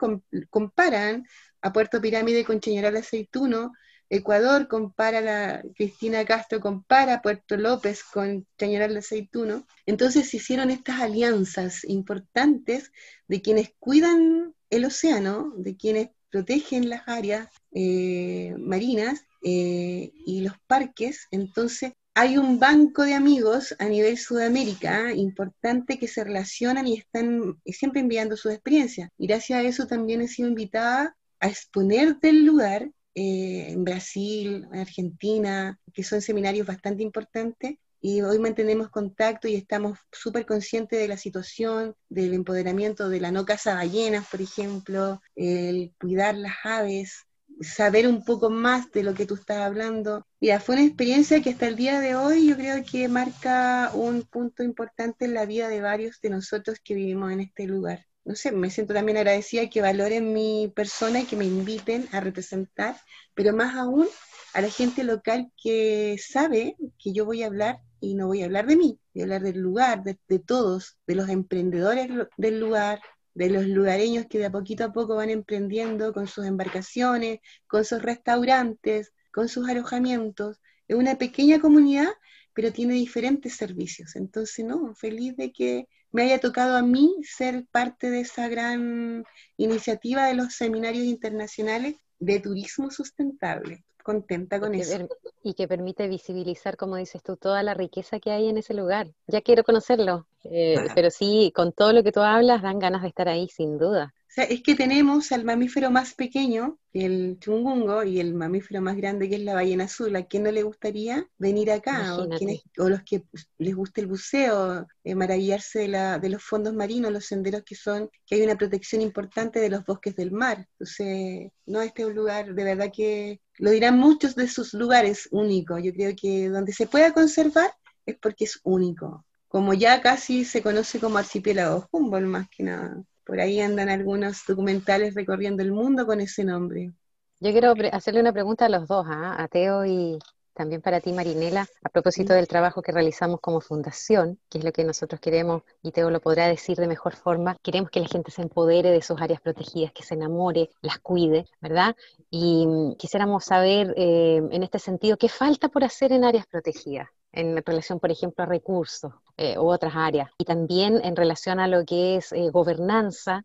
comparan 0.51 1.27
a 1.61 1.73
Puerto 1.73 2.01
Pirámide 2.01 2.45
con 2.45 2.61
Chañaral 2.61 2.97
Aceituno, 2.97 3.73
Ecuador 4.09 4.69
compara 4.69 5.63
Cristina 5.75 6.25
Castro 6.25 6.61
compara 6.61 7.21
Puerto 7.23 7.57
López 7.57 8.05
con 8.05 8.47
Chañaral 8.57 8.97
Aceituno. 8.97 9.67
Entonces 9.85 10.31
se 10.31 10.37
hicieron 10.37 10.71
estas 10.71 11.01
alianzas 11.01 11.85
importantes 11.85 12.93
de 13.27 13.43
quienes 13.43 13.73
cuidan 13.81 14.55
el 14.71 14.85
océano, 14.85 15.53
de 15.57 15.77
quienes 15.77 16.11
protegen 16.31 16.89
las 16.89 17.03
áreas 17.09 17.49
eh, 17.73 18.55
marinas 18.59 19.25
eh, 19.43 20.13
y 20.15 20.41
los 20.41 20.55
parques, 20.67 21.27
entonces 21.31 21.93
hay 22.19 22.39
un 22.39 22.59
banco 22.59 23.03
de 23.03 23.13
amigos 23.13 23.77
a 23.79 23.85
nivel 23.85 24.17
Sudamérica 24.17 25.13
importante 25.13 25.99
que 25.99 26.09
se 26.09 26.25
relacionan 26.25 26.87
y 26.87 26.95
están 26.95 27.61
siempre 27.67 28.01
enviando 28.01 28.39
sus 28.39 28.53
experiencias. 28.53 29.11
Y 29.19 29.27
gracias 29.27 29.59
a 29.59 29.63
eso 29.63 29.87
también 29.87 30.23
he 30.23 30.29
sido 30.29 30.49
invitada 30.49 31.15
a 31.41 31.49
exponer 31.49 32.19
del 32.19 32.47
lugar 32.47 32.91
eh, 33.15 33.67
en 33.69 33.85
Brasil, 33.85 34.67
en 34.73 34.81
Argentina, 34.81 35.79
que 35.93 36.03
son 36.03 36.23
seminarios 36.23 36.67
bastante 36.67 37.03
importantes. 37.03 37.77
Y 38.01 38.23
hoy 38.23 38.39
mantenemos 38.39 38.89
contacto 38.89 39.47
y 39.47 39.55
estamos 39.55 39.99
súper 40.11 40.47
conscientes 40.47 40.99
de 40.99 41.09
la 41.09 41.19
situación, 41.19 41.97
del 42.09 42.33
empoderamiento 42.33 43.11
de 43.11 43.21
la 43.21 43.31
no 43.31 43.45
caza 43.45 43.75
ballenas, 43.75 44.27
por 44.31 44.41
ejemplo, 44.41 45.21
el 45.35 45.93
cuidar 46.01 46.35
las 46.35 46.55
aves, 46.65 47.26
saber 47.61 48.07
un 48.07 48.25
poco 48.25 48.51
más 48.51 48.91
de 48.93 49.03
lo 49.03 49.15
que 49.15 49.27
tú 49.27 49.35
estás 49.35 49.59
hablando. 49.59 50.27
Ya, 50.41 50.61
fue 50.61 50.77
una 50.77 50.85
experiencia 50.85 51.43
que 51.43 51.51
hasta 51.51 51.69
el 51.69 51.77
día 51.77 52.01
de 52.01 52.15
hoy 52.15 52.49
yo 52.49 52.57
creo 52.57 52.85
que 52.85 53.09
marca 53.09 53.91
un 53.95 54.23
punto 54.23 54.63
importante 54.63 55.25
en 55.25 55.35
la 55.35 55.47
vida 55.47 55.69
de 55.69 55.81
varios 55.81 56.21
de 56.21 56.31
nosotros 56.31 56.79
que 56.83 56.95
vivimos 56.95 57.33
en 57.33 57.41
este 57.41 57.67
lugar. 57.67 58.07
No 58.25 58.35
sé, 58.35 58.51
me 58.53 58.71
siento 58.71 58.93
también 58.93 59.19
agradecida 59.19 59.71
que 59.71 59.81
valoren 59.81 60.33
mi 60.33 60.73
persona 60.75 61.21
y 61.21 61.25
que 61.27 61.37
me 61.37 61.45
inviten 61.45 62.09
a 62.13 62.21
representar, 62.21 62.97
pero 63.35 63.55
más 63.55 63.77
aún 63.77 64.09
a 64.53 64.61
la 64.61 64.69
gente 64.69 65.05
local 65.05 65.53
que 65.63 66.17
sabe 66.19 66.77
que 66.99 67.13
yo 67.13 67.25
voy 67.25 67.43
a 67.43 67.47
hablar 67.47 67.79
y 68.01 68.15
no 68.15 68.27
voy 68.27 68.43
a 68.43 68.47
hablar 68.47 68.67
de 68.67 68.77
mí, 68.77 68.99
voy 69.15 69.23
a 69.23 69.25
hablar 69.25 69.43
del 69.43 69.59
lugar, 69.59 70.03
de, 70.03 70.19
de 70.29 70.39
todos, 70.39 70.99
de 71.07 71.15
los 71.15 71.29
emprendedores 71.29 72.09
del 72.37 72.61
lugar, 72.61 73.01
de 73.37 73.51
los 73.51 73.67
lugareños 73.67 74.25
que 74.31 74.39
de 74.39 74.47
a 74.47 74.51
poquito 74.51 74.85
a 74.85 74.93
poco 74.95 75.17
van 75.17 75.29
emprendiendo 75.29 76.15
con 76.15 76.27
sus 76.27 76.47
embarcaciones, 76.47 77.41
con 77.67 77.85
sus 77.85 78.01
restaurantes, 78.01 79.13
con 79.31 79.49
sus 79.49 79.69
alojamientos. 79.69 80.59
Es 80.89 80.97
una 80.97 81.19
pequeña 81.19 81.61
comunidad, 81.61 82.09
pero 82.55 82.73
tiene 82.73 82.95
diferentes 82.95 83.55
servicios. 83.55 84.17
Entonces, 84.17 84.65
no, 84.65 84.95
feliz 84.95 85.37
de 85.37 85.53
que 85.53 85.87
me 86.13 86.23
haya 86.23 86.41
tocado 86.41 86.79
a 86.79 86.83
mí 86.83 87.15
ser 87.25 87.67
parte 87.71 88.09
de 88.09 88.21
esa 88.21 88.49
gran 88.49 89.23
iniciativa 89.59 90.27
de 90.27 90.35
los 90.35 90.55
seminarios 90.55 91.05
internacionales 91.05 91.97
de 92.19 92.41
turismo 92.41 92.91
sustentable 92.91 93.85
contenta 94.07 94.61
con 94.61 94.73
eso. 94.75 95.09
Y 95.43 95.55
que 95.55 95.67
permite 95.67 96.07
visibilizar, 96.07 96.77
como 96.77 96.95
dices 96.95 97.25
tú, 97.25 97.37
toda 97.37 97.65
la 97.65 97.75
riqueza 97.75 98.21
que 98.21 98.31
hay 98.31 98.49
en 98.49 98.57
ese 98.57 98.73
lugar. 98.73 99.13
Ya 99.27 99.41
quiero 99.41 99.65
conocerlo, 99.65 100.29
eh, 100.51 100.89
pero 100.95 101.11
sí, 101.11 101.53
con 101.55 101.73
todo 101.73 101.93
lo 101.93 102.03
que 102.03 102.13
tú 102.13 102.21
hablas, 102.21 102.63
dan 102.63 102.79
ganas 102.79 103.03
de 103.03 103.09
estar 103.09 103.29
ahí, 103.29 103.49
sin 103.49 103.79
duda 103.79 104.15
es 104.43 104.63
que 104.63 104.75
tenemos 104.75 105.33
al 105.33 105.45
mamífero 105.45 105.91
más 105.91 106.13
pequeño, 106.13 106.79
el 106.93 107.39
chungungo, 107.41 108.05
y 108.05 108.21
el 108.21 108.35
mamífero 108.35 108.83
más 108.83 108.97
grande, 108.97 109.31
que 109.31 109.37
es 109.37 109.43
la 109.43 109.55
ballena 109.55 109.85
azul. 109.85 110.15
¿A 110.15 110.27
quién 110.27 110.43
no 110.43 110.53
le 110.53 110.63
gustaría 110.63 111.27
venir 111.39 111.71
acá? 111.71 112.15
O, 112.17 112.89
los 112.89 113.03
que 113.03 113.25
les 113.59 113.75
guste 113.75 114.03
el 114.03 114.07
buceo, 114.09 114.87
eh, 115.05 115.15
maravillarse 115.15 115.81
de, 115.81 115.89
la, 115.89 116.19
de 116.19 116.29
los 116.29 116.43
fondos 116.43 116.75
marinos, 116.75 117.13
los 117.13 117.25
senderos 117.25 117.63
que 117.63 117.75
son, 117.75 118.11
que 118.27 118.35
hay 118.35 118.43
una 118.43 118.57
protección 118.57 119.01
importante 119.01 119.59
de 119.59 119.71
los 119.71 119.85
bosques 119.85 120.15
del 120.17 120.33
mar. 120.33 120.67
Entonces, 120.73 121.51
no, 121.65 121.81
este 121.81 122.03
es 122.03 122.09
un 122.09 122.15
lugar, 122.15 122.55
de 122.55 122.65
verdad 122.65 122.91
que 122.95 123.41
lo 123.59 123.71
dirán 123.71 123.99
muchos 123.99 124.35
de 124.35 124.49
sus 124.49 124.75
lugares 124.75 125.29
únicos. 125.31 125.81
Yo 125.83 125.93
creo 125.95 126.15
que 126.15 126.51
donde 126.51 126.75
se 126.75 126.87
pueda 126.87 127.15
conservar 127.15 127.73
es 128.05 128.17
porque 128.21 128.45
es 128.45 128.61
único. 128.65 129.25
Como 129.57 129.73
ya 129.73 130.03
casi 130.03 130.45
se 130.45 130.63
conoce 130.63 131.01
como 131.01 131.17
archipiélago 131.17 131.89
Humboldt, 131.91 132.27
más 132.27 132.47
que 132.51 132.63
nada. 132.63 133.03
Por 133.25 133.41
ahí 133.41 133.59
andan 133.59 133.89
algunos 133.89 134.43
documentales 134.47 135.15
recorriendo 135.15 135.63
el 135.63 135.73
mundo 135.73 136.05
con 136.05 136.21
ese 136.21 136.45
nombre. 136.45 136.93
Yo 137.41 137.53
quiero 137.53 137.73
hacerle 137.91 138.21
una 138.21 138.35
pregunta 138.35 138.67
a 138.67 138.69
los 138.69 138.87
dos, 138.87 139.07
¿ah? 139.09 139.35
a 139.43 139.49
Teo 139.49 139.87
y 139.87 140.19
también 140.53 140.83
para 140.83 141.01
ti, 141.01 141.11
Marinela, 141.11 141.67
a 141.83 141.89
propósito 141.89 142.35
del 142.35 142.47
trabajo 142.47 142.83
que 142.83 142.93
realizamos 142.93 143.41
como 143.41 143.63
fundación, 143.63 144.39
que 144.51 144.59
es 144.59 144.65
lo 144.65 144.73
que 144.73 144.85
nosotros 144.85 145.23
queremos, 145.23 145.63
y 145.83 145.91
Teo 145.91 146.11
lo 146.11 146.21
podrá 146.21 146.49
decir 146.49 146.77
de 146.77 146.87
mejor 146.87 147.17
forma, 147.17 147.57
queremos 147.63 147.89
que 147.89 148.01
la 148.01 148.09
gente 148.09 148.31
se 148.31 148.43
empodere 148.43 148.91
de 148.91 149.01
sus 149.01 149.19
áreas 149.23 149.41
protegidas, 149.41 149.91
que 149.93 150.03
se 150.03 150.13
enamore, 150.13 150.69
las 150.83 150.99
cuide, 150.99 151.47
¿verdad? 151.63 151.97
Y 152.29 152.67
mm, 152.67 152.97
quisiéramos 152.97 153.47
saber 153.47 153.95
eh, 153.97 154.37
en 154.51 154.63
este 154.63 154.79
sentido, 154.79 155.17
¿qué 155.17 155.31
falta 155.31 155.71
por 155.71 155.83
hacer 155.83 156.13
en 156.13 156.25
áreas 156.25 156.47
protegidas? 156.47 157.09
En 157.37 157.63
relación, 157.65 158.01
por 158.01 158.11
ejemplo, 158.11 158.45
a 158.45 158.47
recursos 158.47 159.13
eh, 159.37 159.59
u 159.59 159.71
otras 159.71 159.95
áreas. 159.95 160.31
Y 160.39 160.45
también 160.45 161.01
en 161.05 161.15
relación 161.15 161.61
a 161.61 161.69
lo 161.69 161.85
que 161.85 162.17
es 162.17 162.33
eh, 162.33 162.51
gobernanza, 162.51 163.45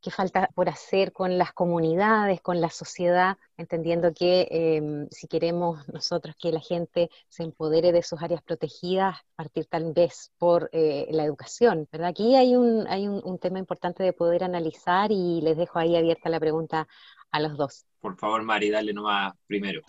que 0.00 0.10
falta 0.10 0.48
por 0.54 0.68
hacer 0.68 1.12
con 1.12 1.36
las 1.38 1.52
comunidades, 1.52 2.40
con 2.40 2.60
la 2.60 2.70
sociedad, 2.70 3.36
entendiendo 3.56 4.12
que 4.14 4.48
em, 4.50 5.08
si 5.10 5.28
queremos 5.28 5.86
nosotros 5.88 6.34
que 6.40 6.52
la 6.52 6.60
gente 6.60 7.10
se 7.28 7.42
empodere 7.42 7.92
de 7.92 8.02
sus 8.02 8.22
áreas 8.22 8.42
protegidas, 8.42 9.18
partir 9.36 9.66
tal 9.66 9.92
vez 9.92 10.32
por 10.38 10.70
eh, 10.72 11.06
la 11.10 11.24
educación, 11.24 11.86
¿verdad? 11.92 12.08
Aquí 12.08 12.34
hay, 12.34 12.56
un, 12.56 12.86
hay 12.88 13.08
un, 13.08 13.38
tema 13.38 13.58
importante 13.58 14.02
de 14.02 14.12
poder 14.12 14.44
analizar 14.44 15.12
y 15.12 15.40
les 15.42 15.56
dejo 15.56 15.78
ahí 15.78 15.96
abierta 15.96 16.30
la 16.30 16.40
pregunta 16.40 16.88
a 17.32 17.40
los 17.40 17.56
dos. 17.56 17.86
Por 18.00 18.16
favor, 18.16 18.42
Mari, 18.42 18.70
dale 18.70 18.92
nomás 18.92 19.34
primero. 19.46 19.82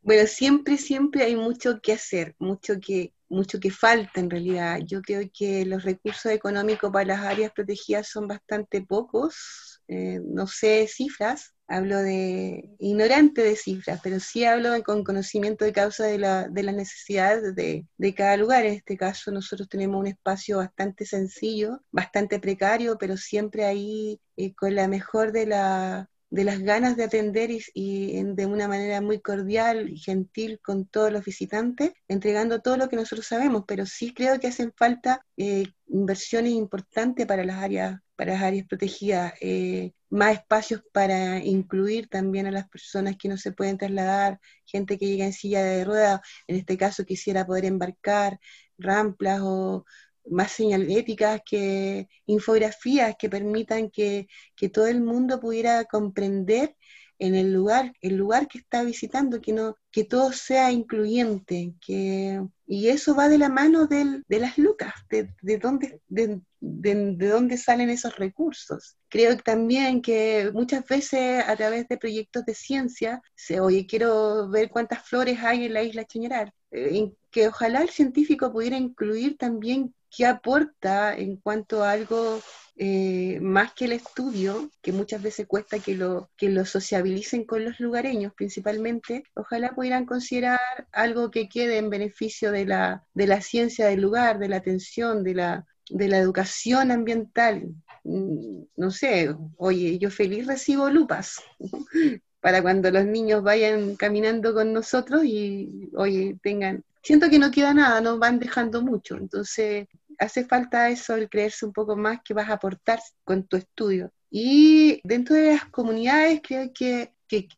Bueno, 0.00 0.26
siempre, 0.28 0.76
siempre 0.76 1.24
hay 1.24 1.34
mucho 1.34 1.80
que 1.80 1.92
hacer, 1.92 2.36
mucho 2.38 2.74
que, 2.80 3.12
mucho 3.28 3.58
que 3.58 3.72
falta 3.72 4.20
en 4.20 4.30
realidad. 4.30 4.78
Yo 4.84 5.02
creo 5.02 5.28
que 5.36 5.66
los 5.66 5.82
recursos 5.82 6.30
económicos 6.30 6.92
para 6.92 7.06
las 7.06 7.20
áreas 7.22 7.50
protegidas 7.52 8.08
son 8.08 8.28
bastante 8.28 8.82
pocos, 8.82 9.82
eh, 9.88 10.20
no 10.24 10.46
sé 10.46 10.86
cifras, 10.86 11.54
hablo 11.66 11.98
de 11.98 12.70
ignorante 12.78 13.42
de 13.42 13.56
cifras, 13.56 14.00
pero 14.02 14.20
sí 14.20 14.44
hablo 14.44 14.70
con 14.84 15.02
conocimiento 15.02 15.64
de 15.64 15.72
causa 15.72 16.04
de, 16.04 16.18
la, 16.18 16.48
de 16.48 16.62
las 16.62 16.74
necesidades 16.76 17.54
de, 17.56 17.86
de, 17.96 18.14
cada 18.14 18.36
lugar. 18.36 18.64
En 18.64 18.74
este 18.74 18.96
caso 18.96 19.32
nosotros 19.32 19.68
tenemos 19.68 19.98
un 19.98 20.06
espacio 20.06 20.58
bastante 20.58 21.04
sencillo, 21.04 21.80
bastante 21.90 22.38
precario, 22.38 22.96
pero 22.98 23.16
siempre 23.16 23.64
ahí 23.64 24.20
eh, 24.36 24.54
con 24.54 24.74
la 24.74 24.86
mejor 24.86 25.32
de 25.32 25.46
la 25.46 26.08
de 26.30 26.44
las 26.44 26.60
ganas 26.60 26.96
de 26.96 27.04
atender 27.04 27.50
y, 27.50 28.22
de 28.22 28.46
una 28.46 28.68
manera 28.68 29.00
muy 29.00 29.20
cordial 29.20 29.88
y 29.90 29.98
gentil 29.98 30.60
con 30.60 30.86
todos 30.86 31.12
los 31.12 31.24
visitantes, 31.24 31.92
entregando 32.08 32.60
todo 32.60 32.76
lo 32.76 32.88
que 32.88 32.96
nosotros 32.96 33.26
sabemos, 33.26 33.64
pero 33.66 33.86
sí 33.86 34.12
creo 34.12 34.40
que 34.40 34.48
hacen 34.48 34.72
falta 34.76 35.24
eh, 35.36 35.66
inversiones 35.88 36.52
importantes 36.52 37.26
para 37.26 37.44
las 37.44 37.62
áreas, 37.62 38.00
para 38.16 38.32
las 38.34 38.42
áreas 38.42 38.66
protegidas, 38.66 39.34
eh, 39.40 39.92
más 40.10 40.34
espacios 40.34 40.82
para 40.92 41.38
incluir 41.44 42.08
también 42.08 42.46
a 42.46 42.50
las 42.50 42.68
personas 42.68 43.16
que 43.16 43.28
no 43.28 43.36
se 43.36 43.52
pueden 43.52 43.78
trasladar, 43.78 44.40
gente 44.64 44.98
que 44.98 45.06
llega 45.06 45.26
en 45.26 45.32
silla 45.32 45.62
de 45.62 45.84
ruedas, 45.84 46.20
en 46.46 46.56
este 46.56 46.76
caso 46.76 47.04
quisiera 47.04 47.46
poder 47.46 47.64
embarcar, 47.64 48.38
ramplas 48.78 49.40
o 49.42 49.84
más 50.30 50.52
señaléticas, 50.52 51.40
que 51.44 52.08
infografías 52.26 53.16
que 53.18 53.28
permitan 53.28 53.90
que, 53.90 54.26
todo 54.72 54.86
el 54.86 55.00
mundo 55.00 55.40
pudiera 55.40 55.84
comprender 55.84 56.76
en 57.18 57.34
el 57.34 57.52
lugar, 57.52 57.92
el 58.02 58.16
lugar 58.16 58.46
que 58.46 58.58
está 58.58 58.82
visitando, 58.82 59.40
que 59.40 59.52
no, 59.52 59.76
que 59.90 60.04
todo 60.04 60.32
sea 60.32 60.70
incluyente, 60.70 61.74
que, 61.80 62.42
y 62.66 62.88
eso 62.88 63.14
va 63.14 63.28
de 63.28 63.38
la 63.38 63.48
mano 63.48 63.86
de 63.86 64.22
las 64.28 64.58
lucas, 64.58 64.92
de, 65.08 65.34
de 65.40 65.58
dónde, 65.58 66.00
de, 66.08 66.40
de, 66.60 67.28
dónde 67.28 67.56
salen 67.56 67.90
esos 67.90 68.16
recursos. 68.16 68.96
Creo 69.08 69.36
también 69.38 70.02
que 70.02 70.50
muchas 70.52 70.84
veces 70.86 71.44
a 71.46 71.56
través 71.56 71.88
de 71.88 71.96
proyectos 71.96 72.44
de 72.44 72.54
ciencia, 72.54 73.22
se, 73.34 73.60
oye, 73.60 73.86
quiero 73.86 74.48
ver 74.48 74.68
cuántas 74.70 75.06
flores 75.06 75.38
hay 75.42 75.66
en 75.66 75.74
la 75.74 75.82
isla 75.82 76.04
Chañaral, 76.04 76.52
eh, 76.70 77.12
que 77.30 77.48
ojalá 77.48 77.82
el 77.82 77.90
científico 77.90 78.52
pudiera 78.52 78.76
incluir 78.76 79.36
también 79.36 79.94
qué 80.10 80.26
aporta 80.26 81.16
en 81.16 81.36
cuanto 81.36 81.84
a 81.84 81.92
algo 81.92 82.40
eh, 82.76 83.38
más 83.40 83.72
que 83.74 83.86
el 83.86 83.92
estudio, 83.92 84.70
que 84.82 84.92
muchas 84.92 85.22
veces 85.22 85.46
cuesta 85.46 85.78
que 85.78 85.94
lo, 85.94 86.30
que 86.36 86.48
lo 86.50 86.64
sociabilicen 86.64 87.44
con 87.44 87.64
los 87.64 87.80
lugareños 87.80 88.32
principalmente, 88.34 89.24
ojalá 89.34 89.74
pudieran 89.74 90.06
considerar 90.06 90.60
algo 90.92 91.30
que 91.30 91.48
quede 91.48 91.78
en 91.78 91.90
beneficio 91.90 92.52
de 92.52 92.66
la, 92.66 93.04
de 93.14 93.26
la 93.26 93.40
ciencia 93.40 93.86
del 93.86 94.00
lugar, 94.00 94.38
de 94.38 94.48
la 94.48 94.56
atención, 94.56 95.24
de 95.24 95.34
la, 95.34 95.66
de 95.90 96.08
la 96.08 96.18
educación 96.18 96.90
ambiental. 96.90 97.68
Mm, 98.04 98.64
no 98.76 98.90
sé, 98.90 99.34
oye, 99.56 99.98
yo 99.98 100.10
feliz 100.10 100.46
recibo 100.46 100.90
lupas 100.90 101.40
para 102.46 102.62
cuando 102.62 102.92
los 102.92 103.04
niños 103.04 103.42
vayan 103.42 103.96
caminando 103.96 104.54
con 104.54 104.72
nosotros 104.72 105.24
y, 105.24 105.90
oye, 105.96 106.38
tengan... 106.44 106.84
Siento 107.02 107.28
que 107.28 107.40
no 107.40 107.50
queda 107.50 107.74
nada, 107.74 108.00
nos 108.00 108.20
van 108.20 108.38
dejando 108.38 108.82
mucho, 108.82 109.16
entonces 109.16 109.88
hace 110.16 110.44
falta 110.44 110.88
eso, 110.88 111.16
el 111.16 111.28
creerse 111.28 111.66
un 111.66 111.72
poco 111.72 111.96
más 111.96 112.20
que 112.24 112.34
vas 112.34 112.48
a 112.48 112.52
aportar 112.52 113.00
con 113.24 113.48
tu 113.48 113.56
estudio. 113.56 114.12
Y 114.30 115.00
dentro 115.02 115.34
de 115.34 115.54
las 115.54 115.64
comunidades 115.64 116.40
creo 116.40 116.70
que, 116.72 117.10
que, 117.26 117.48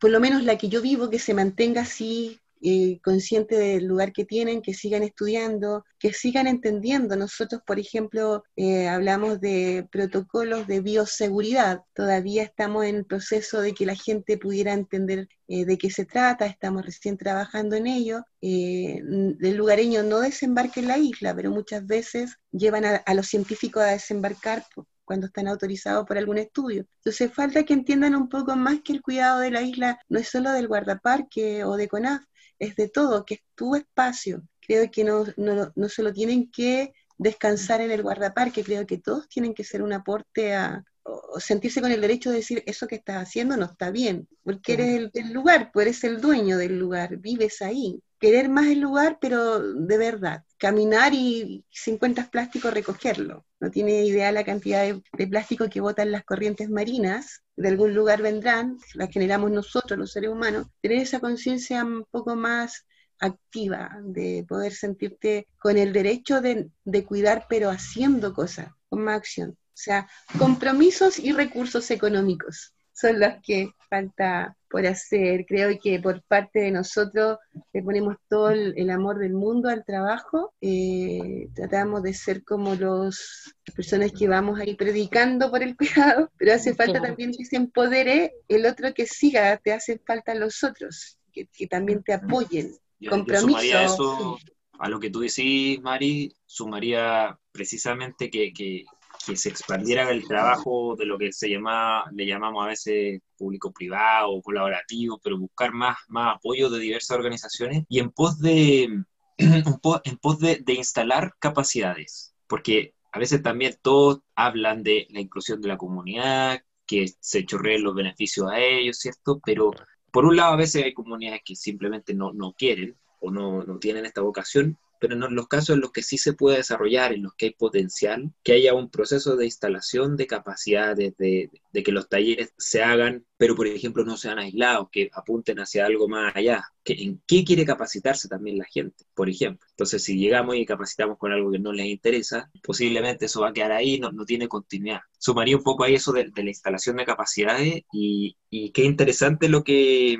por 0.00 0.10
lo 0.10 0.18
menos 0.18 0.42
la 0.42 0.58
que 0.58 0.68
yo 0.68 0.82
vivo, 0.82 1.08
que 1.08 1.20
se 1.20 1.34
mantenga 1.34 1.82
así 1.82 2.40
eh, 2.64 3.00
consciente 3.02 3.58
del 3.58 3.86
lugar 3.86 4.12
que 4.12 4.24
tienen, 4.24 4.62
que 4.62 4.72
sigan 4.72 5.02
estudiando, 5.02 5.84
que 5.98 6.12
sigan 6.12 6.46
entendiendo. 6.46 7.16
Nosotros, 7.16 7.60
por 7.66 7.80
ejemplo, 7.80 8.44
eh, 8.54 8.86
hablamos 8.88 9.40
de 9.40 9.88
protocolos 9.90 10.68
de 10.68 10.80
bioseguridad. 10.80 11.82
Todavía 11.92 12.44
estamos 12.44 12.84
en 12.84 12.96
el 12.96 13.04
proceso 13.04 13.60
de 13.60 13.72
que 13.74 13.84
la 13.84 13.96
gente 13.96 14.38
pudiera 14.38 14.72
entender 14.74 15.28
eh, 15.48 15.64
de 15.64 15.76
qué 15.76 15.90
se 15.90 16.04
trata, 16.04 16.46
estamos 16.46 16.86
recién 16.86 17.16
trabajando 17.18 17.74
en 17.74 17.88
ello. 17.88 18.24
el 18.40 19.56
lugareño 19.56 20.02
no 20.04 20.20
desembarca 20.20 20.80
en 20.80 20.88
la 20.88 20.98
isla, 20.98 21.34
pero 21.34 21.50
muchas 21.50 21.84
veces 21.86 22.36
llevan 22.52 22.84
a, 22.84 22.96
a 22.96 23.14
los 23.14 23.26
científicos 23.26 23.82
a 23.82 23.86
desembarcar 23.86 24.64
cuando 25.04 25.26
están 25.26 25.48
autorizados 25.48 26.06
por 26.06 26.16
algún 26.16 26.38
estudio. 26.38 26.86
Entonces 26.98 27.32
falta 27.34 27.64
que 27.64 27.74
entiendan 27.74 28.14
un 28.14 28.28
poco 28.28 28.56
más 28.56 28.80
que 28.82 28.92
el 28.92 29.02
cuidado 29.02 29.40
de 29.40 29.50
la 29.50 29.62
isla 29.62 29.98
no 30.08 30.18
es 30.18 30.28
solo 30.28 30.52
del 30.52 30.68
guardaparque 30.68 31.64
o 31.64 31.76
de 31.76 31.88
CONAF, 31.88 32.22
es 32.62 32.76
de 32.76 32.88
todo, 32.88 33.24
que 33.24 33.34
es 33.34 33.40
tu 33.56 33.74
espacio. 33.74 34.42
Creo 34.60 34.88
que 34.90 35.02
no, 35.02 35.26
no, 35.36 35.72
no 35.74 35.88
solo 35.88 36.12
tienen 36.12 36.50
que 36.50 36.92
descansar 37.18 37.80
en 37.80 37.90
el 37.90 38.02
guardaparque, 38.02 38.64
creo 38.64 38.86
que 38.86 38.98
todos 38.98 39.28
tienen 39.28 39.52
que 39.52 39.64
ser 39.64 39.82
un 39.82 39.92
aporte 39.92 40.54
a, 40.54 40.84
o 41.04 41.40
sentirse 41.40 41.80
con 41.80 41.90
el 41.90 42.00
derecho 42.00 42.30
de 42.30 42.36
decir 42.36 42.62
eso 42.66 42.86
que 42.86 42.96
estás 42.96 43.16
haciendo 43.16 43.56
no 43.56 43.64
está 43.66 43.90
bien, 43.90 44.28
porque 44.44 44.74
eres 44.74 44.94
el, 44.96 45.10
el, 45.14 45.32
lugar, 45.32 45.70
pues 45.72 45.86
eres 45.86 46.04
el 46.04 46.20
dueño 46.20 46.56
del 46.56 46.78
lugar, 46.78 47.16
vives 47.16 47.62
ahí. 47.62 48.00
Querer 48.20 48.48
más 48.48 48.66
el 48.66 48.78
lugar, 48.78 49.18
pero 49.20 49.60
de 49.60 49.98
verdad. 49.98 50.44
Caminar 50.56 51.12
y 51.12 51.64
si 51.70 51.90
encuentras 51.90 52.28
plástico, 52.28 52.70
recogerlo. 52.70 53.44
No 53.58 53.68
tiene 53.72 54.04
idea 54.04 54.30
la 54.30 54.44
cantidad 54.44 54.82
de, 54.82 55.02
de 55.18 55.26
plástico 55.26 55.68
que 55.68 55.80
botan 55.80 56.12
las 56.12 56.22
corrientes 56.22 56.70
marinas 56.70 57.42
de 57.62 57.68
algún 57.68 57.94
lugar 57.94 58.20
vendrán, 58.20 58.78
las 58.94 59.10
generamos 59.10 59.50
nosotros, 59.50 59.98
los 59.98 60.12
seres 60.12 60.30
humanos, 60.30 60.66
tener 60.80 60.98
esa 60.98 61.20
conciencia 61.20 61.84
un 61.84 62.04
poco 62.10 62.34
más 62.36 62.84
activa, 63.18 63.96
de 64.02 64.44
poder 64.48 64.72
sentirte 64.72 65.46
con 65.58 65.78
el 65.78 65.92
derecho 65.92 66.40
de, 66.40 66.70
de, 66.84 67.04
cuidar, 67.04 67.46
pero 67.48 67.70
haciendo 67.70 68.34
cosas, 68.34 68.72
con 68.88 69.04
más 69.04 69.18
acción. 69.18 69.50
O 69.50 69.82
sea, 69.84 70.08
compromisos 70.38 71.18
y 71.18 71.32
recursos 71.32 71.90
económicos 71.90 72.74
son 72.92 73.20
los 73.20 73.34
que 73.42 73.70
falta 73.88 74.56
por 74.68 74.86
hacer. 74.86 75.44
Creo 75.46 75.78
que 75.78 75.98
por 76.00 76.22
parte 76.22 76.60
de 76.60 76.70
nosotros 76.70 77.38
le 77.72 77.82
ponemos 77.82 78.16
todo 78.28 78.50
el, 78.50 78.90
amor 78.90 79.18
del 79.18 79.34
mundo 79.34 79.68
al 79.68 79.84
trabajo. 79.84 80.54
Eh, 80.60 81.48
tratamos 81.54 82.02
de 82.02 82.14
ser 82.14 82.42
como 82.42 82.74
los, 82.74 83.54
las 83.66 83.76
personas 83.76 84.12
que 84.12 84.28
vamos 84.28 84.58
ahí 84.58 84.74
predicando 84.74 85.50
por 85.50 85.62
el 85.62 85.76
cuidado, 85.76 86.30
pero 86.38 86.54
hace 86.54 86.74
falta 86.74 87.00
también 87.00 87.32
que 87.32 87.44
se 87.44 87.56
empodere 87.56 88.32
el 88.48 88.66
otro 88.66 88.94
que 88.94 89.06
siga, 89.06 89.56
te 89.58 89.72
hacen 89.72 90.00
falta 90.06 90.34
los 90.34 90.64
otros, 90.64 91.18
que, 91.32 91.46
también 91.66 92.02
te 92.02 92.14
apoyen. 92.14 92.72
Compromiso. 93.08 93.78
eso 93.78 94.38
a 94.78 94.88
lo 94.88 94.98
que 94.98 95.10
tú 95.10 95.20
decís, 95.20 95.80
Mari, 95.80 96.34
sumaría 96.44 97.38
precisamente 97.52 98.28
que, 98.28 98.52
que 98.52 98.84
que 99.26 99.36
se 99.36 99.48
expandiera 99.48 100.10
el 100.10 100.26
trabajo 100.26 100.96
de 100.96 101.06
lo 101.06 101.18
que 101.18 101.32
se 101.32 101.48
llama, 101.48 102.04
le 102.12 102.26
llamamos 102.26 102.64
a 102.64 102.68
veces 102.68 103.20
público-privado 103.36 104.40
colaborativo, 104.42 105.20
pero 105.22 105.38
buscar 105.38 105.72
más, 105.72 105.96
más 106.08 106.36
apoyo 106.36 106.70
de 106.70 106.80
diversas 106.80 107.16
organizaciones 107.16 107.84
y 107.88 108.00
en 108.00 108.10
pos 108.10 108.38
de, 108.40 109.04
en 109.38 110.16
pos 110.20 110.38
de, 110.38 110.60
de 110.64 110.74
instalar 110.74 111.34
capacidades, 111.38 112.34
porque 112.46 112.94
a 113.12 113.18
veces 113.18 113.42
también 113.42 113.76
todos 113.82 114.20
hablan 114.34 114.82
de 114.82 115.06
la 115.10 115.20
inclusión 115.20 115.60
de 115.60 115.68
la 115.68 115.76
comunidad, 115.76 116.62
que 116.86 117.06
se 117.20 117.46
chorreen 117.46 117.84
los 117.84 117.94
beneficios 117.94 118.50
a 118.50 118.58
ellos, 118.58 118.98
¿cierto? 118.98 119.40
Pero 119.44 119.70
por 120.10 120.24
un 120.24 120.36
lado 120.36 120.54
a 120.54 120.56
veces 120.56 120.84
hay 120.84 120.92
comunidades 120.92 121.42
que 121.44 121.56
simplemente 121.56 122.14
no, 122.14 122.32
no 122.32 122.52
quieren 122.52 122.96
o 123.20 123.30
no, 123.30 123.62
no 123.62 123.78
tienen 123.78 124.04
esta 124.04 124.20
vocación, 124.20 124.78
pero 125.02 125.14
en 125.16 125.34
los 125.34 125.48
casos 125.48 125.74
en 125.74 125.80
los 125.80 125.90
que 125.90 126.04
sí 126.04 126.16
se 126.16 126.32
puede 126.32 126.58
desarrollar, 126.58 127.12
en 127.12 127.24
los 127.24 127.34
que 127.34 127.46
hay 127.46 127.54
potencial, 127.54 128.32
que 128.44 128.52
haya 128.52 128.72
un 128.72 128.88
proceso 128.88 129.34
de 129.36 129.46
instalación 129.46 130.16
de 130.16 130.28
capacidades, 130.28 131.16
de, 131.16 131.50
de 131.72 131.82
que 131.82 131.90
los 131.90 132.08
talleres 132.08 132.54
se 132.56 132.84
hagan, 132.84 133.26
pero 133.42 133.56
por 133.56 133.66
ejemplo 133.66 134.04
no 134.04 134.16
sean 134.16 134.38
aislados, 134.38 134.88
que 134.92 135.10
apunten 135.12 135.58
hacia 135.58 135.84
algo 135.84 136.06
más 136.06 136.36
allá, 136.36 136.62
que 136.84 136.92
en 136.92 137.20
qué 137.26 137.42
quiere 137.44 137.64
capacitarse 137.64 138.28
también 138.28 138.56
la 138.56 138.66
gente, 138.66 139.04
por 139.14 139.28
ejemplo. 139.28 139.66
Entonces, 139.70 140.04
si 140.04 140.16
llegamos 140.16 140.54
y 140.54 140.64
capacitamos 140.64 141.18
con 141.18 141.32
algo 141.32 141.50
que 141.50 141.58
no 141.58 141.72
les 141.72 141.86
interesa, 141.86 142.52
posiblemente 142.62 143.24
eso 143.26 143.40
va 143.40 143.48
a 143.48 143.52
quedar 143.52 143.72
ahí, 143.72 143.98
no, 143.98 144.12
no 144.12 144.24
tiene 144.24 144.46
continuidad. 144.46 145.00
Sumaría 145.18 145.56
un 145.56 145.64
poco 145.64 145.82
ahí 145.82 145.96
eso 145.96 146.12
de, 146.12 146.30
de 146.30 146.44
la 146.44 146.50
instalación 146.50 146.94
de 146.98 147.04
capacidades 147.04 147.82
y, 147.92 148.36
y 148.48 148.70
qué 148.70 148.84
interesante 148.84 149.48
lo 149.48 149.64
que 149.64 150.16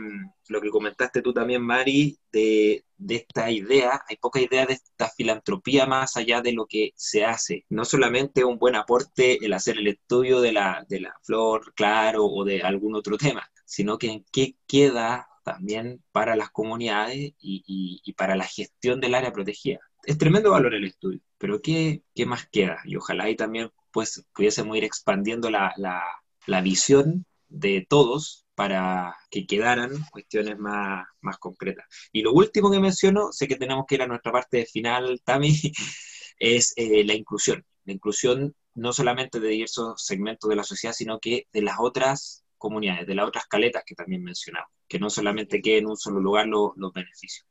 lo 0.53 0.61
que 0.61 0.71
comentaste 0.71 1.23
tú 1.23 1.33
también, 1.33 1.63
Mari, 1.63 2.19
de, 2.31 2.85
de, 2.97 3.17
esta 3.17 3.51
idea, 3.51 4.03
hay 4.09 4.17
poca 4.17 4.41
idea 4.41 4.67
de 4.67 4.75
esta 4.75 5.09
filantropía 5.09 5.87
más 5.87 6.17
allá 6.17 6.41
de 6.41 6.53
lo 6.53 6.67
que 6.67 6.93
se 6.95 7.25
hace. 7.25 7.65
No 7.71 7.85
solamente 7.85 8.45
un 8.45 8.59
buen 8.59 8.77
aporte 8.77 9.45
el 9.45 9.53
hacer 9.53 9.79
el 9.79 9.89
estudio 9.89 10.41
de 10.41 10.53
la, 10.53 10.85
de 10.89 11.01
la 11.01 11.15
flor, 11.23 11.73
claro, 11.75 12.27
o 12.27 12.45
de 12.45 12.63
algún 12.63 12.95
otro 12.95 13.12
tema, 13.19 13.51
sino 13.65 13.99
que 13.99 14.09
en 14.09 14.25
qué 14.33 14.57
queda 14.67 15.29
también 15.45 16.03
para 16.13 16.37
las 16.37 16.51
comunidades 16.51 17.33
y, 17.39 18.13
para 18.17 18.37
la 18.37 18.45
gestión 18.45 19.01
del 19.01 19.15
área 19.15 19.33
protegida. 19.33 19.81
Es 20.05 20.19
tremendo 20.19 20.51
valor 20.51 20.75
el 20.75 20.85
estudio, 20.85 21.21
pero 21.39 21.61
¿qué, 21.61 22.03
qué 22.15 22.27
más 22.27 22.47
queda? 22.49 22.81
Y 22.85 22.97
ojalá 22.97 23.25
ahí 23.25 23.37
también 23.37 23.71
pues, 23.93 24.25
pudiésemos 24.35 24.77
ir 24.77 24.85
expandiendo 24.85 25.51
la, 25.51 25.73
la, 25.77 26.03
la 26.47 26.61
visión 26.61 27.27
de 27.49 27.87
todos 27.89 28.47
para 28.55 29.17
que 29.31 29.47
quedaran 29.47 29.91
cuestiones 30.11 30.59
más, 30.59 31.07
más 31.21 31.39
concretas. 31.39 31.87
Y 32.13 32.23
lo 32.23 32.33
último 32.33 32.71
que 32.71 32.81
menciono, 32.81 33.33
sé 33.33 33.49
que 33.49 33.57
tenemos 33.57 33.85
que 33.87 33.97
ir 33.97 34.03
a 34.03 34.07
nuestra 34.07 34.33
parte 34.33 34.67
final, 34.67 35.21
Tami, 35.25 35.53
es 36.39 36.73
eh, 36.77 37.05
la 37.05 37.15
inclusión. 37.15 37.65
La 37.85 37.93
inclusión 37.93 38.55
no 38.75 38.93
solamente 38.93 39.41
de 39.41 39.49
diversos 39.49 40.05
segmentos 40.05 40.49
de 40.49 40.57
la 40.57 40.65
sociedad, 40.65 40.95
sino 40.95 41.19
que 41.19 41.47
de 41.53 41.63
las 41.63 41.77
otras 41.79 42.45
comunidades, 42.63 43.07
de 43.07 43.15
las 43.15 43.27
otras 43.27 43.47
caletas 43.47 43.83
que 43.85 43.97
también 43.97 44.23
mencionamos, 44.23 44.71
que 44.89 45.01
no 45.01 45.11
solamente 45.11 45.61
quede 45.61 45.79
en 45.79 45.89
un 45.89 45.97
solo 45.97 46.21
lugar 46.21 46.47
los, 46.47 46.93
beneficios. 46.95 47.45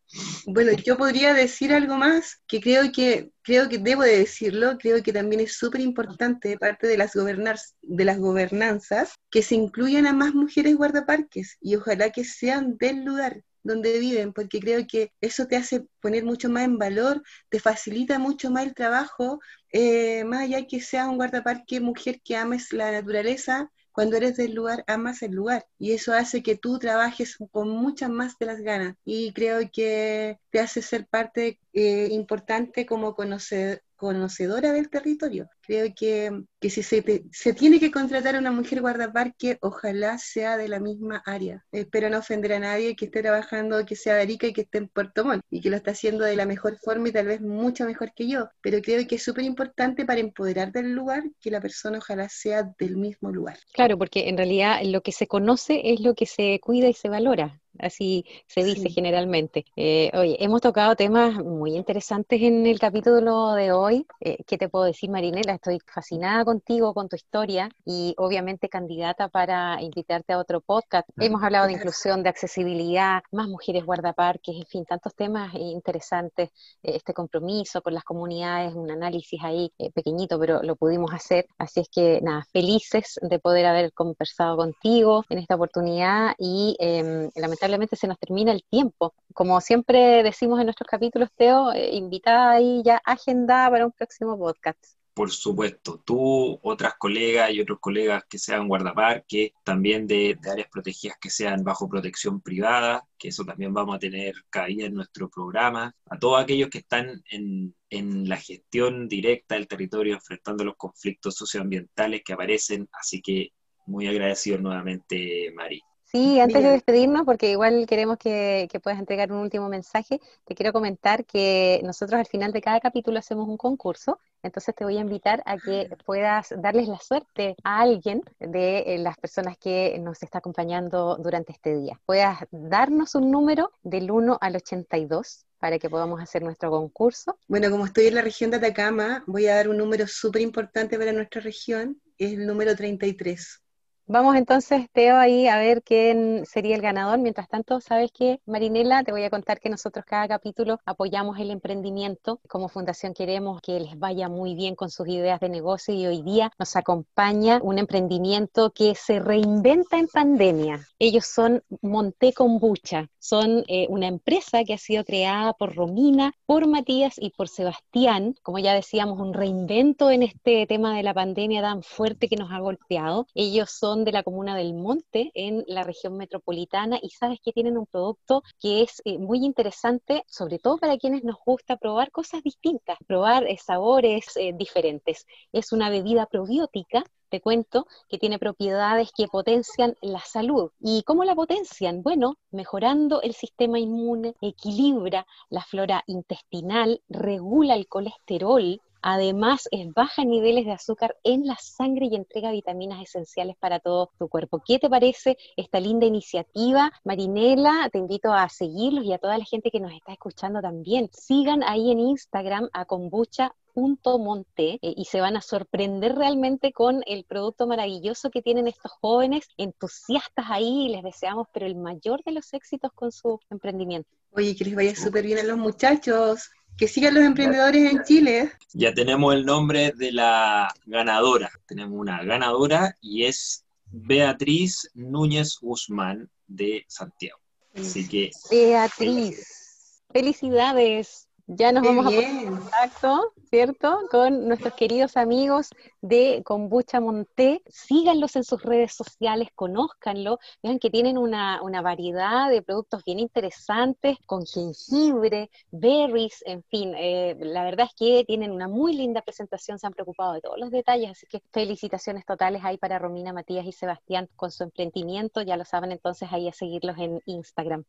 Bueno, 0.45 0.71
yo 0.71 0.97
podría 0.97 1.33
decir 1.33 1.73
algo 1.73 1.97
más 1.97 2.41
que 2.47 2.61
creo 2.61 2.91
que 2.91 3.31
creo 3.43 3.67
que 3.67 3.77
debo 3.77 4.03
de 4.03 4.19
decirlo, 4.19 4.77
creo 4.77 5.03
que 5.03 5.11
también 5.11 5.41
es 5.41 5.57
súper 5.57 5.81
importante 5.81 6.57
parte 6.57 6.87
de 6.87 6.97
las 6.97 7.11
de 7.13 8.05
las 8.05 8.19
gobernanzas 8.19 9.13
que 9.29 9.41
se 9.41 9.55
incluyan 9.55 10.07
a 10.07 10.13
más 10.13 10.33
mujeres 10.33 10.75
guardaparques 10.77 11.57
y 11.59 11.75
ojalá 11.75 12.09
que 12.11 12.23
sean 12.23 12.77
del 12.77 13.03
lugar 13.03 13.43
donde 13.63 13.99
viven, 13.99 14.33
porque 14.33 14.59
creo 14.59 14.85
que 14.87 15.11
eso 15.21 15.45
te 15.47 15.55
hace 15.55 15.85
poner 15.99 16.23
mucho 16.25 16.49
más 16.49 16.63
en 16.63 16.77
valor, 16.77 17.21
te 17.49 17.59
facilita 17.59 18.17
mucho 18.19 18.49
más 18.49 18.65
el 18.65 18.73
trabajo, 18.73 19.39
eh, 19.71 20.23
más 20.23 20.41
allá 20.41 20.65
que 20.67 20.81
sea 20.81 21.07
un 21.09 21.17
guardaparque 21.17 21.79
mujer 21.79 22.21
que 22.23 22.35
ames 22.35 22.73
la 22.73 22.91
naturaleza, 22.91 23.71
cuando 24.01 24.17
eres 24.17 24.35
del 24.35 24.55
lugar, 24.55 24.83
amas 24.87 25.21
el 25.21 25.33
lugar. 25.33 25.67
Y 25.77 25.91
eso 25.91 26.11
hace 26.11 26.41
que 26.41 26.57
tú 26.57 26.79
trabajes 26.79 27.37
con 27.51 27.69
muchas 27.69 28.09
más 28.09 28.35
de 28.39 28.47
las 28.47 28.59
ganas. 28.61 28.95
Y 29.05 29.31
creo 29.31 29.59
que 29.71 30.39
te 30.49 30.59
hace 30.59 30.81
ser 30.81 31.05
parte 31.05 31.59
eh, 31.73 32.09
importante 32.11 32.85
como 32.85 33.15
conocedora 33.15 34.73
del 34.73 34.89
territorio. 34.89 35.47
Creo 35.61 35.87
que, 35.95 36.43
si 36.61 36.83
se, 36.83 37.23
se, 37.31 37.53
tiene 37.53 37.79
que 37.79 37.91
contratar 37.91 38.35
a 38.35 38.39
una 38.39 38.51
mujer 38.51 38.81
guardaparque, 38.81 39.57
ojalá 39.61 40.17
sea 40.17 40.57
de 40.57 40.67
la 40.67 40.79
misma 40.79 41.23
área. 41.25 41.63
Espero 41.71 42.09
no 42.09 42.17
ofender 42.17 42.53
a 42.53 42.59
nadie 42.59 42.95
que 42.95 43.05
esté 43.05 43.21
trabajando, 43.21 43.85
que 43.85 43.95
sea 43.95 44.15
de 44.15 44.23
Arica 44.23 44.47
y 44.47 44.53
que 44.53 44.61
esté 44.61 44.79
en 44.79 44.89
Puerto 44.89 45.23
Montt 45.23 45.43
y 45.49 45.61
que 45.61 45.69
lo 45.69 45.77
está 45.77 45.91
haciendo 45.91 46.25
de 46.25 46.35
la 46.35 46.45
mejor 46.45 46.77
forma 46.77 47.07
y 47.07 47.13
tal 47.13 47.27
vez 47.27 47.39
mucho 47.39 47.85
mejor 47.85 48.11
que 48.13 48.27
yo. 48.27 48.49
Pero 48.61 48.81
creo 48.81 49.07
que 49.07 49.15
es 49.15 49.23
súper 49.23 49.45
importante 49.45 50.05
para 50.05 50.19
empoderar 50.19 50.73
del 50.73 50.91
lugar 50.91 51.23
que 51.39 51.51
la 51.51 51.61
persona 51.61 51.99
ojalá 51.99 52.27
sea 52.27 52.69
del 52.79 52.97
mismo 52.97 53.31
lugar. 53.31 53.57
Claro, 53.71 53.97
porque 53.97 54.27
en 54.27 54.35
realidad 54.35 54.81
lo 54.83 55.01
que 55.01 55.13
se 55.13 55.27
conoce 55.27 55.93
es 55.93 56.01
lo 56.01 56.15
que 56.15 56.25
se 56.25 56.59
cuida 56.59 56.89
y 56.89 56.93
se 56.93 57.07
valora 57.07 57.60
así 57.79 58.25
se 58.47 58.63
dice 58.63 58.89
generalmente. 58.89 59.65
Eh, 59.75 60.11
oye, 60.13 60.37
hemos 60.43 60.61
tocado 60.61 60.95
temas 60.95 61.35
muy 61.35 61.75
interesantes 61.75 62.41
en 62.41 62.65
el 62.65 62.79
capítulo 62.79 63.53
de 63.53 63.71
hoy. 63.71 64.05
Eh, 64.19 64.37
¿Qué 64.45 64.57
te 64.57 64.69
puedo 64.69 64.85
decir, 64.85 65.09
Marinela? 65.09 65.53
Estoy 65.53 65.79
fascinada 65.85 66.45
contigo, 66.45 66.93
con 66.93 67.09
tu 67.09 67.15
historia 67.15 67.69
y 67.85 68.13
obviamente 68.17 68.69
candidata 68.69 69.29
para 69.29 69.81
invitarte 69.81 70.33
a 70.33 70.37
otro 70.37 70.61
podcast. 70.61 71.07
Hemos 71.17 71.43
hablado 71.43 71.67
de 71.67 71.73
inclusión, 71.73 72.23
de 72.23 72.29
accesibilidad, 72.29 73.21
más 73.31 73.47
mujeres 73.47 73.85
guardaparques, 73.85 74.55
en 74.55 74.65
fin, 74.65 74.85
tantos 74.85 75.15
temas 75.15 75.53
interesantes. 75.55 76.49
Eh, 76.83 76.95
este 76.95 77.13
compromiso 77.13 77.81
con 77.81 77.93
las 77.93 78.03
comunidades, 78.03 78.73
un 78.73 78.91
análisis 78.91 79.39
ahí 79.43 79.71
pequeñito, 79.93 80.39
pero 80.39 80.61
lo 80.63 80.75
pudimos 80.75 81.13
hacer. 81.13 81.47
Así 81.57 81.81
es 81.81 81.89
que 81.89 82.19
nada, 82.21 82.45
felices 82.51 83.19
de 83.21 83.39
poder 83.39 83.65
haber 83.65 83.93
conversado 83.93 84.57
contigo 84.57 85.23
en 85.29 85.39
esta 85.39 85.55
oportunidad 85.55 86.33
y 86.37 86.75
em, 86.79 87.29
lamentablemente 87.61 87.95
se 87.95 88.07
nos 88.07 88.19
termina 88.19 88.51
el 88.51 88.63
tiempo. 88.63 89.13
Como 89.33 89.59
siempre 89.61 90.23
decimos 90.23 90.59
en 90.59 90.65
nuestros 90.65 90.87
capítulos, 90.87 91.29
Teo, 91.35 91.71
eh, 91.73 91.95
invitada 91.95 92.51
ahí 92.51 92.81
ya 92.83 93.01
agendada 93.05 93.69
para 93.69 93.85
un 93.85 93.91
próximo 93.91 94.37
podcast. 94.37 94.83
Por 95.13 95.29
supuesto, 95.29 96.01
tú, 96.05 96.57
otras 96.63 96.93
colegas 96.97 97.51
y 97.51 97.59
otros 97.59 97.79
colegas 97.81 98.23
que 98.29 98.39
sean 98.39 98.67
guardaparques, 98.67 99.51
también 99.63 100.07
de, 100.07 100.37
áreas 100.49 100.69
protegidas 100.71 101.17
que 101.19 101.29
sean 101.29 101.63
bajo 101.63 101.89
protección 101.89 102.41
privada, 102.41 103.05
que 103.17 103.27
eso 103.27 103.43
también 103.43 103.73
vamos 103.73 103.95
a 103.95 103.99
tener 103.99 104.33
cabida 104.49 104.85
en 104.85 104.93
nuestro 104.93 105.29
programa, 105.29 105.93
a 106.09 106.17
todos 106.17 106.41
aquellos 106.41 106.69
que 106.69 106.79
están 106.79 107.21
en, 107.29 107.75
en 107.89 108.29
la 108.29 108.37
gestión 108.37 109.09
directa 109.09 109.55
del 109.55 109.67
territorio, 109.67 110.13
enfrentando 110.15 110.63
los 110.63 110.77
conflictos 110.77 111.35
socioambientales 111.35 112.21
que 112.23 112.33
aparecen, 112.33 112.87
así 112.93 113.21
que 113.21 113.51
muy 113.85 114.07
agradecido 114.07 114.59
nuevamente, 114.59 115.51
Mari. 115.53 115.81
Sí, 116.11 116.41
antes 116.41 116.61
de 116.61 116.71
despedirnos, 116.71 117.23
porque 117.25 117.51
igual 117.51 117.85
queremos 117.87 118.17
que, 118.17 118.67
puedas 118.83 118.99
entregar 118.99 119.31
un 119.31 119.37
último 119.37 119.69
mensaje, 119.69 120.19
te 120.43 120.55
quiero 120.55 120.73
comentar 120.73 121.23
que 121.23 121.79
nosotros 121.85 122.19
al 122.19 122.25
final 122.25 122.51
de 122.51 122.59
cada 122.59 122.81
capítulo 122.81 123.17
hacemos 123.17 123.47
un 123.47 123.55
concurso, 123.55 124.19
entonces 124.43 124.75
te 124.75 124.83
voy 124.83 124.97
a 124.97 124.99
invitar 124.99 125.41
a 125.45 125.57
que 125.57 125.87
ah. 125.89 125.95
puedas 126.05 126.53
darles 126.57 126.89
la 126.89 126.99
suerte 126.99 127.55
a 127.63 127.79
alguien 127.79 128.23
de 128.39 128.79
eh, 128.79 128.97
las 128.97 129.17
personas 129.19 129.57
que 129.57 129.97
nos 129.99 130.21
está 130.21 130.39
acompañando 130.39 131.15
durante 131.15 131.53
este 131.53 131.75
día. 131.77 131.97
Puedas 132.05 132.39
darnos 132.51 133.15
un 133.15 133.31
número 133.31 133.71
del 133.81 134.11
1 134.11 134.37
al 134.41 134.57
82 134.57 135.45
para 135.59 135.79
que 135.79 135.89
podamos 135.89 136.19
hacer 136.19 136.43
nuestro 136.43 136.71
concurso. 136.71 137.37
Bueno, 137.47 137.71
como 137.71 137.85
estoy 137.85 138.07
en 138.07 138.15
la 138.15 138.21
región 138.21 138.51
de 138.51 138.57
Atacama, 138.57 139.23
voy 139.27 139.47
a 139.47 139.55
dar 139.55 139.69
un 139.69 139.77
número 139.77 140.05
súper 140.07 140.41
importante 140.41 140.97
para 140.97 141.13
nuestra 141.13 141.39
región, 141.39 142.01
es 142.17 142.33
el 142.33 142.45
número 142.45 142.75
33. 142.75 143.61
Vamos 144.07 144.35
entonces, 144.35 144.87
Teo, 144.91 145.15
ahí 145.15 145.47
a 145.47 145.57
ver 145.57 145.83
quién 145.83 146.43
sería 146.45 146.75
el 146.75 146.81
ganador. 146.81 147.19
Mientras 147.19 147.47
tanto, 147.47 147.79
sabes 147.79 148.11
que, 148.11 148.41
Marinela, 148.45 149.03
te 149.03 149.11
voy 149.11 149.23
a 149.23 149.29
contar 149.29 149.59
que 149.59 149.69
nosotros 149.69 150.03
cada 150.05 150.27
capítulo 150.27 150.79
apoyamos 150.85 151.39
el 151.39 151.49
emprendimiento. 151.49 152.41
Como 152.49 152.67
fundación 152.67 153.13
queremos 153.13 153.61
que 153.61 153.79
les 153.79 153.97
vaya 153.97 154.27
muy 154.27 154.55
bien 154.55 154.75
con 154.75 154.89
sus 154.89 155.07
ideas 155.07 155.39
de 155.39 155.49
negocio 155.49 155.93
y 155.93 156.07
hoy 156.07 156.23
día 156.23 156.51
nos 156.59 156.75
acompaña 156.75 157.59
un 157.63 157.77
emprendimiento 157.77 158.71
que 158.71 158.95
se 158.95 159.19
reinventa 159.19 159.97
en 159.97 160.07
pandemia. 160.07 160.85
Ellos 160.99 161.25
son 161.25 161.63
Monté 161.81 162.33
Kombucha. 162.33 163.07
Son 163.19 163.63
eh, 163.67 163.85
una 163.89 164.07
empresa 164.07 164.63
que 164.63 164.73
ha 164.73 164.77
sido 164.77 165.05
creada 165.05 165.53
por 165.53 165.75
Romina, 165.75 166.33
por 166.45 166.67
Matías 166.67 167.15
y 167.17 167.29
por 167.29 167.47
Sebastián. 167.47 168.35
Como 168.41 168.59
ya 168.59 168.73
decíamos, 168.73 169.19
un 169.19 169.33
reinvento 169.33 170.09
en 170.09 170.23
este 170.23 170.65
tema 170.65 170.97
de 170.97 171.03
la 171.03 171.13
pandemia 171.13 171.61
tan 171.61 171.83
fuerte 171.83 172.27
que 172.27 172.35
nos 172.35 172.51
ha 172.51 172.59
golpeado. 172.59 173.27
Ellos 173.35 173.69
son 173.69 173.90
de 173.99 174.11
la 174.11 174.23
comuna 174.23 174.55
del 174.55 174.73
Monte, 174.73 175.31
en 175.33 175.63
la 175.67 175.83
región 175.83 176.17
metropolitana, 176.17 176.99
y 177.01 177.09
sabes 177.09 177.39
que 177.43 177.51
tienen 177.51 177.77
un 177.77 177.85
producto 177.85 178.43
que 178.59 178.81
es 178.81 179.01
eh, 179.05 179.17
muy 179.17 179.45
interesante, 179.45 180.23
sobre 180.27 180.59
todo 180.59 180.77
para 180.77 180.97
quienes 180.97 181.23
nos 181.23 181.37
gusta 181.45 181.77
probar 181.77 182.11
cosas 182.11 182.41
distintas, 182.43 182.97
probar 183.05 183.43
eh, 183.45 183.57
sabores 183.57 184.25
eh, 184.35 184.53
diferentes. 184.53 185.25
Es 185.51 185.71
una 185.73 185.89
bebida 185.89 186.25
probiótica 186.25 187.03
te 187.31 187.39
cuento 187.39 187.87
que 188.09 188.17
tiene 188.17 188.39
propiedades 188.39 189.09
que 189.15 189.29
potencian 189.29 189.95
la 190.01 190.19
salud. 190.19 190.71
¿Y 190.81 191.03
cómo 191.03 191.23
la 191.23 191.33
potencian? 191.33 192.03
Bueno, 192.03 192.35
mejorando 192.51 193.21
el 193.21 193.33
sistema 193.33 193.79
inmune, 193.79 194.35
equilibra 194.41 195.25
la 195.49 195.63
flora 195.63 196.03
intestinal, 196.07 197.01
regula 197.07 197.75
el 197.75 197.87
colesterol, 197.87 198.81
Además, 199.01 199.67
es 199.71 199.91
baja 199.93 200.21
en 200.21 200.29
niveles 200.29 200.65
de 200.65 200.73
azúcar 200.73 201.17
en 201.23 201.45
la 201.45 201.57
sangre 201.57 202.07
y 202.11 202.15
entrega 202.15 202.51
vitaminas 202.51 203.01
esenciales 203.01 203.55
para 203.57 203.79
todo 203.79 204.11
tu 204.17 204.27
cuerpo. 204.27 204.61
¿Qué 204.65 204.79
te 204.79 204.89
parece 204.89 205.37
esta 205.55 205.79
linda 205.79 206.05
iniciativa? 206.05 206.91
Marinela, 207.03 207.89
te 207.91 207.97
invito 207.97 208.33
a 208.33 208.47
seguirlos 208.49 209.05
y 209.05 209.13
a 209.13 209.17
toda 209.17 209.37
la 209.37 209.45
gente 209.45 209.71
que 209.71 209.79
nos 209.79 209.91
está 209.91 210.13
escuchando 210.13 210.61
también. 210.61 211.09
Sigan 211.13 211.63
ahí 211.63 211.91
en 211.91 211.99
Instagram 211.99 212.69
a 212.73 212.85
kombucha 212.85 213.55
Monte 213.73 214.79
eh, 214.81 214.93
y 214.95 215.05
se 215.05 215.21
van 215.21 215.37
a 215.37 215.41
sorprender 215.41 216.15
realmente 216.15 216.73
con 216.73 217.03
el 217.05 217.23
producto 217.23 217.67
maravilloso 217.67 218.29
que 218.29 218.41
tienen 218.41 218.67
estos 218.67 218.91
jóvenes 218.91 219.47
entusiastas 219.57 220.45
ahí 220.49 220.87
y 220.87 220.89
les 220.89 221.03
deseamos 221.03 221.47
pero 221.53 221.65
el 221.65 221.75
mayor 221.75 222.23
de 222.23 222.33
los 222.33 222.53
éxitos 222.53 222.91
con 222.93 223.11
su 223.11 223.39
emprendimiento. 223.49 224.09
Oye, 224.33 224.55
que 224.55 224.65
les 224.65 224.75
vaya 224.75 224.95
súper 224.95 225.25
bien 225.25 225.39
a 225.39 225.43
los 225.43 225.57
muchachos. 225.57 226.49
Que 226.77 226.87
sigan 226.87 227.13
los 227.13 227.23
emprendedores 227.23 227.91
en 227.91 228.03
Chile. 228.03 228.51
Ya 228.73 228.93
tenemos 228.93 229.33
el 229.35 229.45
nombre 229.45 229.93
de 229.95 230.11
la 230.11 230.73
ganadora. 230.85 231.51
Tenemos 231.67 231.99
una 231.99 232.23
ganadora 232.23 232.97
y 233.01 233.25
es 233.25 233.65
Beatriz 233.91 234.89
Núñez 234.93 235.57
Guzmán 235.61 236.29
de 236.47 236.85
Santiago. 236.87 237.39
Así 237.75 238.07
que. 238.07 238.31
Beatriz, 238.49 240.03
felicidades. 240.11 241.27
Ya 241.53 241.73
nos 241.73 241.83
vamos 241.83 242.05
a 242.05 242.09
poner 242.09 242.23
en 242.23 242.55
contacto, 242.55 243.33
¿cierto? 243.49 243.99
Con 244.09 244.47
nuestros 244.47 244.73
queridos 244.73 245.17
amigos 245.17 245.71
de 245.99 246.43
Kombucha 246.45 247.01
Monté. 247.01 247.61
Síganlos 247.67 248.37
en 248.37 248.45
sus 248.45 248.63
redes 248.63 248.93
sociales, 248.93 249.49
conózcanlo. 249.53 250.39
Vean 250.63 250.79
que 250.79 250.89
tienen 250.89 251.17
una, 251.17 251.59
variedad 251.81 252.49
de 252.49 252.61
productos 252.61 253.03
bien 253.03 253.19
interesantes, 253.19 254.17
con 254.25 254.45
jengibre, 254.45 255.49
berries, 255.71 256.41
en 256.45 256.63
fin. 256.63 256.93
Eh, 256.95 257.35
la 257.41 257.65
verdad 257.65 257.87
es 257.89 257.95
que 257.97 258.23
tienen 258.23 258.51
una 258.51 258.69
muy 258.69 258.95
linda 258.95 259.21
presentación, 259.21 259.77
se 259.77 259.87
han 259.87 259.93
preocupado 259.93 260.31
de 260.31 260.39
todos 260.39 260.57
los 260.57 260.71
detalles, 260.71 261.11
así 261.11 261.27
que 261.27 261.41
felicitaciones 261.51 262.25
totales 262.25 262.63
ahí 262.63 262.77
para 262.77 262.97
Romina, 262.97 263.33
Matías 263.33 263.65
y 263.65 263.73
Sebastián 263.73 264.29
con 264.37 264.51
su 264.51 264.63
emprendimiento. 264.63 265.41
Ya 265.41 265.57
lo 265.57 265.65
saben 265.65 265.91
entonces 265.91 266.29
ahí 266.31 266.47
a 266.47 266.53
seguirlos 266.53 266.97
en 266.97 267.19
Instagram. 267.25 267.83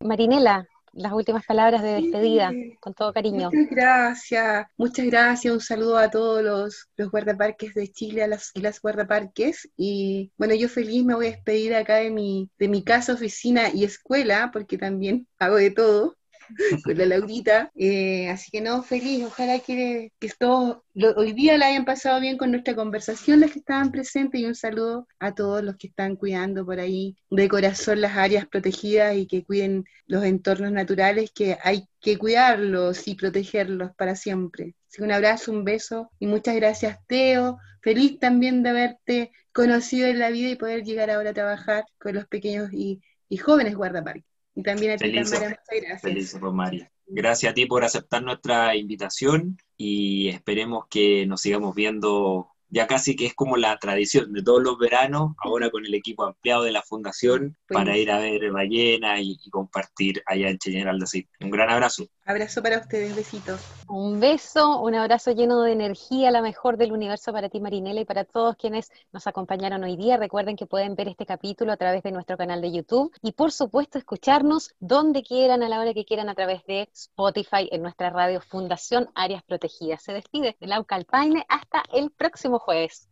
Marinela, 0.00 0.68
las 0.96 1.12
últimas 1.12 1.44
palabras 1.44 1.82
de 1.82 2.00
despedida, 2.00 2.50
con 2.80 2.94
todo 2.94 3.12
cariño. 3.12 3.50
Muchas 3.52 3.70
gracias, 3.70 4.66
muchas 4.76 5.06
gracias, 5.06 5.52
un 5.52 5.60
saludo 5.60 5.98
a 5.98 6.10
todos 6.10 6.42
los, 6.42 6.88
los 6.96 7.10
guardaparques 7.10 7.74
de 7.74 7.88
Chile 7.92 8.22
a 8.22 8.26
las, 8.26 8.50
y 8.54 8.60
las 8.60 8.80
guardaparques. 8.80 9.68
Y 9.76 10.32
bueno, 10.36 10.54
yo 10.54 10.68
feliz 10.68 11.04
me 11.04 11.14
voy 11.14 11.26
a 11.26 11.30
despedir 11.30 11.74
acá 11.74 11.96
de 11.96 12.10
mi, 12.10 12.50
de 12.58 12.68
mi 12.68 12.82
casa, 12.82 13.12
oficina 13.12 13.68
y 13.72 13.84
escuela, 13.84 14.50
porque 14.52 14.78
también 14.78 15.26
hago 15.38 15.56
de 15.56 15.70
todo. 15.70 16.15
con 16.84 16.98
la 16.98 17.06
Laurita. 17.06 17.70
Eh, 17.74 18.28
así 18.28 18.50
que 18.50 18.60
no, 18.60 18.82
feliz, 18.82 19.24
ojalá 19.24 19.58
que, 19.58 20.12
que 20.18 20.30
todos 20.38 20.78
hoy 21.16 21.32
día 21.32 21.58
la 21.58 21.66
hayan 21.66 21.84
pasado 21.84 22.20
bien 22.20 22.36
con 22.38 22.50
nuestra 22.50 22.74
conversación, 22.74 23.40
las 23.40 23.52
que 23.52 23.58
estaban 23.58 23.90
presentes, 23.90 24.40
y 24.40 24.46
un 24.46 24.54
saludo 24.54 25.06
a 25.18 25.34
todos 25.34 25.62
los 25.62 25.76
que 25.76 25.88
están 25.88 26.16
cuidando 26.16 26.64
por 26.64 26.80
ahí 26.80 27.16
de 27.30 27.48
corazón 27.48 28.00
las 28.00 28.16
áreas 28.16 28.46
protegidas 28.46 29.16
y 29.16 29.26
que 29.26 29.44
cuiden 29.44 29.84
los 30.06 30.24
entornos 30.24 30.72
naturales, 30.72 31.30
que 31.32 31.58
hay 31.62 31.86
que 32.00 32.18
cuidarlos 32.18 33.08
y 33.08 33.14
protegerlos 33.14 33.90
para 33.96 34.16
siempre. 34.16 34.74
Así 34.88 34.98
que 34.98 35.04
un 35.04 35.12
abrazo, 35.12 35.52
un 35.52 35.64
beso 35.64 36.10
y 36.18 36.26
muchas 36.26 36.54
gracias, 36.56 36.98
Teo. 37.06 37.58
Feliz 37.82 38.18
también 38.18 38.62
de 38.62 38.70
haberte 38.70 39.32
conocido 39.52 40.08
en 40.08 40.18
la 40.18 40.30
vida 40.30 40.50
y 40.50 40.56
poder 40.56 40.84
llegar 40.84 41.10
ahora 41.10 41.30
a 41.30 41.34
trabajar 41.34 41.84
con 41.98 42.14
los 42.14 42.26
pequeños 42.26 42.70
y, 42.72 43.00
jóvenes 43.38 43.74
guardaparques. 43.74 44.35
Y 44.56 44.62
también 44.62 44.92
a 44.92 44.96
ti, 44.96 45.12
Tamara, 45.12 45.50
muchas 45.50 45.58
gracias. 45.70 46.02
Feliz, 46.02 46.40
Romaria. 46.40 46.90
Gracias 47.06 47.52
a 47.52 47.54
ti 47.54 47.66
por 47.66 47.84
aceptar 47.84 48.22
nuestra 48.22 48.74
invitación 48.74 49.58
y 49.76 50.28
esperemos 50.28 50.86
que 50.90 51.26
nos 51.26 51.42
sigamos 51.42 51.74
viendo 51.74 52.48
ya 52.68 52.86
casi 52.86 53.14
que 53.14 53.26
es 53.26 53.34
como 53.34 53.56
la 53.56 53.78
tradición 53.78 54.32
de 54.32 54.42
todos 54.42 54.62
los 54.62 54.78
veranos, 54.78 55.32
ahora 55.38 55.70
con 55.70 55.86
el 55.86 55.94
equipo 55.94 56.24
ampliado 56.24 56.64
de 56.64 56.72
la 56.72 56.82
fundación, 56.82 57.56
para 57.68 57.96
ir 57.96 58.10
a 58.10 58.18
ver 58.18 58.50
ballenas 58.50 59.20
y, 59.22 59.38
compartir 59.50 60.22
allá 60.26 60.50
en 60.50 60.58
General 60.58 60.98
de. 60.98 61.28
Un 61.40 61.50
gran 61.50 61.70
abrazo. 61.70 62.08
Abrazo 62.24 62.62
para 62.62 62.78
ustedes, 62.78 63.14
besitos. 63.14 63.60
Un 63.88 64.18
beso, 64.18 64.80
un 64.80 64.96
abrazo 64.96 65.30
lleno 65.30 65.62
de 65.62 65.70
energía, 65.70 66.32
la 66.32 66.42
mejor 66.42 66.76
del 66.76 66.90
universo 66.90 67.32
para 67.32 67.48
ti, 67.48 67.60
Marinela, 67.60 68.00
y 68.00 68.04
para 68.04 68.24
todos 68.24 68.56
quienes 68.56 68.90
nos 69.12 69.28
acompañaron 69.28 69.84
hoy 69.84 69.96
día. 69.96 70.16
Recuerden 70.16 70.56
que 70.56 70.66
pueden 70.66 70.96
ver 70.96 71.06
este 71.06 71.24
capítulo 71.24 71.72
a 71.72 71.76
través 71.76 72.02
de 72.02 72.10
nuestro 72.10 72.36
canal 72.36 72.60
de 72.60 72.72
YouTube 72.72 73.12
y, 73.22 73.30
por 73.30 73.52
supuesto, 73.52 73.98
escucharnos 73.98 74.74
donde 74.80 75.22
quieran, 75.22 75.62
a 75.62 75.68
la 75.68 75.78
hora 75.78 75.94
que 75.94 76.04
quieran, 76.04 76.28
a 76.28 76.34
través 76.34 76.64
de 76.66 76.88
Spotify 76.92 77.68
en 77.70 77.82
nuestra 77.82 78.10
radio 78.10 78.40
Fundación 78.40 79.08
Áreas 79.14 79.44
Protegidas. 79.44 80.02
Se 80.02 80.12
despide 80.12 80.56
de 80.58 80.66
Lauca 80.66 80.96
Alpaine 80.96 81.46
hasta 81.48 81.84
el 81.92 82.10
próximo 82.10 82.58
jueves. 82.58 83.08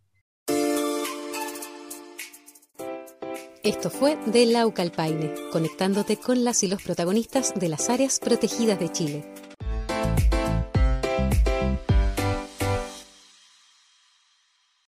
Esto 3.62 3.90
fue 3.90 4.16
de 4.26 4.44
Lauca 4.46 4.82
Alpaine, 4.82 5.32
conectándote 5.52 6.16
con 6.16 6.42
las 6.42 6.64
y 6.64 6.68
los 6.68 6.82
protagonistas 6.82 7.54
de 7.54 7.68
las 7.68 7.88
áreas 7.90 8.18
protegidas 8.18 8.80
de 8.80 8.90
Chile. 8.90 9.53